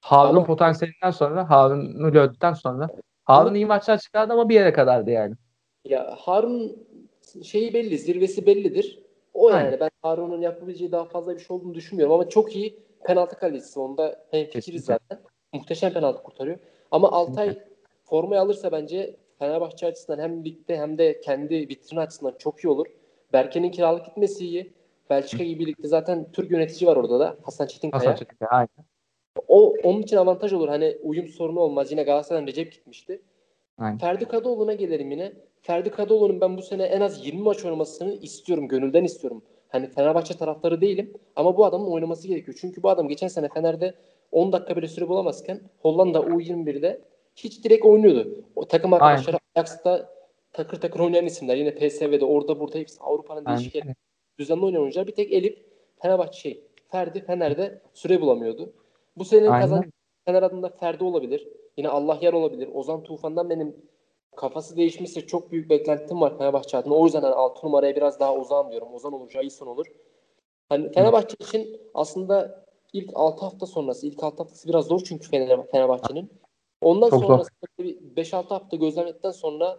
Harun 0.00 0.36
ama, 0.36 0.44
potansiyelinden 0.44 1.10
sonra 1.10 1.50
Harun'u 1.50 2.12
gördükten 2.12 2.52
sonra 2.52 2.88
Harun 3.24 3.54
iyi 3.54 3.66
maçlar 3.66 3.98
çıkardı 3.98 4.32
ama 4.32 4.48
bir 4.48 4.54
yere 4.54 4.72
kadardı 4.72 5.10
yani. 5.10 5.34
Ya 5.84 6.14
Harun 6.18 6.76
şeyi 7.42 7.74
belli, 7.74 7.98
zirvesi 7.98 8.46
bellidir. 8.46 9.02
O 9.34 9.50
yani 9.50 9.64
Aynen. 9.64 9.80
ben 9.80 9.90
Harun'un 10.02 10.40
yapabileceği 10.40 10.92
daha 10.92 11.04
fazla 11.04 11.34
bir 11.34 11.40
şey 11.40 11.56
olduğunu 11.56 11.74
düşünmüyorum 11.74 12.14
ama 12.14 12.28
çok 12.28 12.56
iyi 12.56 12.78
penaltı 13.02 13.36
kalecisi. 13.36 13.80
Onda 13.80 14.24
hem 14.30 14.46
fikiriz 14.46 14.84
zaten. 14.84 15.18
Muhteşem 15.52 15.92
penaltı 15.92 16.22
kurtarıyor. 16.22 16.58
Ama 16.90 17.12
Altay 17.12 17.58
formayı 18.04 18.40
alırsa 18.40 18.72
bence 18.72 19.16
Fenerbahçe 19.38 19.86
açısından 19.86 20.18
hem 20.18 20.44
ligde 20.44 20.76
hem 20.76 20.98
de 20.98 21.20
kendi 21.20 21.68
vitrin 21.68 21.96
açısından 21.96 22.34
çok 22.38 22.64
iyi 22.64 22.68
olur. 22.68 22.86
Berke'nin 23.32 23.70
kiralık 23.70 24.04
gitmesi 24.06 24.46
iyi. 24.46 24.72
Belçika 25.10 25.44
gibi 25.44 25.66
ligde 25.66 25.88
zaten 25.88 26.32
Türk 26.32 26.50
yönetici 26.50 26.90
var 26.90 26.96
orada 26.96 27.20
da. 27.20 27.36
Hasan 27.42 27.66
Çetinkaya. 27.66 28.00
Hasan 28.00 28.14
Çetinkaya 28.14 28.50
aynen. 28.50 28.86
O 29.48 29.74
onun 29.82 30.02
için 30.02 30.16
avantaj 30.16 30.52
olur. 30.52 30.68
Hani 30.68 30.98
uyum 31.02 31.28
sorunu 31.28 31.60
olmaz. 31.60 31.90
Yine 31.90 32.02
Galatasaray'dan 32.02 32.46
Recep 32.46 32.72
gitmişti. 32.72 33.22
Aynen. 33.78 33.98
Ferdi 33.98 34.24
Kadıoğlu'na 34.24 34.72
gelelim 34.72 35.10
yine. 35.10 35.32
Ferdi 35.62 35.90
Kadıoğlu'nun 35.90 36.40
ben 36.40 36.56
bu 36.56 36.62
sene 36.62 36.82
en 36.82 37.00
az 37.00 37.26
20 37.26 37.42
maç 37.42 37.64
oynamasını 37.64 38.14
istiyorum. 38.14 38.68
Gönülden 38.68 39.04
istiyorum. 39.04 39.42
Hani 39.72 39.90
Fenerbahçe 39.90 40.34
taraftarı 40.34 40.80
değilim 40.80 41.12
ama 41.36 41.56
bu 41.56 41.64
adamın 41.64 41.86
oynaması 41.86 42.28
gerekiyor. 42.28 42.58
Çünkü 42.60 42.82
bu 42.82 42.90
adam 42.90 43.08
geçen 43.08 43.28
sene 43.28 43.48
Fener'de 43.48 43.94
10 44.32 44.52
dakika 44.52 44.76
bile 44.76 44.88
süre 44.88 45.08
bulamazken 45.08 45.60
Hollanda 45.78 46.18
U21'de 46.18 47.00
hiç 47.36 47.64
direkt 47.64 47.84
oynuyordu. 47.84 48.44
O 48.56 48.64
takım 48.68 48.92
arkadaşları 48.92 49.36
Ajax'ta 49.54 50.10
takır 50.52 50.80
takır 50.80 51.00
oynayan 51.00 51.26
isimler. 51.26 51.56
Yine 51.56 51.74
PSV'de 51.74 52.24
orada 52.24 52.60
burada 52.60 52.78
hepsi 52.78 53.00
Avrupa'nın 53.00 53.46
değişik 53.46 53.84
düzenli 54.38 54.64
oynayan 54.64 54.82
oyuncular. 54.82 55.06
Bir 55.06 55.12
tek 55.12 55.32
Elif 55.32 55.58
Fenerbahçe 56.02 56.40
şey 56.40 56.64
Ferdi 56.88 57.24
Fener'de 57.24 57.80
süre 57.94 58.20
bulamıyordu. 58.20 58.72
Bu 59.16 59.24
senenin 59.24 59.50
kazan 59.50 59.92
Fener 60.24 60.42
adında 60.42 60.68
Ferdi 60.68 61.04
olabilir. 61.04 61.48
Yine 61.76 61.88
Allah 61.88 62.18
yer 62.22 62.32
olabilir. 62.32 62.68
Ozan 62.74 63.02
Tufan'dan 63.02 63.50
benim 63.50 63.76
kafası 64.36 64.76
değişmişse 64.76 65.20
çok 65.20 65.52
büyük 65.52 65.70
beklentim 65.70 66.20
var 66.20 66.38
Fenerbahçe 66.38 66.76
adına. 66.76 66.94
O 66.94 67.04
yüzden 67.04 67.22
hani 67.22 67.34
6 67.34 67.66
numaraya 67.66 67.96
biraz 67.96 68.20
daha 68.20 68.34
Ozan 68.34 68.70
diyorum. 68.70 68.94
Ozan 68.94 69.12
olur, 69.12 69.30
Jason 69.30 69.66
olur. 69.66 69.86
Hani 70.68 70.92
Fenerbahçe 70.92 71.36
için 71.40 71.80
aslında 71.94 72.64
ilk 72.92 73.10
6 73.14 73.40
hafta 73.40 73.66
sonrası, 73.66 74.06
ilk 74.06 74.24
6 74.24 74.36
haftası 74.36 74.68
biraz 74.68 74.86
zor 74.86 75.00
çünkü 75.04 75.30
Fenerbahçe'nin. 75.70 76.30
Ondan 76.80 77.10
çok 77.10 77.24
sonrasında 77.24 77.66
5-6 78.16 78.48
hafta 78.48 78.76
gözlemledikten 78.76 79.30
sonra 79.30 79.78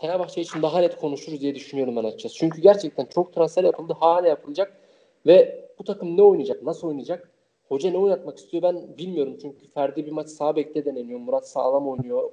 Fenerbahçe 0.00 0.40
için 0.40 0.62
daha 0.62 0.80
net 0.80 0.96
konuşuruz 0.96 1.40
diye 1.40 1.54
düşünüyorum 1.54 1.96
ben 1.96 2.04
açıkçası. 2.04 2.34
Çünkü 2.34 2.60
gerçekten 2.60 3.04
çok 3.04 3.32
transfer 3.32 3.64
yapıldı, 3.64 3.96
hala 4.00 4.28
yapılacak 4.28 4.80
ve 5.26 5.68
bu 5.78 5.84
takım 5.84 6.16
ne 6.16 6.22
oynayacak, 6.22 6.62
nasıl 6.62 6.88
oynayacak? 6.88 7.30
Hoca 7.68 7.90
ne 7.90 7.98
oynatmak 7.98 8.38
istiyor 8.38 8.62
ben 8.62 8.98
bilmiyorum. 8.98 9.38
Çünkü 9.42 9.68
Ferdi 9.68 10.06
bir 10.06 10.12
maç 10.12 10.28
sağ 10.28 10.56
bekte 10.56 10.84
deneniyor. 10.84 11.20
Murat 11.20 11.48
sağlam 11.48 11.88
oynuyor. 11.88 12.32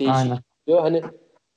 Değişik 0.00 0.16
Aynen. 0.16 0.38
Diyor. 0.66 0.80
Hani 0.80 1.02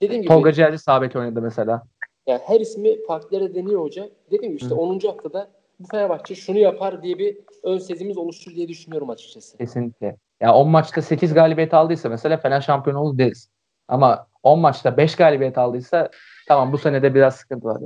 dediğim 0.01 0.21
gibi. 0.21 0.33
Tolga 0.33 0.53
Ciğerci 0.53 0.77
sağ 0.77 1.01
bek 1.01 1.15
oynadı 1.15 1.41
mesela. 1.41 1.83
Yani 2.27 2.41
her 2.45 2.59
ismi 2.59 3.05
farklı 3.05 3.37
yere 3.37 3.55
deniyor 3.55 3.81
hoca. 3.81 4.09
Dediğim 4.31 4.53
gibi 4.53 4.61
işte 4.61 4.75
Hı. 4.75 4.79
10. 4.79 4.99
haftada 5.07 5.47
bu 5.79 5.87
Fenerbahçe 5.87 6.35
şunu 6.35 6.57
yapar 6.57 7.03
diye 7.03 7.17
bir 7.17 7.37
ön 7.63 7.77
sezimiz 7.77 8.17
oluştur 8.17 8.55
diye 8.55 8.67
düşünüyorum 8.67 9.09
açıkçası. 9.09 9.57
Kesinlikle. 9.57 10.15
Ya 10.41 10.53
10 10.53 10.69
maçta 10.69 11.01
8 11.01 11.33
galibiyet 11.33 11.73
aldıysa 11.73 12.09
mesela 12.09 12.37
Fener 12.37 12.61
şampiyon 12.61 12.95
olur 12.95 13.17
deriz. 13.17 13.49
Ama 13.87 14.27
10 14.43 14.59
maçta 14.59 14.97
5 14.97 15.15
galibiyet 15.15 15.57
aldıysa 15.57 16.09
tamam 16.47 16.73
bu 16.73 16.77
senede 16.77 17.15
biraz 17.15 17.35
sıkıntı 17.35 17.67
var. 17.67 17.81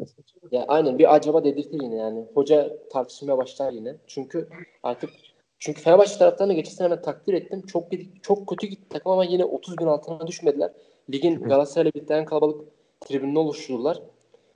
Ya 0.51 0.65
aynen 0.67 0.99
bir 0.99 1.15
acaba 1.15 1.43
dedirtir 1.43 1.79
yine 1.81 1.95
yani. 1.95 2.25
Hoca 2.33 2.71
tartışmaya 2.91 3.37
başlar 3.37 3.71
yine. 3.71 3.95
Çünkü 4.07 4.47
artık 4.83 5.09
çünkü 5.59 5.81
Fenerbahçe 5.81 6.17
taraftarını 6.17 6.53
geçen 6.53 6.71
sene 6.71 7.01
takdir 7.01 7.33
ettim. 7.33 7.61
Çok 7.65 7.83
çok 8.21 8.47
kötü 8.47 8.67
gitti 8.67 8.89
takım 8.89 9.11
ama 9.11 9.25
yine 9.25 9.45
30 9.45 9.77
bin 9.77 9.85
altına 9.85 10.27
düşmediler. 10.27 10.71
Ligin 11.11 11.35
Galatasaray'la 11.35 11.91
birlikte 11.93 12.13
en 12.13 12.25
kalabalık 12.25 12.61
tribününü 13.01 13.39
oluşturdular. 13.39 14.01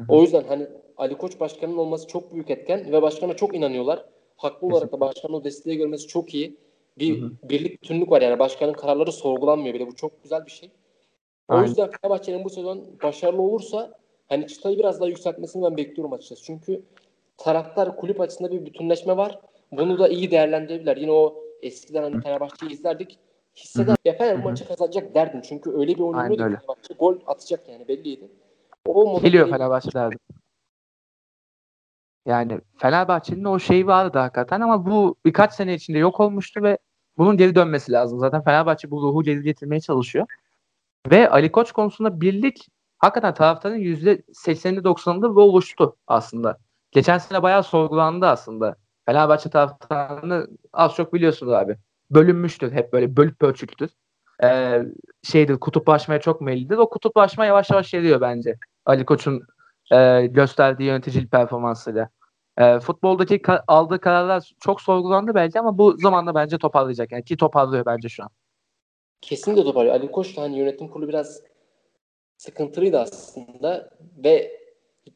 O 0.09 0.21
yüzden 0.21 0.43
hani 0.43 0.67
Ali 0.97 1.17
Koç 1.17 1.39
başkanının 1.39 1.77
olması 1.77 2.07
çok 2.07 2.33
büyük 2.33 2.49
etken 2.49 2.91
ve 2.91 3.01
başkana 3.01 3.35
çok 3.35 3.55
inanıyorlar. 3.55 4.05
Haklı 4.37 4.67
olarak 4.67 4.91
da 4.91 4.99
başkanın 4.99 5.33
o 5.33 5.43
desteği 5.43 5.77
görmesi 5.77 6.07
çok 6.07 6.33
iyi. 6.33 6.57
Bir 6.99 7.21
Hı-hı. 7.21 7.31
birlik 7.43 7.83
bütünlük 7.83 8.11
var 8.11 8.21
yani 8.21 8.39
başkanın 8.39 8.73
kararları 8.73 9.11
sorgulanmıyor 9.11 9.75
bile. 9.75 9.87
Bu 9.87 9.95
çok 9.95 10.23
güzel 10.23 10.45
bir 10.45 10.51
şey. 10.51 10.69
O 11.49 11.53
Aynen. 11.53 11.67
yüzden 11.67 11.89
Fenerbahçe'nin 11.91 12.43
bu 12.43 12.49
sezon 12.49 12.85
başarılı 13.03 13.41
olursa 13.41 13.93
hani 14.29 14.47
çıtayı 14.47 14.79
biraz 14.79 14.99
daha 14.99 15.09
yükseltmesini 15.09 15.63
ben 15.63 15.77
bekliyorum 15.77 16.13
açıkçası. 16.13 16.43
Çünkü 16.43 16.81
taraftar 17.37 17.95
kulüp 17.95 18.21
açısında 18.21 18.51
bir 18.51 18.65
bütünleşme 18.65 19.17
var. 19.17 19.39
Bunu 19.71 19.99
da 19.99 20.07
iyi 20.07 20.31
değerlendirebilirler. 20.31 20.97
Yine 20.97 21.11
o 21.11 21.43
eskiden 21.61 22.03
hani 22.03 22.21
Fenerbahçe'yi 22.21 22.71
izlerdik. 22.71 23.19
Hisseder. 23.57 23.95
Ya 24.05 24.17
Fener 24.17 24.43
maçı 24.43 24.67
kazanacak 24.67 25.15
derdin. 25.15 25.41
Çünkü 25.41 25.71
öyle 25.71 25.95
bir 25.95 25.99
oynuyordu 25.99 26.33
ki 26.33 26.37
Fenerbahçe 26.37 26.93
gol 26.93 27.15
atacak 27.27 27.69
yani 27.69 27.87
belliydi. 27.87 28.31
O 28.85 29.21
Geliyor 29.21 29.49
Fenerbahçe 29.49 29.91
derdi. 29.91 30.15
Yani 32.25 32.61
Fenerbahçe'nin 32.77 33.43
o 33.43 33.59
şeyi 33.59 33.87
vardı 33.87 34.19
hakikaten 34.19 34.61
ama 34.61 34.85
bu 34.85 35.15
birkaç 35.25 35.53
sene 35.53 35.73
içinde 35.73 35.97
yok 35.97 36.19
olmuştu 36.19 36.63
ve 36.63 36.77
bunun 37.17 37.37
geri 37.37 37.55
dönmesi 37.55 37.91
lazım. 37.91 38.19
Zaten 38.19 38.43
Fenerbahçe 38.43 38.91
bu 38.91 39.01
ruhu 39.01 39.23
geri 39.23 39.43
getirmeye 39.43 39.81
çalışıyor. 39.81 40.27
Ve 41.11 41.29
Ali 41.29 41.51
Koç 41.51 41.71
konusunda 41.71 42.21
birlik 42.21 42.67
hakikaten 42.97 43.33
taraftarın 43.33 43.79
%80'ini 43.79 44.79
90'ında 44.79 45.35
bu 45.35 45.41
oluştu 45.41 45.95
aslında. 46.07 46.57
Geçen 46.91 47.17
sene 47.17 47.43
bayağı 47.43 47.63
sorgulandı 47.63 48.25
aslında. 48.25 48.75
Fenerbahçe 49.05 49.49
taraftarını 49.49 50.47
az 50.73 50.95
çok 50.95 51.13
biliyorsunuz 51.13 51.53
abi. 51.53 51.77
Bölünmüştür 52.11 52.71
hep 52.71 52.93
böyle 52.93 53.17
bölüp 53.17 53.39
pörçüktür. 53.39 53.89
Ee, 54.43 54.83
şeydir 55.23 55.57
kutuplaşmaya 55.57 56.21
çok 56.21 56.41
meyillidir. 56.41 56.77
O 56.77 56.89
kutuplaşma 56.89 57.45
yavaş 57.45 57.69
yavaş 57.69 57.91
geliyor 57.91 58.21
bence. 58.21 58.57
Ali 58.85 59.05
Koç'un 59.05 59.41
e, 59.91 60.27
gösterdiği 60.27 60.83
yöneticilik 60.83 61.31
performansıyla. 61.31 62.09
E, 62.57 62.79
futboldaki 62.79 63.35
ka- 63.35 63.63
aldığı 63.67 63.99
kararlar 63.99 64.51
çok 64.59 64.81
sorgulandı 64.81 65.35
belki 65.35 65.59
ama 65.59 65.77
bu 65.77 65.97
zamanda 65.97 66.35
bence 66.35 66.57
toparlayacak. 66.57 67.11
Yani 67.11 67.23
ki 67.23 67.37
toparlıyor 67.37 67.85
bence 67.85 68.09
şu 68.09 68.23
an. 68.23 68.29
Kesinlikle 69.21 69.63
toparlıyor. 69.63 69.95
Ali 69.95 70.11
Koç 70.11 70.37
da 70.37 70.41
hani 70.41 70.57
yönetim 70.57 70.87
kurulu 70.87 71.07
biraz 71.07 71.41
sıkıntılıydı 72.37 72.99
aslında 72.99 73.89
ve 74.23 74.51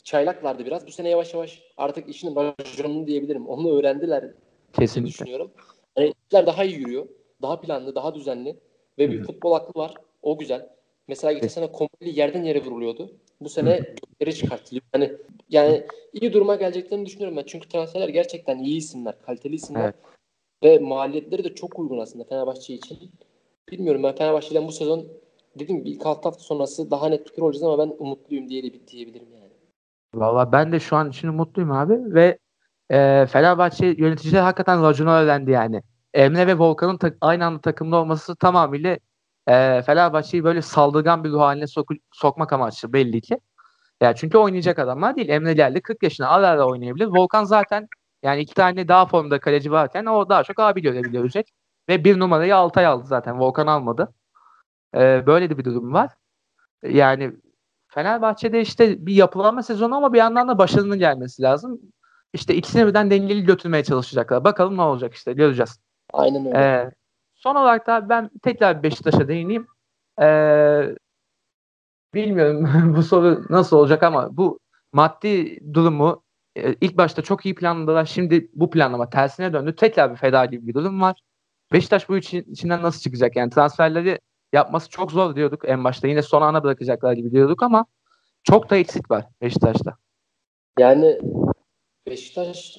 çaylaklardı 0.03 0.65
biraz. 0.65 0.87
Bu 0.87 0.91
sene 0.91 1.09
yavaş 1.09 1.33
yavaş 1.33 1.63
artık 1.77 2.09
işin 2.09 2.35
rajonunu 2.35 3.07
diyebilirim. 3.07 3.47
Onu 3.47 3.79
öğrendiler 3.79 4.25
Kesinlikle. 4.73 5.09
düşünüyorum. 5.09 5.51
Yani 5.97 6.13
işler 6.27 6.45
daha 6.45 6.63
iyi 6.63 6.75
yürüyor. 6.75 7.07
Daha 7.41 7.61
planlı, 7.61 7.95
daha 7.95 8.15
düzenli 8.15 8.59
ve 8.97 9.11
bir 9.11 9.17
Hı-hı. 9.17 9.23
futbol 9.23 9.51
aklı 9.51 9.81
var. 9.81 9.93
O 10.21 10.37
güzel. 10.37 10.69
Mesela 11.07 11.33
geçen 11.33 11.47
sene 11.47 11.71
Komple 11.71 12.09
yerden 12.09 12.43
yere 12.43 12.65
vuruluyordu. 12.65 13.11
Bu 13.41 13.49
sene 13.49 13.77
gökleri 13.77 14.35
çıkartılıyor. 14.35 14.83
Yani 14.93 15.11
yani 15.49 15.83
iyi 16.13 16.33
duruma 16.33 16.55
geleceklerini 16.55 17.05
düşünüyorum 17.05 17.37
ben. 17.37 17.43
Çünkü 17.47 17.69
transferler 17.69 18.09
gerçekten 18.09 18.59
iyi 18.59 18.77
isimler, 18.77 19.21
kaliteli 19.21 19.55
isimler. 19.55 19.83
Evet. 19.83 19.95
Ve 20.63 20.79
maliyetleri 20.79 21.43
de 21.43 21.55
çok 21.55 21.79
uygun 21.79 21.97
aslında 21.97 22.23
Fenerbahçe 22.23 22.73
için. 22.73 23.11
Bilmiyorum 23.71 24.03
ben 24.03 24.15
Fenerbahçe'den 24.15 24.67
bu 24.67 24.71
sezon 24.71 25.07
dedim 25.59 25.77
gibi 25.77 25.89
ilk 25.89 26.05
hafta 26.05 26.31
sonrası 26.31 26.91
daha 26.91 27.09
net 27.09 27.27
fikir 27.27 27.41
olacağız 27.41 27.63
ama 27.63 27.77
ben 27.77 27.95
umutluyum 27.99 28.49
diye 28.49 28.63
de 28.63 28.87
diyebilirim 28.87 29.27
yani. 29.33 29.51
Valla 30.15 30.51
ben 30.51 30.71
de 30.71 30.79
şu 30.79 30.95
an 30.95 31.09
için 31.09 31.27
umutluyum 31.27 31.71
abi 31.71 32.13
ve 32.13 32.37
e, 32.91 33.25
Fenerbahçe 33.31 33.85
yöneticiler 33.87 34.41
hakikaten 34.41 34.83
raconu 34.83 35.11
öğrendi 35.11 35.51
yani. 35.51 35.83
Emre 36.13 36.47
ve 36.47 36.57
Volkan'ın 36.57 36.97
ta- 36.97 37.13
aynı 37.21 37.45
anda 37.45 37.61
takımda 37.61 37.95
olması 37.97 38.35
tamamıyla 38.35 38.97
e, 39.47 39.81
Fenerbahçe'yi 39.81 40.43
böyle 40.43 40.61
saldırgan 40.61 41.23
bir 41.23 41.29
ruh 41.29 41.39
haline 41.41 41.63
sok- 41.63 41.99
sokmak 42.11 42.53
amaçlı 42.53 42.93
belli 42.93 43.21
ki. 43.21 43.39
Yani 44.01 44.15
çünkü 44.15 44.37
oynayacak 44.37 44.79
adamlar 44.79 45.15
değil. 45.15 45.29
Emre 45.29 45.53
geldi 45.53 45.81
40 45.81 46.03
yaşına 46.03 46.29
ara 46.29 46.47
ara 46.47 46.67
oynayabilir. 46.67 47.05
Volkan 47.07 47.43
zaten 47.43 47.87
yani 48.23 48.41
iki 48.41 48.53
tane 48.53 48.87
daha 48.87 49.05
formda 49.05 49.39
kaleci 49.39 49.71
varken 49.71 50.05
o 50.05 50.29
daha 50.29 50.43
çok 50.43 50.59
abi 50.59 50.81
görebilecek. 50.81 51.49
Ve 51.89 52.03
bir 52.03 52.19
numarayı 52.19 52.55
Altay 52.55 52.85
aldı 52.85 53.07
zaten. 53.07 53.39
Volkan 53.39 53.67
almadı. 53.67 54.13
Ee, 54.95 55.23
böyle 55.27 55.49
de 55.49 55.57
bir 55.57 55.65
durum 55.65 55.93
var. 55.93 56.11
Yani 56.83 57.31
Fenerbahçe'de 57.87 58.61
işte 58.61 59.05
bir 59.05 59.13
yapılanma 59.15 59.63
sezonu 59.63 59.95
ama 59.95 60.13
bir 60.13 60.17
yandan 60.17 60.47
da 60.47 60.57
başarının 60.57 60.99
gelmesi 60.99 61.41
lazım. 61.41 61.81
İşte 62.33 62.55
ikisini 62.55 62.87
birden 62.87 63.11
dengeli 63.11 63.43
götürmeye 63.43 63.83
çalışacaklar. 63.83 64.43
Bakalım 64.43 64.77
ne 64.77 64.81
olacak 64.81 65.13
işte 65.13 65.33
göreceğiz. 65.33 65.79
Aynen 66.13 66.45
öyle. 66.45 66.57
Ee, 66.57 66.91
son 67.35 67.55
olarak 67.55 67.87
da 67.87 68.09
ben 68.09 68.29
tekrar 68.43 68.83
Beşiktaş'a 68.83 69.27
değineyim. 69.27 69.67
Ee, 70.21 70.95
bilmiyorum 72.13 72.93
bu 72.95 73.03
soru 73.03 73.45
nasıl 73.49 73.77
olacak 73.77 74.03
ama 74.03 74.37
bu 74.37 74.59
maddi 74.93 75.59
durumu 75.73 76.23
e, 76.55 76.73
ilk 76.73 76.97
başta 76.97 77.21
çok 77.21 77.45
iyi 77.45 77.55
planladılar. 77.55 78.05
Şimdi 78.05 78.49
bu 78.53 78.69
planlama 78.69 79.09
tersine 79.09 79.53
döndü. 79.53 79.75
Tekrar 79.75 80.11
bir 80.11 80.17
feda 80.17 80.45
gibi 80.45 80.67
bir 80.67 80.73
durum 80.73 81.01
var. 81.01 81.21
Beşiktaş 81.73 82.09
bu 82.09 82.17
için, 82.17 82.41
içinden 82.41 82.81
nasıl 82.81 83.01
çıkacak? 83.01 83.35
Yani 83.35 83.49
transferleri 83.49 84.19
yapması 84.53 84.89
çok 84.89 85.11
zor 85.11 85.35
diyorduk 85.35 85.61
en 85.65 85.83
başta. 85.83 86.07
Yine 86.07 86.21
son 86.21 86.41
ana 86.41 86.63
bırakacaklar 86.63 87.13
gibi 87.13 87.31
diyorduk 87.31 87.63
ama 87.63 87.85
çok 88.43 88.69
da 88.69 88.75
eksik 88.75 89.11
var 89.11 89.25
Beşiktaş'ta. 89.41 89.95
Yani 90.79 91.19
Beşiktaş 92.07 92.77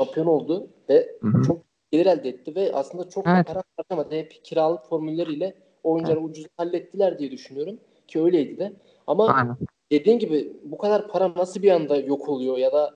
şampiyon 0.00 0.26
oldu 0.26 0.70
ve 0.88 1.18
Hı-hı. 1.20 1.42
çok 1.42 1.62
gelir 1.90 2.06
elde 2.06 2.28
etti 2.28 2.56
ve 2.56 2.72
aslında 2.74 3.08
çok 3.08 3.26
evet. 3.26 3.46
para 3.46 3.62
harcamadı. 3.76 4.14
Hep 4.14 4.44
kiralık 4.44 4.84
formülleriyle 4.84 5.54
oyuncuları 5.82 6.18
evet. 6.18 6.30
ucuz 6.30 6.46
hallettiler 6.56 7.18
diye 7.18 7.30
düşünüyorum 7.30 7.78
ki 8.08 8.22
öyleydi 8.22 8.58
de. 8.58 8.72
Ama 9.06 9.28
Aynen. 9.28 9.56
dediğin 9.92 10.18
gibi 10.18 10.52
bu 10.64 10.78
kadar 10.78 11.08
para 11.08 11.34
nasıl 11.36 11.62
bir 11.62 11.70
anda 11.70 11.96
yok 11.96 12.28
oluyor 12.28 12.56
ya 12.56 12.72
da 12.72 12.94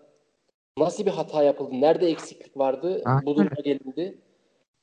nasıl 0.79 1.07
bir 1.07 1.11
hata 1.11 1.43
yapıldı? 1.43 1.71
Nerede 1.73 2.07
eksiklik 2.07 2.57
vardı? 2.57 3.03
Aynen. 3.05 3.27
Bu 3.27 3.37
duruma 3.37 3.63
gelindi. 3.65 4.19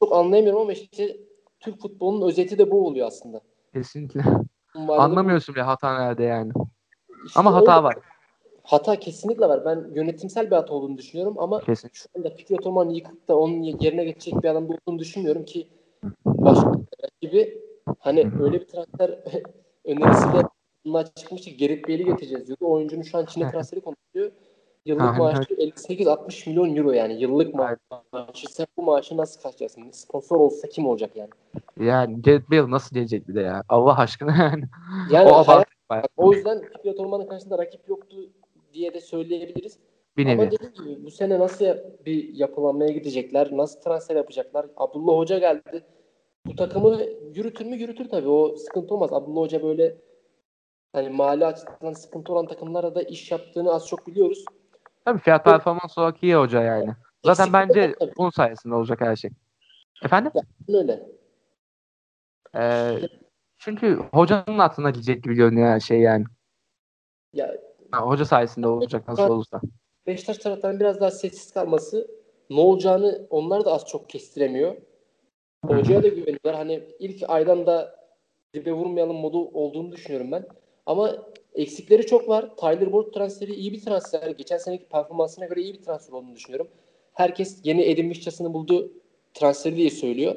Çok 0.03 0.13
anlayamıyorum 0.13 0.61
ama 0.61 0.73
işte 0.73 1.17
Türk 1.59 1.81
futbolunun 1.81 2.27
özeti 2.27 2.57
de 2.57 2.71
bu 2.71 2.87
oluyor 2.87 3.07
aslında. 3.07 3.41
Kesinlikle. 3.73 4.23
Anlamıyorsun 4.75 5.55
bile 5.55 5.63
hata 5.63 5.97
nerede 5.97 6.23
yani. 6.23 6.51
İşte 7.25 7.39
ama 7.39 7.53
hata 7.53 7.75
öyle. 7.75 7.83
var. 7.83 7.95
Hata 8.63 8.99
kesinlikle 8.99 9.49
var. 9.49 9.65
Ben 9.65 9.85
yönetimsel 9.95 10.51
bir 10.51 10.55
hata 10.55 10.73
olduğunu 10.73 10.97
düşünüyorum 10.97 11.35
ama 11.39 11.59
Kesin. 11.59 11.89
şu 11.93 12.09
anda 12.17 12.29
Fikret 12.29 12.67
Orman 12.67 12.89
yıkıp 12.89 13.27
da 13.27 13.37
onun 13.37 13.61
yerine 13.61 14.05
geçecek 14.05 14.43
bir 14.43 14.49
adam 14.49 14.69
olduğunu 14.69 14.99
düşünmüyorum 14.99 15.45
ki 15.45 15.67
başka 16.25 16.71
gibi 17.21 17.61
hani 17.99 18.31
öyle 18.41 18.61
bir 18.61 18.67
transfer 18.67 19.09
önerisiyle 19.85 20.41
bunlar 20.85 21.13
çıkmıştı. 21.15 21.49
Gerrit 21.49 21.87
Bale'i 21.87 22.05
getireceğiz 22.05 22.47
diyordu. 22.47 22.65
Oyuncunun 22.65 23.01
şu 23.01 23.17
an 23.17 23.25
Çin'e 23.25 23.51
transferi 23.51 23.81
konuşuyor. 23.81 24.31
Yıllık 24.85 25.17
maaşı 25.17 25.53
58-60 25.53 26.49
milyon 26.49 26.75
euro 26.75 26.91
yani. 26.91 27.21
Yıllık 27.21 27.53
maaşı. 27.53 27.77
Sen 28.49 28.67
bu 28.77 28.83
maaşı 28.83 29.17
nasıl 29.17 29.41
kaçacaksın? 29.41 29.91
Sponsor 29.91 30.35
olsa 30.35 30.67
kim 30.67 30.87
olacak 30.87 31.15
yani? 31.15 31.29
Yani 31.79 32.21
Gareth 32.21 32.51
Bale 32.51 32.71
nasıl 32.71 32.95
gelecek 32.95 33.27
bir 33.27 33.35
de 33.35 33.41
ya? 33.41 33.63
Allah 33.69 33.97
aşkına 33.97 34.35
yani. 34.43 34.63
Yani 35.11 35.31
o, 35.31 35.43
hayat, 35.43 35.67
o 36.17 36.33
yüzden 36.33 36.61
Fikret 36.61 36.99
Orman'ın 36.99 37.27
karşısında 37.27 37.57
rakip 37.57 37.89
yoktu 37.89 38.17
diye 38.73 38.93
de 38.93 39.01
söyleyebiliriz. 39.01 39.79
Bir 40.17 40.25
Ama 40.25 40.51
dediğim 40.51 40.73
gibi 40.73 41.05
bu 41.05 41.11
sene 41.11 41.39
nasıl 41.39 41.65
bir 42.05 42.33
yapılanmaya 42.33 42.91
gidecekler? 42.91 43.49
Nasıl 43.51 43.81
transfer 43.81 44.15
yapacaklar? 44.15 44.65
Abdullah 44.77 45.17
Hoca 45.17 45.37
geldi. 45.37 45.85
Bu 46.45 46.55
takımı 46.55 47.01
yürütür 47.33 47.65
mü? 47.65 47.75
Yürütür 47.75 48.09
tabii. 48.09 48.29
O 48.29 48.55
sıkıntı 48.55 48.93
olmaz. 48.95 49.13
Abdullah 49.13 49.41
Hoca 49.41 49.63
böyle 49.63 49.97
hani 50.93 51.09
mali 51.09 51.45
açıdan 51.45 51.93
sıkıntı 51.93 52.33
olan 52.33 52.47
takımlara 52.47 52.95
da 52.95 53.01
iş 53.01 53.31
yaptığını 53.31 53.73
az 53.73 53.87
çok 53.87 54.07
biliyoruz. 54.07 54.45
Tabii 55.05 55.19
fiyat 55.19 55.45
performans 55.45 55.97
olarak 55.97 56.23
iyi 56.23 56.35
hoca 56.35 56.61
yani. 56.61 56.93
Zaten 57.25 57.53
bence 57.53 57.95
bunun 58.17 58.29
sayesinde 58.29 58.75
olacak 58.75 59.01
her 59.01 59.15
şey. 59.15 59.31
Efendim? 60.03 60.31
Ya, 60.35 60.79
öyle. 60.79 61.09
Ee, 62.55 62.99
çünkü 63.57 63.99
hocanın 64.13 64.59
aklına 64.59 64.89
gidecek 64.89 65.23
gibi 65.23 65.35
görünüyor 65.35 65.67
her 65.67 65.79
şey 65.79 65.99
yani. 65.99 66.25
Ya, 67.33 67.57
ha, 67.93 68.07
hoca 68.07 68.25
sayesinde 68.25 68.67
olacak 68.67 69.07
nasıl 69.07 69.29
olursa. 69.29 69.61
Beşiktaş 70.07 70.37
taraftarının 70.37 70.79
biraz 70.79 70.99
daha 70.99 71.11
sessiz 71.11 71.51
kalması 71.51 72.07
ne 72.49 72.59
olacağını 72.59 73.27
onlar 73.29 73.65
da 73.65 73.71
az 73.71 73.85
çok 73.85 74.09
kestiremiyor. 74.09 74.75
Hocaya 75.65 76.03
da 76.03 76.07
güveniyorlar. 76.07 76.55
Hani 76.55 76.83
ilk 76.99 77.29
aydan 77.29 77.65
da 77.65 77.99
dibe 78.53 78.73
vurmayalım 78.73 79.15
modu 79.15 79.37
olduğunu 79.37 79.91
düşünüyorum 79.91 80.31
ben. 80.31 80.45
Ama 80.85 81.15
eksikleri 81.53 82.05
çok 82.05 82.29
var. 82.29 82.55
Tyler 82.57 82.91
Boyd 82.91 83.13
transferi 83.13 83.53
iyi 83.53 83.73
bir 83.73 83.81
transfer. 83.81 84.29
Geçen 84.29 84.57
seneki 84.57 84.85
performansına 84.85 85.45
göre 85.45 85.61
iyi 85.61 85.73
bir 85.73 85.81
transfer 85.81 86.13
olduğunu 86.13 86.35
düşünüyorum. 86.35 86.67
Herkes 87.13 87.59
yeni 87.63 87.81
Edin 87.81 88.09
Vişçasını 88.09 88.53
buldu 88.53 88.91
transferi 89.33 89.75
diye 89.75 89.89
söylüyor. 89.89 90.35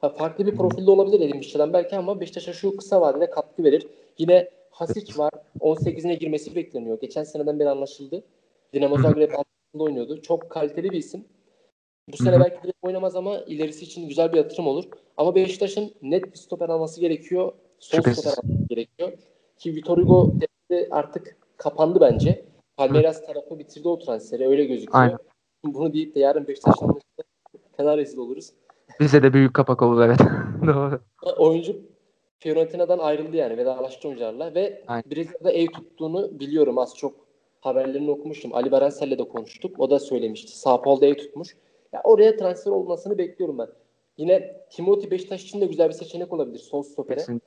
Ha, 0.00 0.08
farklı 0.08 0.46
bir 0.46 0.56
profilde 0.56 0.90
olabilir 0.90 1.20
Edin 1.20 1.38
Vişça'dan 1.38 1.72
belki 1.72 1.96
ama 1.96 2.20
Beşiktaş'a 2.20 2.52
şu 2.52 2.76
kısa 2.76 3.00
vadede 3.00 3.30
katkı 3.30 3.64
verir. 3.64 3.86
Yine 4.18 4.48
Hasic 4.76 5.18
var. 5.18 5.30
18'ine 5.60 6.14
girmesi 6.14 6.56
bekleniyor. 6.56 7.00
Geçen 7.00 7.24
seneden 7.24 7.58
beri 7.58 7.68
anlaşıldı. 7.68 8.24
Dinamo 8.74 8.98
Zagreb 8.98 9.30
altında 9.30 9.82
oynuyordu. 9.82 10.22
Çok 10.22 10.50
kaliteli 10.50 10.90
bir 10.90 10.98
isim. 10.98 11.24
Bu 12.12 12.16
sene 12.16 12.40
belki 12.40 12.68
de 12.68 12.72
oynamaz 12.82 13.16
ama 13.16 13.38
ilerisi 13.38 13.84
için 13.84 14.08
güzel 14.08 14.32
bir 14.32 14.36
yatırım 14.36 14.66
olur. 14.66 14.84
Ama 15.16 15.34
Beşiktaş'ın 15.34 15.94
net 16.02 16.24
bir 16.32 16.38
stoper 16.38 16.68
alması 16.68 17.00
gerekiyor. 17.00 17.52
Sol 17.78 17.98
stoper 17.98 18.30
alması 18.30 18.68
gerekiyor. 18.68 19.12
Ki 19.58 19.74
Vitor 19.74 19.98
Hugo 19.98 20.32
artık 20.90 21.36
kapandı 21.56 22.00
bence. 22.00 22.44
Palmeiras 22.76 23.26
tarafı 23.26 23.58
bitirdi 23.58 23.88
o 23.88 23.98
transferi. 23.98 24.48
Öyle 24.48 24.64
gözüküyor. 24.64 25.02
Aynen. 25.02 25.18
Bunu 25.64 25.92
deyip 25.92 26.14
de 26.14 26.20
yarın 26.20 26.46
Beşiktaş'tan 26.48 27.00
fena 27.76 27.96
rezil 27.96 28.18
oluruz. 28.18 28.52
Bize 29.00 29.22
de 29.22 29.32
büyük 29.32 29.54
kapak 29.54 29.82
olur 29.82 30.02
evet. 30.02 30.18
Doğru. 30.66 31.00
Oyuncu 31.36 31.76
Fiorentina'dan 32.46 32.98
ayrıldı 32.98 33.36
yani 33.36 33.56
vedalaştı 33.56 34.08
oyuncularla 34.08 34.54
ve 34.54 34.82
Aynen. 34.86 35.04
Brezilya'da 35.10 35.52
ev 35.52 35.66
tuttuğunu 35.66 36.40
biliyorum 36.40 36.78
az 36.78 36.96
çok 36.96 37.14
haberlerini 37.60 38.10
okumuştum. 38.10 38.54
Ali 38.54 38.72
Berensel'le 38.72 39.18
de 39.18 39.28
konuştuk. 39.28 39.80
O 39.80 39.90
da 39.90 39.98
söylemişti. 39.98 40.58
Sao 40.58 40.82
Paulo'da 40.82 41.06
ev 41.06 41.14
tutmuş. 41.14 41.56
Ya 41.92 42.00
oraya 42.04 42.36
transfer 42.36 42.70
olmasını 42.70 43.18
bekliyorum 43.18 43.58
ben. 43.58 43.68
Yine 44.16 44.60
Timothy 44.70 45.10
Beşiktaş 45.10 45.44
için 45.44 45.60
de 45.60 45.66
güzel 45.66 45.88
bir 45.88 45.94
seçenek 45.94 46.32
olabilir 46.32 46.58
sol 46.58 46.82
stopere. 46.82 47.18
Kesinlikle. 47.18 47.46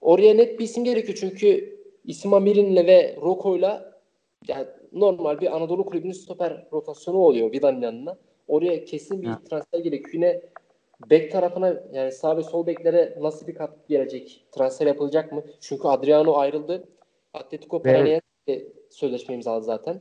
Oraya 0.00 0.34
net 0.34 0.58
bir 0.58 0.64
isim 0.64 0.84
gerekiyor 0.84 1.18
çünkü 1.20 1.78
İsim 2.04 2.34
Amirin'le 2.34 2.86
ve 2.86 3.16
Roko'yla 3.22 3.92
yani 4.48 4.66
normal 4.92 5.40
bir 5.40 5.56
Anadolu 5.56 5.84
kulübünün 5.84 6.12
stoper 6.12 6.66
rotasyonu 6.72 7.18
oluyor 7.18 7.52
Vida'nın 7.52 7.80
yanına. 7.80 8.18
Oraya 8.48 8.84
kesin 8.84 9.22
bir 9.22 9.26
ha. 9.26 9.40
transfer 9.50 9.78
gerekiyor. 9.78 10.14
Yine 10.14 10.42
bek 11.10 11.32
tarafına 11.32 11.82
yani 11.92 12.12
sağ 12.12 12.36
ve 12.36 12.42
sol 12.42 12.66
beklere 12.66 13.18
nasıl 13.20 13.46
bir 13.46 13.54
katkı 13.54 13.88
gelecek? 13.88 14.44
Transfer 14.52 14.86
yapılacak 14.86 15.32
mı? 15.32 15.42
Çünkü 15.60 15.88
Adriano 15.88 16.36
ayrıldı. 16.36 16.88
Atletico 17.34 17.82
Paranaense 17.82 18.22
sözleşme 18.90 19.34
imzaladı 19.34 19.64
zaten. 19.64 20.00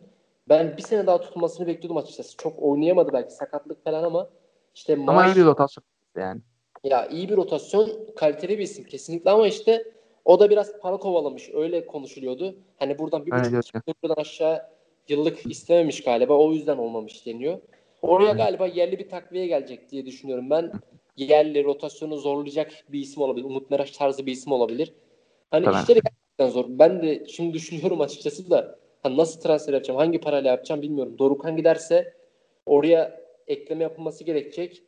Ben 0.49 0.77
bir 0.77 0.81
sene 0.81 1.07
daha 1.07 1.21
tutulmasını 1.21 1.67
bekliyordum 1.67 1.97
açıkçası. 1.97 2.37
Çok 2.37 2.53
oynayamadı 2.63 3.13
belki 3.13 3.33
sakatlık 3.33 3.83
falan 3.83 4.03
ama 4.03 4.29
işte 4.75 4.95
maaş... 4.95 5.09
Ama 5.09 5.33
iyi 5.33 5.35
bir 5.35 5.45
rotasyon 5.45 5.83
yani. 6.17 6.41
Ya 6.83 7.07
iyi 7.07 7.29
bir 7.29 7.37
rotasyon, 7.37 7.89
kaliteli 8.15 8.57
bir 8.57 8.63
isim 8.63 8.83
kesinlikle 8.83 9.31
ama 9.31 9.47
işte 9.47 9.83
o 10.25 10.39
da 10.39 10.49
biraz 10.49 10.79
para 10.79 10.97
kovalamış. 10.97 11.49
Öyle 11.53 11.85
konuşuluyordu. 11.85 12.55
Hani 12.77 12.99
buradan 12.99 13.25
bir 13.25 13.31
buçuk 13.31 14.03
buradan 14.03 14.21
aşağı 14.21 14.61
yıllık 15.07 15.51
istememiş 15.51 16.03
galiba. 16.03 16.33
O 16.33 16.51
yüzden 16.51 16.77
olmamış 16.77 17.25
deniyor. 17.25 17.59
Oraya 18.01 18.33
galiba 18.33 18.67
yerli 18.67 18.99
bir 18.99 19.09
takviye 19.09 19.47
gelecek 19.47 19.91
diye 19.91 20.05
düşünüyorum 20.05 20.49
ben. 20.49 20.71
Yerli 21.17 21.63
rotasyonu 21.63 22.17
zorlayacak 22.17 22.71
bir 22.89 22.99
isim 22.99 23.21
olabilir. 23.23 23.45
Umut 23.45 23.71
Meraş 23.71 23.91
tarzı 23.91 24.25
bir 24.25 24.31
isim 24.31 24.51
olabilir. 24.51 24.93
Hani 25.51 25.65
tamam. 25.65 25.81
işleri 25.81 25.99
gerçekten 25.99 26.49
zor. 26.49 26.65
Ben 26.69 27.01
de 27.01 27.27
şimdi 27.27 27.53
düşünüyorum 27.53 28.01
açıkçası 28.01 28.49
da 28.49 28.79
hani 29.03 29.17
nasıl 29.17 29.41
transfer 29.41 29.73
yapacağım, 29.73 29.99
hangi 29.99 30.19
parayla 30.19 30.51
yapacağım 30.51 30.81
bilmiyorum. 30.81 31.17
Dorukhan 31.17 31.57
giderse 31.57 32.13
oraya 32.65 33.21
ekleme 33.47 33.83
yapılması 33.83 34.23
gerekecek. 34.23 34.83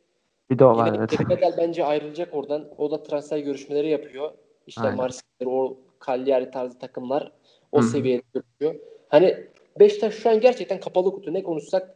Bir 0.50 0.58
de 0.58 0.64
o 0.64 0.76
var 0.76 0.94
evet. 0.98 1.28
Bedel 1.28 1.54
bence 1.58 1.84
ayrılacak 1.84 2.34
oradan. 2.34 2.68
O 2.78 2.90
da 2.90 3.02
transfer 3.02 3.38
görüşmeleri 3.38 3.88
yapıyor. 3.88 4.32
İşte 4.66 4.90
Marsilya, 4.90 5.48
o 5.48 5.76
Cagliari 6.06 6.50
tarzı 6.50 6.78
takımlar 6.78 7.32
o 7.72 7.78
Hı-hı. 7.78 7.86
seviyede 7.86 8.22
görüyor. 8.34 8.80
Hani 9.08 9.46
Beşiktaş 9.80 10.14
şu 10.14 10.30
an 10.30 10.40
gerçekten 10.40 10.80
kapalı 10.80 11.10
kutu. 11.10 11.34
Ne 11.34 11.42
konuşsak 11.42 11.94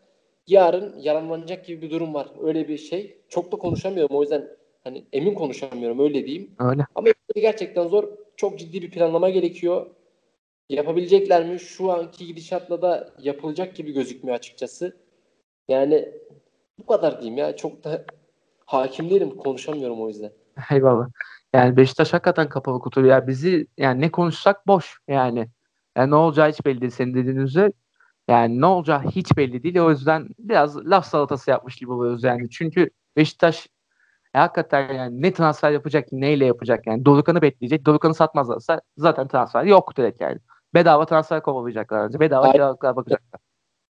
yarın 0.49 0.99
yalanlanacak 0.99 1.67
gibi 1.67 1.83
bir 1.83 1.91
durum 1.91 2.15
var. 2.15 2.29
Öyle 2.43 2.69
bir 2.69 2.79
şey. 2.79 3.19
Çok 3.29 3.53
da 3.53 3.57
konuşamıyorum. 3.57 4.17
O 4.17 4.23
yüzden 4.23 4.49
hani 4.85 5.05
emin 5.13 5.35
konuşamıyorum 5.35 6.01
öyle 6.01 6.27
diyeyim. 6.27 6.51
Öyle. 6.59 6.87
Ama 6.95 7.09
gerçekten 7.35 7.89
zor. 7.89 8.05
Çok 8.37 8.59
ciddi 8.59 8.83
bir 8.83 8.91
planlama 8.91 9.31
gerekiyor. 9.31 9.87
Yapabilecekler 10.69 11.47
mi? 11.47 11.61
Şu 11.61 11.93
anki 11.93 12.27
gidişatla 12.27 12.83
da 12.83 13.15
yapılacak 13.19 13.77
gibi 13.77 13.93
gözükmüyor 13.93 14.39
açıkçası. 14.39 14.97
Yani 15.69 16.09
bu 16.79 16.87
kadar 16.87 17.21
diyeyim 17.21 17.39
ya. 17.39 17.57
Çok 17.57 17.85
da 17.85 18.05
hakim 18.65 19.11
değilim. 19.11 19.37
Konuşamıyorum 19.37 20.03
o 20.03 20.09
yüzden. 20.09 20.33
Eyvallah. 20.71 21.09
Yani 21.55 21.77
Beşiktaş 21.77 22.13
hakikaten 22.13 22.49
kapalı 22.49 22.79
kutu. 22.79 23.07
Ya 23.07 23.27
bizi 23.27 23.67
yani 23.79 24.01
ne 24.01 24.11
konuşsak 24.11 24.67
boş 24.67 24.99
yani. 25.09 25.49
Yani 25.97 26.11
ne 26.11 26.15
olacağı 26.15 26.51
hiç 26.51 26.67
belli 26.67 26.81
değil 26.81 26.93
senin 26.93 27.15
dediğin 27.15 27.37
üzere. 27.37 27.73
Yani 28.29 28.61
ne 28.61 28.67
olacağı 28.67 29.03
hiç 29.03 29.37
belli 29.37 29.63
değil. 29.63 29.79
O 29.79 29.91
yüzden 29.91 30.29
biraz 30.39 30.87
laf 30.87 31.07
salatası 31.07 31.51
yapmış 31.51 31.77
gibi 31.77 31.93
oluyoruz 31.93 32.25
yani. 32.25 32.51
Çünkü 32.51 32.91
Beşiktaş 33.17 33.67
e, 34.35 34.39
hakikaten 34.39 34.95
yani 34.95 35.23
ne 35.23 35.33
transfer 35.33 35.71
yapacak, 35.71 36.13
neyle 36.13 36.45
yapacak 36.47 36.87
yani. 36.87 37.05
Dorukan'ı 37.05 37.43
bekleyecek. 37.43 37.87
Dorukan'ı 37.87 38.15
satmazlarsa 38.15 38.81
zaten 38.97 39.29
transfer 39.29 39.65
yok 39.65 39.97
direkt 39.97 40.21
yani. 40.21 40.39
Bedava 40.75 41.07
transfer 41.07 41.43
kovalayacaklar 41.43 42.05
önce. 42.05 42.21
Bedava 42.21 42.53
kiralıklar 42.53 42.97
bakacaklar. 42.97 43.41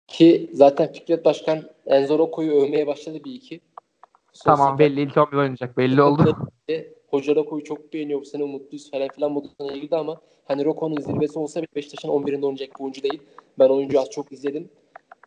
Ki 0.08 0.50
zaten 0.54 0.94
Fikret 0.94 1.26
Başkan 1.26 1.62
Enzo 1.86 2.20
Roko'yu 2.20 2.52
övmeye 2.52 2.88
başladı 2.88 3.18
bir 3.26 3.34
iki. 3.34 3.62
Sosyal 4.34 4.56
tamam 4.56 4.80
belli 4.80 5.02
ilk 5.02 5.18
11 5.18 5.38
oynayacak 5.38 5.78
belli 5.78 6.02
oldu. 6.02 6.38
Hoca 7.14 7.36
Roko'yu 7.36 7.64
çok 7.64 7.94
beğeniyor 7.94 8.22
bu 8.22 8.26
sene 8.26 8.44
umutluyuz 8.44 8.92
falan 8.92 9.08
filan 9.08 9.32
moduna 9.32 9.74
girdi 9.74 9.96
ama 9.96 10.22
hani 10.46 10.66
Roko'nun 10.66 11.02
zirvesi 11.02 11.40
olsa 11.40 11.62
bile 11.62 11.68
Beşiktaş'ın 11.76 12.10
11'inde 12.10 12.46
oynayacak 12.46 12.80
bir 12.80 12.84
oyuncu 12.84 13.04
değil. 13.04 13.22
Ben 13.60 13.70
oyuncu 13.70 14.00
az 14.00 14.10
çok 14.10 14.32
izledim. 14.32 14.70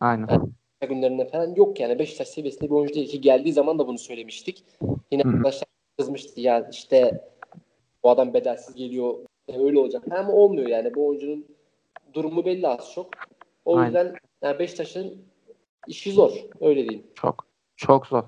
Aynen. 0.01 0.27
Yani, 0.31 0.49
günlerinde 0.89 1.27
falan 1.27 1.55
yok 1.55 1.79
yani 1.79 1.99
Beşiktaş 1.99 2.27
seviyesinde 2.27 2.65
bir 2.65 2.75
oyuncu 2.75 2.93
değil 2.93 3.09
ki 3.09 3.21
geldiği 3.21 3.53
zaman 3.53 3.79
da 3.79 3.87
bunu 3.87 3.97
söylemiştik. 3.97 4.63
Yine 5.11 5.23
Hı. 5.23 5.29
arkadaşlar 5.29 5.67
kızmıştı 5.97 6.41
ya 6.41 6.69
işte 6.71 7.29
bu 8.03 8.09
adam 8.09 8.33
bedelsiz 8.33 8.75
geliyor 8.75 9.15
öyle 9.47 9.79
olacak. 9.79 10.03
Ama 10.11 10.33
olmuyor 10.33 10.67
yani 10.67 10.95
bu 10.95 11.07
oyuncunun 11.07 11.45
durumu 12.13 12.45
belli 12.45 12.67
az 12.67 12.91
çok. 12.95 13.09
O 13.65 13.77
Aynen. 13.77 13.85
yüzden 13.85 14.15
yani 14.41 14.59
Beşiktaş'ın 14.59 15.17
işi 15.87 16.11
zor 16.11 16.31
öyle 16.61 16.89
diyeyim. 16.89 17.07
Çok 17.15 17.47
çok 17.75 18.07
zor. 18.07 18.23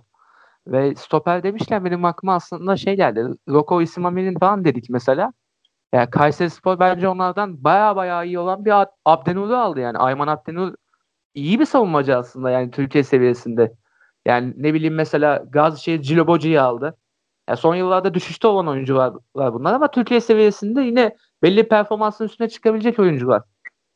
Ve 0.68 0.96
stoper 0.96 1.44
demişken 1.44 1.86
benim 1.86 2.06
aklıma 2.06 2.36
aslında 2.36 2.78
şey 2.78 2.96
geldi. 2.96 3.28
Roko 3.50 3.82
İsmail'in 3.82 4.40
falan 4.40 4.66
dedik 4.66 4.90
mesela. 4.90 5.34
Yani 5.94 6.10
Kayseri 6.10 6.50
Spor 6.50 6.80
bence 6.80 7.08
onlardan 7.08 7.64
baya 7.64 7.96
baya 7.96 8.24
iyi 8.24 8.40
olan 8.40 8.66
bir 8.66 8.74
Abdenur'u 9.06 9.58
aldı 9.58 9.80
yani. 9.80 9.98
Ayman 9.98 10.28
Abdenur 10.28 10.76
iyi 11.34 11.60
bir 11.60 11.66
savunmacı 11.66 12.18
aslında 12.18 12.50
yani 12.50 12.72
Türkiye 12.72 13.04
seviyesinde. 13.04 13.74
Yani 14.26 14.54
ne 14.58 14.74
bileyim 14.74 14.96
mesela 14.96 15.44
Gazişehir 15.50 16.02
Ciloboci'yi 16.02 16.62
aldı. 16.62 16.98
Yani 17.50 17.58
son 17.58 17.76
yıllarda 17.76 18.14
düşüşte 18.14 18.48
olan 18.48 18.68
oyuncular 18.68 19.14
var 19.36 19.54
bunlar 19.54 19.74
ama 19.74 19.92
Türkiye 19.92 20.22
seviyesinde 20.22 20.82
yine 20.82 21.16
belli 21.44 21.68
performansın 21.68 22.26
üstüne 22.26 22.50
çıkabilecek 22.50 23.00
oyuncular. 23.00 23.42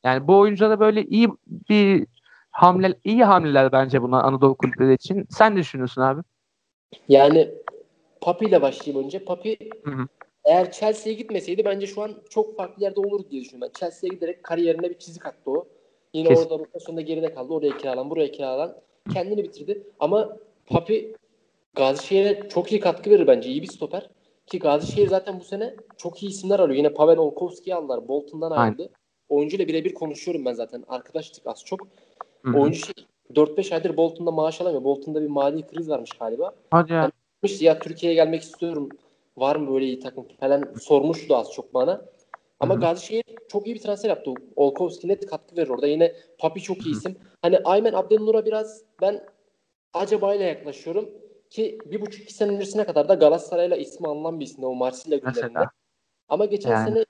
Yani 0.03 0.27
bu 0.27 0.39
oyunculara 0.39 0.79
böyle 0.79 1.03
iyi 1.05 1.29
bir 1.69 2.07
hamle 2.51 2.99
iyi 3.03 3.23
hamleler 3.23 3.71
bence 3.71 4.01
bunlar 4.01 4.23
Anadolu 4.23 4.57
kulüpleri 4.57 4.93
için. 4.93 5.25
Sen 5.29 5.55
düşünüyorsun 5.55 6.01
abi? 6.01 6.21
Yani 7.09 7.51
Papi 8.21 8.45
ile 8.45 8.61
başlayayım 8.61 9.05
önce. 9.05 9.25
Papi 9.25 9.57
hı 9.83 9.91
hı. 9.91 10.07
eğer 10.45 10.71
Chelsea'ye 10.71 11.17
gitmeseydi 11.17 11.65
bence 11.65 11.87
şu 11.87 12.01
an 12.01 12.15
çok 12.29 12.57
farklı 12.57 12.83
yerde 12.83 12.99
olurdu 12.99 13.27
diye 13.31 13.41
düşünüyorum. 13.41 13.69
Ben 13.73 13.79
Chelsea'ye 13.79 14.15
giderek 14.15 14.43
kariyerine 14.43 14.89
bir 14.89 14.97
çizik 14.97 15.25
attı 15.25 15.51
o. 15.51 15.67
Yine 16.13 16.27
Kesin. 16.27 16.43
orada 16.43 16.59
rotasyonda 16.59 17.01
geride 17.01 17.33
kaldı. 17.33 17.53
Oraya 17.53 17.77
kiralan, 17.77 18.09
buraya 18.09 18.31
kiralan. 18.31 18.75
Kendini 19.13 19.43
bitirdi. 19.43 19.83
Ama 19.99 20.37
Papi 20.65 21.15
Gazişehir'e 21.75 22.49
çok 22.49 22.71
iyi 22.71 22.79
katkı 22.79 23.09
verir 23.09 23.27
bence. 23.27 23.49
İyi 23.49 23.61
bir 23.61 23.67
stoper. 23.67 24.09
Ki 24.47 24.59
Gazişehir 24.59 25.07
zaten 25.07 25.39
bu 25.39 25.43
sene 25.43 25.75
çok 25.97 26.23
iyi 26.23 26.29
isimler 26.29 26.59
arıyor. 26.59 26.77
Yine 26.77 26.93
Pavel 26.93 27.17
Olkowski'yi 27.17 27.75
aldılar. 27.75 28.07
Bolton'dan 28.07 28.51
ayrıldı. 28.51 28.89
Oyuncuyla 29.29 29.67
birebir 29.67 29.93
konuşuyorum 29.93 30.45
ben 30.45 30.53
zaten. 30.53 30.83
Arkadaşlık 30.87 31.47
az 31.47 31.65
çok. 31.65 31.87
Hı-hı. 32.41 32.57
Oyuncu 32.57 32.79
şey, 32.79 33.05
4-5 33.35 33.75
aydır 33.75 33.97
Bolton'da 33.97 34.31
maaş 34.31 34.61
alamıyor. 34.61 34.83
Bolton'da 34.83 35.21
bir 35.21 35.27
mali 35.27 35.67
kriz 35.67 35.89
varmış 35.89 36.11
galiba. 36.11 36.51
Hadi 36.71 36.93
ya. 36.93 37.11
Yani, 37.43 37.63
ya 37.63 37.79
Türkiye'ye 37.79 38.15
gelmek 38.15 38.41
istiyorum. 38.41 38.89
Var 39.37 39.55
mı 39.55 39.73
böyle 39.73 39.85
iyi 39.85 39.99
takım 39.99 40.25
falan 40.39 40.73
sormuştu 40.81 41.35
az 41.35 41.51
çok 41.51 41.73
bana. 41.73 42.05
Ama 42.59 42.75
Gazişehir 42.75 43.23
çok 43.47 43.67
iyi 43.67 43.75
bir 43.75 43.81
transfer 43.81 44.09
yaptı. 44.09 44.31
Olkowski 44.55 45.07
net 45.07 45.25
katkı 45.25 45.57
verir 45.57 45.69
orada. 45.69 45.87
Yine 45.87 46.15
Papi 46.37 46.61
çok 46.61 46.85
iyi 46.85 46.91
isim. 46.91 47.15
Hani 47.41 47.59
Aymen 47.59 47.93
Abdelnur'a 47.93 48.45
biraz 48.45 48.81
ben 49.01 49.23
acaba 49.93 50.35
ile 50.35 50.43
yaklaşıyorum. 50.43 51.09
Ki 51.49 51.77
bir 51.85 52.01
buçuk 52.01 52.23
iki 52.23 52.33
sene 52.33 52.51
öncesine 52.51 52.85
kadar 52.85 53.09
da 53.09 53.13
Galatasaray'la 53.13 53.75
ismi 53.75 54.07
anılan 54.07 54.39
bir 54.39 54.45
isimdi 54.45 54.65
o 54.65 54.75
Marsilya 54.75 55.17
günlerinde. 55.17 55.59
Ama 56.29 56.45
geçen 56.45 56.71
yani. 56.71 56.89
sene 56.89 57.05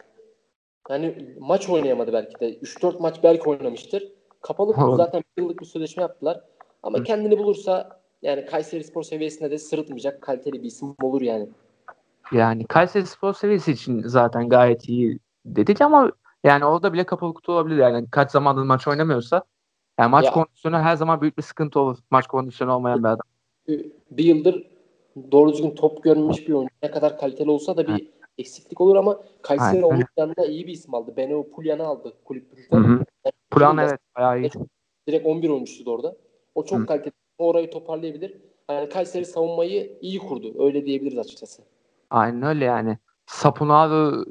hani 0.88 1.36
maç 1.40 1.70
oynayamadı 1.70 2.14
belki 2.14 2.40
de. 2.40 2.58
3-4 2.58 3.00
maç 3.00 3.24
belki 3.24 3.50
oynamıştır. 3.50 4.12
Kapalı 4.44 4.74
kutu 4.76 4.96
zaten 4.96 5.24
bir 5.38 5.42
yıllık 5.44 5.62
bir 5.62 5.66
sözleşme 5.66 6.02
yaptılar. 6.02 6.42
Ama 6.84 6.98
Hı. 7.00 7.04
kendini 7.04 7.38
bulursa 7.38 8.00
yani 8.22 8.46
Kayseri 8.46 8.84
Spor 8.84 9.04
seviyesinde 9.04 9.52
de 9.52 9.58
sırıtmayacak 9.58 10.22
kaliteli 10.22 10.64
bir 10.64 10.68
isim 10.68 10.96
olur 11.02 11.22
yani. 11.22 11.50
Yani 12.32 12.66
Kayseri 12.66 13.06
Spor 13.06 13.34
seviyesi 13.34 13.72
için 13.72 14.02
zaten 14.06 14.50
gayet 14.50 14.90
iyi 14.90 15.20
dedik 15.46 15.82
ama 15.82 16.12
Yani 16.44 16.66
orada 16.66 16.94
bile 16.94 17.04
kapalı 17.04 17.34
kutu 17.34 17.52
olabilir 17.52 17.78
yani. 17.78 18.10
Kaç 18.12 18.32
zamandır 18.32 18.64
maç 18.64 18.88
oynamıyorsa. 18.88 19.44
Yani 20.00 20.10
maç 20.10 20.26
Ya. 20.26 20.32
kondisyonu 20.32 20.80
her 20.80 20.96
zaman 20.96 21.22
büyük 21.22 21.38
bir 21.38 21.44
sıkıntı 21.44 21.80
olur. 21.80 21.98
Maç 22.12 22.28
kondisyonu 22.28 22.74
olmayan 22.74 23.00
bir 23.04 23.08
adam. 23.08 23.26
bir 24.12 24.24
yıldır 24.24 24.68
doğru 25.32 25.54
düzgün 25.54 25.76
top 25.76 26.04
görmemiş 26.04 26.48
bir 26.48 26.54
oyuncu. 26.54 26.74
Ne 26.84 26.92
kadar 26.92 27.18
kaliteli 27.20 27.50
olsa 27.50 27.78
da 27.78 27.88
bir 27.88 28.08
eksiklik 28.38 28.82
olur 28.82 28.96
ama 28.96 29.20
Kayseri 29.42 29.70
Aynen 29.70 29.84
onun 29.84 29.96
öyle. 29.96 30.06
yanında 30.18 30.46
iyi 30.46 30.68
bir 30.68 30.74
isim 30.74 30.94
aldı. 30.94 31.14
Beneo 31.18 31.50
Pulyan'ı 31.50 31.84
aldı 31.84 32.14
kulüp 32.26 32.52
Hı 32.52 32.56
Brugge'den. 32.78 33.03
Yani 33.62 33.82
evet 33.82 34.00
bayağı 34.18 34.40
iyi. 34.40 34.50
Direkt 35.08 35.26
11 35.26 35.50
oyuncusuydu 35.50 35.92
orada. 35.92 36.16
O 36.56 36.66
çok 36.66 36.80
Hı. 36.80 36.86
kaliteli. 36.86 37.14
Orayı 37.38 37.72
toparlayabilir. 37.72 38.38
Yani 38.70 38.90
Kayseri 38.90 39.26
savunmayı 39.26 39.98
iyi 40.02 40.20
kurdu. 40.20 40.66
Öyle 40.66 40.86
diyebiliriz 40.86 41.18
açıkçası. 41.18 41.62
Aynen 42.10 42.44
öyle 42.44 42.66
yani. 42.66 42.98
Sapunaru 43.26 44.26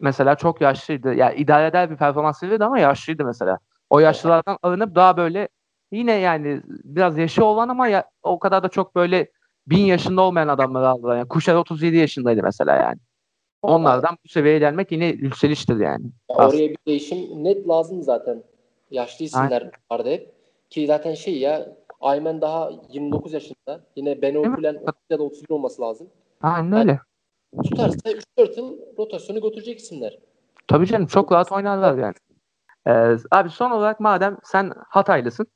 mesela 0.00 0.34
çok 0.34 0.60
yaşlıydı. 0.60 1.14
Yani 1.14 1.34
idare 1.34 1.66
eder 1.66 1.90
bir 1.90 1.96
performans 1.96 2.42
verirdi 2.42 2.64
ama 2.64 2.78
yaşlıydı 2.78 3.24
mesela. 3.24 3.58
O 3.90 3.98
yaşlılardan 3.98 4.58
alınıp 4.62 4.94
daha 4.94 5.16
böyle 5.16 5.48
yine 5.92 6.12
yani 6.12 6.62
biraz 6.66 7.18
yaşı 7.18 7.44
olan 7.44 7.68
ama 7.68 7.88
ya, 7.88 8.04
o 8.22 8.38
kadar 8.38 8.62
da 8.62 8.68
çok 8.68 8.94
böyle 8.94 9.30
bin 9.66 9.84
yaşında 9.84 10.22
olmayan 10.22 10.48
adamları 10.48 10.88
aldılar. 10.88 11.16
Yani 11.16 11.28
Kuşer 11.28 11.54
37 11.54 11.96
yaşındaydı 11.96 12.42
mesela 12.42 12.76
yani. 12.76 12.98
Onlardan 13.62 14.16
bu 14.24 14.28
seviyeye 14.28 14.58
gelmek 14.58 14.92
yine 14.92 15.06
yükseliştir 15.06 15.76
yani. 15.76 16.04
Ya 16.30 16.36
oraya 16.36 16.70
bir 16.70 16.78
değişim 16.86 17.44
net 17.44 17.68
lazım 17.68 18.02
zaten. 18.02 18.42
Yaşlı 18.90 19.24
isimler 19.24 19.70
vardı 19.90 20.10
hep. 20.10 20.32
Ki 20.70 20.86
zaten 20.86 21.14
şey 21.14 21.38
ya 21.38 21.76
Aymen 22.00 22.40
daha 22.40 22.70
29 22.88 23.32
yaşında. 23.32 23.80
Yine 23.96 24.14
mi? 24.14 24.54
Pulen 24.54 24.74
30 24.74 24.94
ya 25.10 25.18
da 25.18 25.22
31 25.22 25.50
olması 25.50 25.82
lazım. 25.82 26.10
Aynen 26.42 26.72
öyle. 26.72 27.00
Tutarsa 27.64 28.10
3-4 28.38 28.56
yıl 28.56 28.78
rotasyonu 28.98 29.40
götürecek 29.40 29.78
isimler. 29.78 30.18
Tabii 30.68 30.86
canım 30.86 31.06
çok 31.06 31.32
rahat 31.32 31.52
oynarlar 31.52 31.98
yani. 31.98 32.14
Ee, 32.86 33.16
abi 33.30 33.50
son 33.50 33.70
olarak 33.70 34.00
madem 34.00 34.36
sen 34.44 34.72
Hataylısın. 34.88 35.46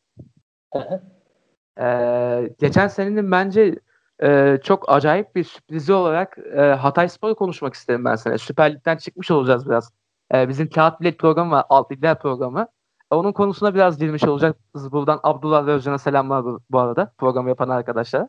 Ee, 1.81 2.49
geçen 2.59 2.89
senenin 2.89 3.31
bence 3.31 3.75
e, 4.23 4.59
çok 4.65 4.93
acayip 4.93 5.35
bir 5.35 5.45
sürprizi 5.45 5.93
olarak 5.93 6.39
e, 6.57 6.61
Hatay 6.61 7.09
Spor'u 7.09 7.35
konuşmak 7.35 7.75
isterim 7.75 8.05
ben 8.05 8.17
sana. 8.17 8.39
Süper 8.39 8.75
Lig'den 8.75 8.97
çıkmış 8.97 9.31
olacağız 9.31 9.69
biraz. 9.69 9.93
Ee, 10.35 10.49
bizim 10.49 10.71
Kağıt 10.71 11.01
Bilet 11.01 11.19
programı 11.19 11.51
var. 11.51 11.65
Alt 11.69 11.93
Ligler 11.93 12.19
programı. 12.19 12.69
E, 13.13 13.15
onun 13.15 13.33
konusuna 13.33 13.75
biraz 13.75 13.99
girmiş 13.99 14.25
olacağız. 14.25 14.55
Buradan 14.75 15.21
Abdullah 15.23 15.67
ve 15.67 15.73
Özcan'a 15.73 15.99
selamlar 15.99 16.45
bu, 16.45 16.61
bu 16.71 16.79
arada. 16.79 17.13
Programı 17.19 17.49
yapan 17.49 17.69
arkadaşlara. 17.69 18.29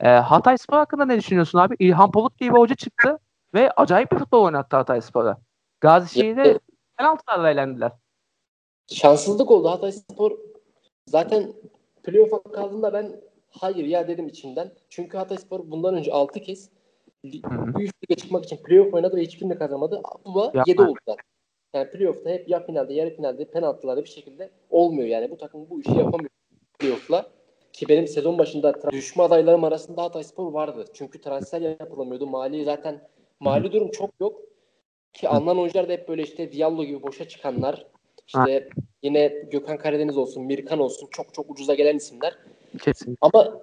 Ee, 0.00 0.08
Hatay 0.08 0.58
Spor 0.58 0.76
hakkında 0.76 1.04
ne 1.04 1.18
düşünüyorsun 1.18 1.58
abi? 1.58 1.76
İlhan 1.78 2.10
Polut 2.10 2.40
diye 2.40 2.52
bir 2.52 2.58
hoca 2.58 2.74
çıktı 2.74 3.18
ve 3.54 3.70
acayip 3.70 4.12
bir 4.12 4.18
futbol 4.18 4.44
oynattı 4.44 4.76
Hatay 4.76 5.00
Spor'a. 5.00 5.38
Gazişehir'de 5.80 6.58
penaltılarla 6.96 7.50
elendiler. 7.50 7.92
Şanssızlık 8.92 9.50
oldu. 9.50 9.70
Hatay 9.70 9.92
Spor 9.92 10.32
zaten 11.06 11.52
playoff'a 12.02 12.42
kaldığında 12.42 12.92
ben 12.92 13.20
hayır 13.50 13.84
ya 13.84 14.08
dedim 14.08 14.28
içimden. 14.28 14.72
Çünkü 14.88 15.16
Hatay 15.16 15.38
Spor 15.38 15.70
bundan 15.70 15.94
önce 15.94 16.12
6 16.12 16.40
kez 16.40 16.70
üst 17.24 17.94
lige 18.04 18.14
çıkmak 18.16 18.44
için 18.44 18.56
playoff 18.56 18.94
oynadı 18.94 19.16
ve 19.16 19.22
hiçbirini 19.22 19.58
kazanamadı. 19.58 20.02
Bu 20.24 20.34
da 20.34 20.44
Yapma. 20.44 20.64
7 20.66 20.82
oldu 20.82 20.98
zaten. 21.08 21.24
Yani 21.74 21.90
playoff'ta 21.90 22.30
hep 22.30 22.48
ya 22.48 22.66
finalde 22.66 22.94
ya 22.94 23.10
finalde 23.10 23.44
penaltılarda 23.44 24.04
bir 24.04 24.08
şekilde 24.08 24.50
olmuyor 24.70 25.08
yani. 25.08 25.30
Bu 25.30 25.36
takım 25.36 25.70
bu 25.70 25.80
işi 25.80 25.90
yapamıyor 25.90 26.30
playoff'la. 26.78 27.30
Ki 27.72 27.88
benim 27.88 28.06
sezon 28.06 28.38
başında 28.38 28.90
düşme 28.90 29.22
adaylarım 29.22 29.64
arasında 29.64 30.02
Hatay 30.02 30.24
Spor 30.24 30.52
vardı. 30.52 30.84
Çünkü 30.94 31.20
transfer 31.20 31.60
yapılamıyordu. 31.60 32.26
Mali 32.26 32.64
zaten 32.64 33.08
mali 33.40 33.72
durum 33.72 33.90
çok 33.90 34.10
yok. 34.20 34.40
Ki 35.12 35.28
alınan 35.28 35.58
oyuncular 35.58 35.88
da 35.88 35.92
hep 35.92 36.08
böyle 36.08 36.22
işte 36.22 36.52
Diallo 36.52 36.84
gibi 36.84 37.02
boşa 37.02 37.28
çıkanlar. 37.28 37.86
İşte 38.26 38.68
yine 39.02 39.28
Gökhan 39.50 39.78
Karadeniz 39.78 40.16
olsun, 40.16 40.44
Mirkan 40.44 40.78
olsun 40.78 41.08
çok 41.10 41.34
çok 41.34 41.50
ucuza 41.50 41.74
gelen 41.74 41.96
isimler. 41.96 42.38
Kesin. 42.78 43.16
Ama 43.20 43.60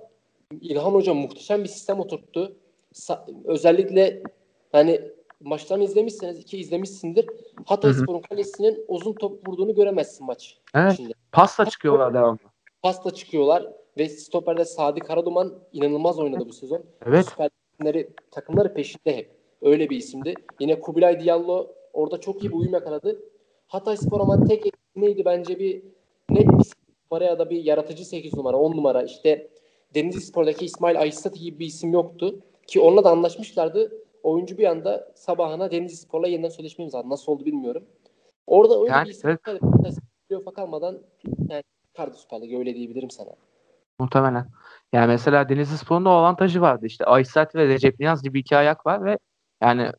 İlhan 0.62 0.92
Hoca 0.92 1.14
muhteşem 1.14 1.64
bir 1.64 1.70
sistem 1.70 2.00
oturttu. 2.00 2.56
Sa- 2.94 3.26
özellikle 3.46 4.24
hani 4.72 5.02
maçlarını 5.42 5.84
izlemişseniz 5.84 6.46
ki 6.46 6.58
izlemişsindir. 6.58 7.26
Hatay 7.66 7.92
Hı 7.92 7.96
hı. 7.96 8.02
Spor'un 8.02 8.22
kalesinin 8.22 8.86
uzun 8.88 9.14
top 9.14 9.48
vurduğunu 9.48 9.76
göremezsin 9.76 10.26
maç 10.26 10.58
Evet. 10.76 10.94
içinde. 10.94 11.14
Pasla 11.32 11.66
çıkıyorlar 11.66 12.14
devamlı. 12.14 12.40
Pasla 12.82 13.14
çıkıyorlar 13.14 13.68
ve 13.98 14.10
stoperde 14.10 14.66
Sadi 14.66 15.00
Karaduman 15.00 15.54
inanılmaz 15.74 16.20
oynadı 16.20 16.46
bu 16.50 16.54
sezon. 16.54 16.84
Evet. 17.06 17.26
Süper 17.30 17.50
Ligleri, 17.82 18.10
takımları 18.32 18.74
peşinde 18.74 19.18
hep. 19.18 19.38
Öyle 19.62 19.90
bir 19.90 19.98
isimdi. 19.98 20.34
Yine 20.60 20.80
Kubilay 20.80 21.24
Diallo 21.24 21.68
orada 21.94 22.18
çok 22.20 22.44
iyi 22.44 22.50
bir 22.50 22.56
uyum 22.56 22.74
yakaladı. 22.74 23.20
Hatay 23.68 23.98
Spor 23.98 24.20
ama 24.20 24.46
tek 24.46 24.66
neydi 24.96 25.26
bence 25.26 25.60
bir 25.60 25.84
net 26.30 26.48
bir 26.48 26.64
da 27.12 27.50
bir 27.50 27.64
yaratıcı 27.64 28.06
8 28.06 28.34
numara 28.34 28.58
10 28.58 28.72
numara 28.72 29.04
işte 29.04 29.48
Denizli 29.96 30.22
Spor'daki 30.22 30.66
İsmail 30.66 31.00
Aysati 31.00 31.40
gibi 31.40 31.60
bir 31.60 31.66
isim 31.66 31.94
yoktu. 31.94 32.40
Ki 32.68 32.80
onunla 32.80 33.04
da 33.04 33.10
anlaşmışlardı. 33.10 33.92
Oyuncu 34.24 34.58
bir 34.58 34.66
anda 34.66 35.12
sabahına 35.16 35.72
Denizli 35.72 35.96
Spor'la 35.98 36.28
yeniden 36.28 36.50
sözleşme 36.50 36.84
imzaladı. 36.84 37.10
Nasıl 37.10 37.32
oldu 37.32 37.46
bilmiyorum. 37.46 37.84
Orada 38.48 38.82
öyle 38.82 38.92
Yani, 38.92 39.06
bir 39.06 39.12
isim 39.12 39.30
evet. 39.30 39.42
kalmadan 40.56 40.98
yani 41.50 41.64
çıkardı 41.88 42.18
Süper 42.18 42.60
öyle 42.60 42.76
diyebilirim 42.76 43.10
sana. 43.10 43.30
Muhtemelen. 44.00 44.48
Yani 44.94 45.08
mesela 45.08 45.50
Denizli 45.50 45.78
Spor'un 45.78 46.06
da 46.06 46.10
o 46.10 46.14
avantajı 46.14 46.62
vardı. 46.62 46.86
İşte 46.86 47.06
Aysat 47.06 47.56
ve 47.56 47.68
Recep 47.68 48.00
Niyaz 48.00 48.24
gibi 48.24 48.40
iki 48.40 48.58
ayak 48.58 48.86
var 48.86 49.06
ve 49.06 49.18
yani 49.62 49.92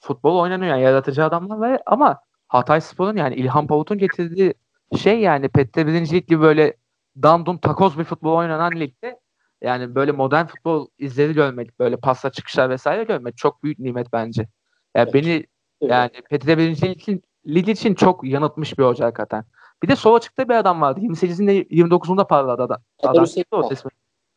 futbol 0.00 0.38
oynanıyor 0.38 0.70
yani 0.70 0.82
yaratıcı 0.82 1.24
adamlar 1.24 1.56
var 1.56 1.82
ama 1.86 2.20
Hatay 2.48 2.80
Spor'un 2.80 3.16
yani 3.16 3.34
İlhan 3.34 3.66
Pavut'un 3.66 3.98
getirdiği 3.98 4.54
şey 4.98 5.20
yani 5.20 5.48
Pette 5.48 5.86
birincilik 5.86 6.28
gibi 6.28 6.40
böyle 6.40 6.76
dandun 7.22 7.58
takoz 7.58 7.98
bir 7.98 8.04
futbol 8.04 8.32
oynanan 8.32 8.72
ligde 8.72 9.20
yani 9.62 9.94
böyle 9.94 10.12
modern 10.12 10.46
futbol 10.46 10.88
izleri 10.98 11.32
görmek, 11.32 11.78
böyle 11.78 11.96
pasla 11.96 12.30
çıkışlar 12.30 12.70
vesaire 12.70 13.04
görmek 13.04 13.36
çok 13.36 13.62
büyük 13.62 13.78
nimet 13.78 14.12
bence. 14.12 14.48
Yani 14.94 15.10
Evet. 15.10 15.14
beni 15.14 15.46
yani 15.80 16.10
Petite 16.30 16.58
birinci 16.58 16.86
lig 16.86 16.96
için, 16.96 17.22
lig 17.46 17.68
için 17.68 17.94
çok 17.94 18.24
yanıltmış 18.24 18.78
bir 18.78 18.84
hoca 18.84 19.06
hakikaten. 19.06 19.44
Bir 19.82 19.88
de 19.88 19.96
sola 19.96 20.20
çıktı 20.20 20.48
bir 20.48 20.54
adam 20.54 20.80
vardı. 20.80 21.00
28'inde 21.00 21.68
29'unda 21.68 22.26
parladı 22.26 22.62
adam. 22.62 22.78
Çağlar. 23.02 23.22
Hüseyin 23.22 23.46
O. 23.50 23.70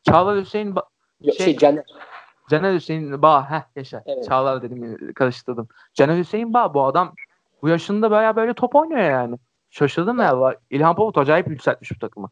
Çağlar 0.03 0.39
Hüseyin 0.39 0.71
Ba- 0.71 0.85
Yok, 1.21 1.35
şey- 1.35 1.45
şey, 1.45 1.57
Caner. 1.57 1.85
Caner 2.49 2.73
Hüseyin 2.73 3.21
Bağ. 3.21 3.49
Heh 3.49 3.61
yaşa. 3.75 4.03
Evet. 4.05 4.25
Çağlar 4.29 4.61
dedim 4.61 5.13
karıştırdım. 5.13 5.67
Caner 5.93 6.17
Hüseyin 6.17 6.53
Bağ 6.53 6.73
bu 6.73 6.85
adam 6.85 7.13
bu 7.61 7.69
yaşında 7.69 8.11
baya 8.11 8.35
böyle 8.35 8.53
top 8.53 8.75
oynuyor 8.75 9.01
yani. 9.01 9.37
Şaşırdım 9.69 10.19
ya. 10.19 10.55
İlhan 10.69 10.95
Palut 10.95 11.17
acayip 11.17 11.47
yükseltmiş 11.47 11.91
bu 11.91 11.99
takımı. 11.99 12.29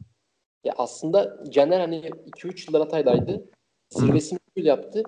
Ya 0.64 0.74
aslında 0.78 1.44
Caner 1.50 1.80
hani 1.80 1.96
2-3 2.36 2.66
yıldır 2.68 2.80
Hatay'daydı. 2.80 3.44
Zirvesini 3.90 4.38
bir 4.56 4.64
yaptı. 4.64 5.02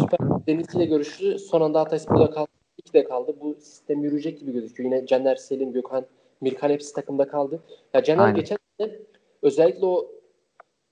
Süper 0.00 0.18
Denizli 0.46 0.78
ile 0.78 0.84
görüştü. 0.84 1.38
Son 1.38 1.60
anda 1.60 1.80
Hatay 1.80 1.98
Spor'da 1.98 2.30
kaldı. 2.30 2.50
İki 2.76 2.92
de 2.92 3.04
kaldı. 3.04 3.36
Bu 3.40 3.54
sistem 3.54 4.02
yürüyecek 4.02 4.40
gibi 4.40 4.52
gözüküyor. 4.52 4.90
Yine 4.90 5.06
Caner, 5.06 5.36
Selim, 5.36 5.72
Gökhan, 5.72 6.06
Mirkan 6.40 6.70
hepsi 6.70 6.94
takımda 6.94 7.28
kaldı. 7.28 7.60
Ya 7.94 8.02
Caner 8.02 8.24
Aynen. 8.24 8.36
geçen 8.36 8.58
sene 8.80 8.98
özellikle 9.42 9.86
o 9.86 10.10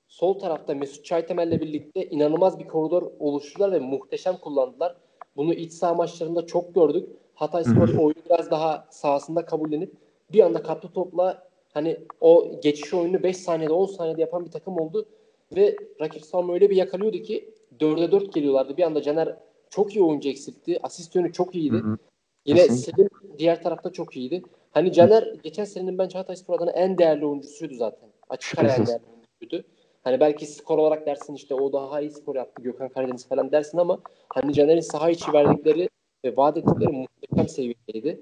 sol 0.08 0.38
tarafta 0.38 0.74
Mesut 0.74 1.04
Çaytemel'le 1.04 1.60
birlikte 1.60 2.06
inanılmaz 2.06 2.58
bir 2.58 2.68
koridor 2.68 3.02
oluşturdular 3.18 3.72
ve 3.72 3.78
muhteşem 3.78 4.36
kullandılar. 4.36 4.96
Bunu 5.36 5.54
iç 5.54 5.72
saha 5.72 5.94
maçlarında 5.94 6.46
çok 6.46 6.74
gördük. 6.74 7.08
Hatay 7.34 7.64
Spor 7.64 7.88
oyunu 7.88 8.24
biraz 8.26 8.50
daha 8.50 8.86
sahasında 8.90 9.44
kabullenip 9.44 9.92
bir 10.32 10.40
anda 10.40 10.62
kaptı 10.62 10.88
topla 10.92 11.48
hani 11.74 11.96
o 12.20 12.60
geçiş 12.62 12.94
oyunu 12.94 13.22
5 13.22 13.36
saniyede 13.36 13.72
10 13.72 13.86
saniyede 13.86 14.20
yapan 14.20 14.44
bir 14.44 14.50
takım 14.50 14.80
oldu. 14.80 15.08
Ve 15.56 15.76
rakip 16.00 16.24
savunma 16.24 16.54
öyle 16.54 16.70
bir 16.70 16.76
yakalıyordu 16.76 17.18
ki 17.18 17.54
4'e 17.80 18.12
4 18.12 18.34
geliyorlardı. 18.34 18.76
Bir 18.76 18.82
anda 18.82 19.02
Caner 19.02 19.36
çok 19.70 19.96
iyi 19.96 20.04
oyuncu 20.04 20.28
eksiltti. 20.28 20.78
Asist 20.82 21.14
yönü 21.14 21.32
çok 21.32 21.54
iyiydi. 21.54 21.76
Hı 21.76 21.86
hı. 21.86 21.98
Yine. 22.44 22.68
Selim 22.68 23.08
diğer 23.38 23.62
tarafta 23.62 23.92
çok 23.92 24.16
iyiydi. 24.16 24.42
Hani 24.70 24.92
Caner 24.92 25.34
geçen 25.42 25.64
senenin 25.64 25.98
bence 25.98 26.18
Hatayspor 26.18 26.56
adına 26.56 26.70
en 26.70 26.98
değerli 26.98 27.26
oyuncusuydu 27.26 27.74
zaten. 27.74 28.08
Açık 28.28 28.58
ara 28.58 28.68
en 28.68 28.86
değerli 28.86 29.02
oyuncusuydu. 29.12 29.68
Hani 30.04 30.20
belki 30.20 30.46
skor 30.46 30.78
olarak 30.78 31.06
dersin 31.06 31.34
işte 31.34 31.54
o 31.54 31.72
daha 31.72 32.00
iyi 32.00 32.10
skor 32.10 32.36
yaptı 32.36 32.62
Gökhan 32.62 32.88
Karadeniz 32.88 33.28
falan 33.28 33.52
dersin 33.52 33.78
ama 33.78 34.00
hani 34.28 34.52
Caner'in 34.52 34.80
saha 34.80 35.10
içi 35.10 35.32
verdikleri 35.32 35.88
ve 36.24 36.36
vaat 36.36 36.56
ettikleri 36.56 36.92
muhteşem 36.92 37.48
seviyedeydi. 37.48 38.20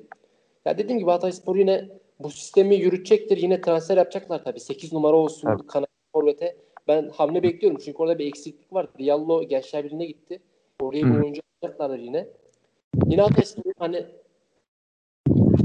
Ya 0.69 0.79
dediğim 0.79 0.99
gibi 0.99 1.11
Hatayspor 1.11 1.57
yine 1.57 1.89
bu 2.21 2.31
sistemi 2.31 2.75
yürütecektir. 2.75 3.37
Yine 3.37 3.61
transfer 3.61 3.97
yapacaklar 3.97 4.45
tabii. 4.45 4.61
8 4.61 4.93
numara 4.93 5.17
olsun 5.17 5.49
Tabii. 5.49 5.67
kanat 5.67 5.89
forvete. 6.13 6.57
Ben 6.89 7.09
hamle 7.09 7.43
bekliyorum 7.43 7.81
çünkü 7.85 7.99
orada 7.99 8.19
bir 8.19 8.27
eksiklik 8.27 8.73
var. 8.73 8.89
Diallo 8.99 9.49
Gençler 9.49 9.85
Birliği'ne 9.85 10.07
gitti. 10.07 10.41
Oraya 10.81 11.05
bir 11.05 11.11
oyuncu 11.11 11.41
alacaklardır 11.63 11.99
yine. 11.99 12.29
Yine 13.07 13.23
Hatayspor'un 13.23 13.75
hani 13.79 14.07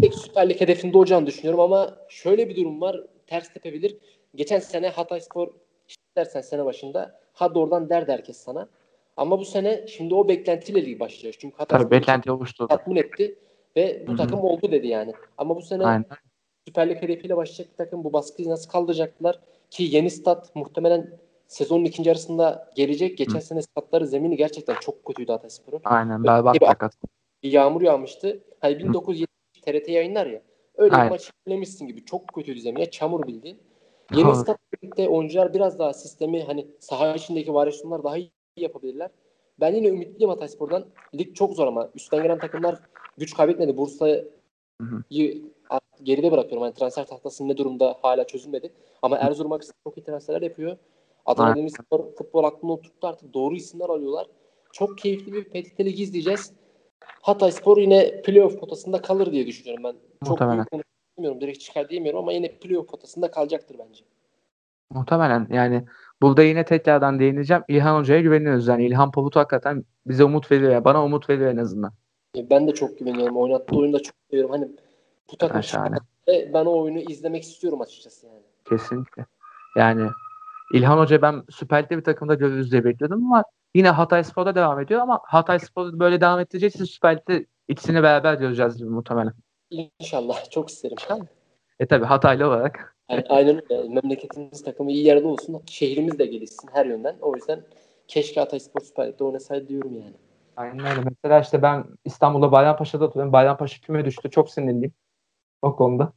tek 0.01 0.13
Süper 0.13 0.49
Lig 0.49 0.61
hedefinde 0.61 0.97
olacağını 0.97 1.25
düşünüyorum 1.25 1.59
ama 1.59 1.97
şöyle 2.09 2.49
bir 2.49 2.55
durum 2.55 2.81
var. 2.81 3.03
Ters 3.27 3.53
tepebilir. 3.53 3.97
Geçen 4.35 4.59
sene 4.59 4.89
Hatayspor 4.89 5.47
dersen 6.17 6.41
sene 6.41 6.65
başında 6.65 7.19
hadi 7.33 7.59
oradan 7.59 7.89
derdi 7.89 8.11
herkes 8.11 8.37
sana. 8.37 8.69
Ama 9.17 9.39
bu 9.39 9.45
sene 9.45 9.87
şimdi 9.87 10.15
o 10.15 10.27
beklentiyle 10.27 10.85
lig 10.85 10.99
başlıyor. 10.99 11.35
Çünkü 11.39 11.57
Tabii 11.57 11.63
Hatayspor 11.63 11.91
beklenti 11.91 12.31
oluşturdu. 12.31 12.67
tatmin 12.67 12.95
etti. 12.95 13.35
Ve 13.75 14.03
bu 14.07 14.11
Hı-hı. 14.11 14.17
takım 14.17 14.39
oldu 14.39 14.71
dedi 14.71 14.87
yani. 14.87 15.13
Ama 15.37 15.55
bu 15.55 15.61
sene 15.61 15.85
Aynen. 15.85 16.05
Süper 16.67 16.89
Lig 16.89 17.01
hedefiyle 17.01 17.37
başlayacak 17.37 17.77
takım 17.77 18.03
bu 18.03 18.13
baskıyı 18.13 18.49
nasıl 18.49 18.69
kaldıracaklar? 18.69 19.39
Ki 19.69 19.83
yeni 19.83 20.09
stat 20.09 20.55
muhtemelen 20.55 21.19
sezonun 21.47 21.85
ikinci 21.85 22.09
yarısında 22.09 22.71
gelecek. 22.75 23.17
Geçen 23.17 23.39
Hı. 23.39 23.45
sene 23.45 23.61
statları 23.61 24.07
zemini 24.07 24.37
gerçekten 24.37 24.75
çok 24.75 25.05
kötüydü 25.05 25.31
Hatayspor'un. 25.31 25.81
Aynen. 25.83 26.23
Berbat 26.23 26.57
fakat. 26.59 26.93
Bir 27.43 27.51
yağmur 27.51 27.81
yağmıştı. 27.81 28.39
Hani 28.59 28.79
1970 28.79 29.27
TRT 29.61 29.91
yayınlar 29.91 30.25
ya. 30.25 30.41
Öyle 30.77 30.95
Aynen. 30.95 31.05
bir 31.05 31.11
maç 31.11 31.31
izlemişsin 31.47 31.87
gibi. 31.87 32.05
Çok 32.05 32.27
kötüydü 32.27 32.59
zemin. 32.59 32.79
Ya 32.79 32.91
çamur 32.91 33.27
bildiğin. 33.27 33.59
Yeni 34.15 34.35
stat 34.35 34.57
birlikte 34.73 35.09
oyuncular 35.09 35.53
biraz 35.53 35.79
daha 35.79 35.93
sistemi 35.93 36.43
hani 36.43 36.67
saha 36.79 37.15
içindeki 37.15 37.53
varyasyonlar 37.53 38.03
daha 38.03 38.17
iyi 38.17 38.31
yapabilirler. 38.57 39.09
Ben 39.59 39.75
yine 39.75 39.87
ümitliyim 39.87 40.29
Hatayspor'dan. 40.29 40.85
Lig 41.15 41.35
çok 41.35 41.53
zor 41.53 41.67
ama 41.67 41.89
üstten 41.95 42.23
gelen 42.23 42.39
takımlar 42.39 42.79
güç 43.17 43.33
kaybetmedi. 43.33 43.77
Bursa'yı 43.77 45.41
geride 46.03 46.31
bırakıyorum. 46.31 46.63
Yani 46.63 46.73
transfer 46.73 47.07
tahtası 47.07 47.47
ne 47.47 47.57
durumda 47.57 47.95
hala 48.01 48.27
çözülmedi. 48.27 48.71
Ama 49.01 49.17
Erzurum 49.17 49.51
Aksı 49.51 49.73
çok 49.83 49.97
iyi 49.97 50.03
transferler 50.03 50.41
yapıyor. 50.41 50.77
Adana 51.25 51.55
Demirspor 51.55 52.15
futbol 52.17 52.43
aklında 52.43 52.73
oturttu 52.73 53.07
artık 53.07 53.33
doğru 53.33 53.55
isimler 53.55 53.89
alıyorlar. 53.89 54.27
Çok 54.71 54.97
keyifli 54.97 55.33
bir 55.33 55.43
PTT 55.43 55.79
Lig 55.79 55.99
izleyeceğiz. 55.99 56.53
Hatay 57.21 57.51
Spor 57.51 57.77
yine 57.77 58.21
playoff 58.21 58.59
potasında 58.59 59.01
kalır 59.01 59.31
diye 59.31 59.47
düşünüyorum 59.47 59.83
ben. 59.83 59.93
Çok 59.93 60.29
Muhtemelen. 60.29 60.65
büyük 60.71 60.85
konuşmuyorum. 61.15 61.41
Direkt 61.41 61.59
çıkar 61.59 61.89
diyemiyorum 61.89 62.19
ama 62.19 62.33
yine 62.33 62.51
playoff 62.51 62.87
potasında 62.87 63.31
kalacaktır 63.31 63.75
bence. 63.79 64.03
Muhtemelen 64.89 65.47
yani 65.51 65.85
burada 66.21 66.43
yine 66.43 66.65
tekrardan 66.65 67.19
değineceğim. 67.19 67.63
İlhan 67.67 67.99
Hoca'ya 67.99 68.21
güveniyoruz. 68.21 68.67
Yani 68.67 68.85
İlhan 68.85 69.11
Palut 69.11 69.35
hakikaten 69.35 69.85
bize 70.05 70.23
umut 70.23 70.51
veriyor. 70.51 70.71
Yani 70.71 70.85
bana 70.85 71.05
umut 71.05 71.29
veriyor 71.29 71.51
en 71.51 71.57
azından. 71.57 71.93
Ben 72.37 72.67
de 72.67 72.73
çok 72.73 72.99
güveniyorum. 72.99 73.37
Oynattığı 73.37 73.75
oyunu 73.75 73.93
da 73.93 74.03
çok 74.03 74.15
seviyorum. 74.29 74.51
Hani 74.51 74.67
bu 75.31 75.37
takım 75.37 75.61
ben 76.27 76.65
o 76.65 76.81
oyunu 76.81 76.99
izlemek 76.99 77.43
istiyorum 77.43 77.81
açıkçası 77.81 78.27
yani. 78.27 78.41
Kesinlikle. 78.69 79.25
Yani 79.77 80.09
İlhan 80.73 80.97
Hoca 80.97 81.21
ben 81.21 81.43
Süper 81.49 81.83
Lig'de 81.83 81.97
bir 81.97 82.03
takımda 82.03 82.33
görürüz 82.33 82.71
diye 82.71 82.85
bekliyordum 82.85 83.25
ama 83.25 83.43
yine 83.75 83.89
Hatay 83.89 84.23
Spor'da 84.23 84.55
devam 84.55 84.79
ediyor 84.79 85.01
ama 85.01 85.19
Hatay 85.23 85.59
Spor'da 85.59 85.99
böyle 85.99 86.21
devam 86.21 86.39
edecekse 86.39 86.85
Süper 86.85 87.17
Lig'de 87.17 87.45
ikisini 87.67 88.03
beraber 88.03 88.33
göreceğiz 88.33 88.77
gibi 88.77 88.89
muhtemelen. 88.89 89.33
İnşallah. 89.69 90.49
Çok 90.49 90.69
isterim. 90.69 90.97
E 91.79 91.85
tabi 91.85 92.05
Hataylı 92.05 92.47
olarak. 92.47 92.95
Yani 93.09 93.23
aynen 93.29 93.61
öyle. 93.69 93.89
Memleketimiz 93.89 94.63
takımı 94.63 94.91
iyi 94.91 95.05
yerde 95.05 95.27
olsun. 95.27 95.61
Şehrimiz 95.65 96.19
de 96.19 96.25
gelişsin 96.25 96.69
her 96.73 96.85
yönden. 96.85 97.15
O 97.21 97.35
yüzden 97.35 97.61
keşke 98.07 98.39
Hatay 98.39 98.59
Spor 98.59 98.81
Süper 98.81 99.07
Lig'de 99.07 99.23
oynasaydı 99.23 99.67
diyorum 99.67 99.93
yani. 99.93 100.13
Aynen 100.57 100.85
öyle. 100.85 101.01
Mesela 101.09 101.39
işte 101.39 101.61
ben 101.61 101.85
İstanbul'da 102.05 102.51
Bayrampaşa'da 102.51 103.05
oturuyorum. 103.05 103.33
Bayrampaşa 103.33 103.81
küme 103.81 104.05
düştü. 104.05 104.29
Çok 104.29 104.49
sinirliyim 104.49 104.93
o 105.61 105.75
konuda. 105.75 106.13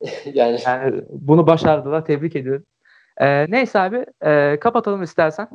yani. 0.34 0.58
yani 0.66 1.02
bunu 1.10 1.46
başardılar. 1.46 2.04
Tebrik 2.04 2.36
ediyorum. 2.36 2.66
Ee, 3.20 3.50
neyse 3.50 3.80
abi 3.80 4.06
e, 4.24 4.60
kapatalım 4.60 5.02
istersen. 5.02 5.48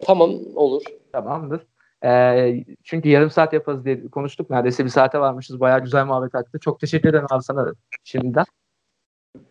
Tamam 0.00 0.30
olur. 0.54 0.82
Tamamdır. 1.12 1.66
Ee, 2.04 2.64
çünkü 2.84 3.08
yarım 3.08 3.30
saat 3.30 3.52
yaparız 3.52 3.84
diye 3.84 4.08
konuştuk. 4.08 4.50
Neredeyse 4.50 4.84
bir 4.84 4.90
saate 4.90 5.20
varmışız. 5.20 5.60
Bayağı 5.60 5.80
güzel 5.84 6.06
muhabbet 6.06 6.34
aktı. 6.34 6.58
Çok 6.58 6.80
teşekkür 6.80 7.08
ederim 7.08 7.26
abi 7.30 7.42
sana 7.42 7.72
şimdiden. 8.04 8.44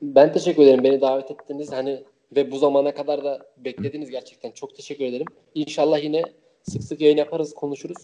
Ben 0.02 0.34
teşekkür 0.34 0.64
ederim. 0.64 0.84
Beni 0.84 1.02
davet 1.02 1.32
ettiniz. 1.32 1.72
Hani 1.72 2.04
ve 2.36 2.52
bu 2.52 2.58
zamana 2.58 2.94
kadar 2.94 3.24
da 3.24 3.46
beklediniz 3.58 4.10
gerçekten. 4.10 4.52
Çok 4.52 4.76
teşekkür 4.76 5.06
ederim. 5.06 5.26
İnşallah 5.56 6.04
yine 6.04 6.24
sık 6.72 6.84
sık 6.84 7.02
yayın 7.02 7.18
yaparız, 7.18 7.54
konuşuruz. 7.54 7.98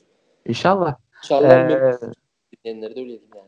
İnşallah. 0.45 0.95
İnşallah 1.23 1.49
ee, 1.49 1.97
dinleyenlere 2.65 2.95
de 2.95 2.99
öyle 2.99 3.09
diyeyim 3.09 3.29
yani. 3.35 3.47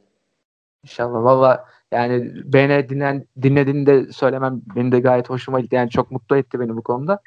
İnşallah. 0.84 1.24
Valla 1.24 1.66
yani 1.92 2.32
beni 2.54 2.90
dinlen, 2.90 3.26
dinlediğini 3.42 3.86
de 3.86 4.12
söylemem 4.12 4.62
beni 4.76 4.92
de 4.92 5.00
gayet 5.00 5.30
hoşuma 5.30 5.60
gitti. 5.60 5.76
Yani 5.76 5.90
çok 5.90 6.12
mutlu 6.12 6.38
etti 6.38 6.60
beni 6.60 6.78
bu 6.78 6.84
konuda. 6.84 7.20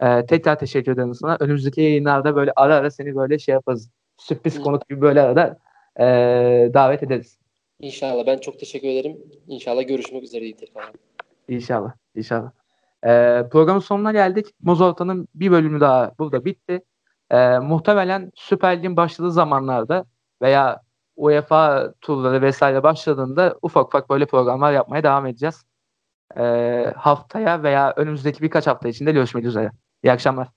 Ee, 0.00 0.26
tekrar 0.26 0.58
teşekkür 0.58 0.92
ederim 0.92 1.14
sana. 1.14 1.36
Önümüzdeki 1.40 1.80
yayınlarda 1.80 2.36
böyle 2.36 2.52
ara 2.56 2.74
ara 2.74 2.90
seni 2.90 3.16
böyle 3.16 3.38
şey 3.38 3.52
yaparız. 3.52 3.90
Sürpriz 4.16 4.62
konuk 4.62 4.88
gibi 4.88 5.00
böyle 5.00 5.22
arada 5.22 5.58
e, 6.00 6.04
davet 6.74 7.02
ederiz. 7.02 7.38
İnşallah. 7.80 8.26
Ben 8.26 8.38
çok 8.38 8.58
teşekkür 8.58 8.88
ederim. 8.88 9.18
İnşallah 9.48 9.88
görüşmek 9.88 10.22
üzere 10.22 10.56
tekrar. 10.56 10.92
İnşallah. 11.48 11.92
İnşallah. 12.14 12.50
Ee, 13.06 13.42
programın 13.52 13.80
sonuna 13.80 14.12
geldik. 14.12 14.46
Mozorta'nın 14.62 15.28
bir 15.34 15.50
bölümü 15.50 15.80
daha 15.80 16.12
burada 16.18 16.44
bitti. 16.44 16.82
Ee, 17.34 17.58
muhtemelen 17.58 18.32
Süper 18.36 18.78
Lig'in 18.78 18.96
başladığı 18.96 19.32
zamanlarda 19.32 20.04
veya 20.42 20.80
UEFA 21.16 21.92
turları 22.00 22.42
vesaire 22.42 22.82
başladığında 22.82 23.58
ufak 23.62 23.86
ufak 23.86 24.10
böyle 24.10 24.26
programlar 24.26 24.72
yapmaya 24.72 25.02
devam 25.02 25.26
edeceğiz. 25.26 25.64
Ee, 26.38 26.92
haftaya 26.96 27.62
veya 27.62 27.94
önümüzdeki 27.96 28.42
birkaç 28.42 28.66
hafta 28.66 28.88
içinde 28.88 29.12
görüşmek 29.12 29.44
üzere. 29.44 29.70
İyi 30.04 30.12
akşamlar. 30.12 30.48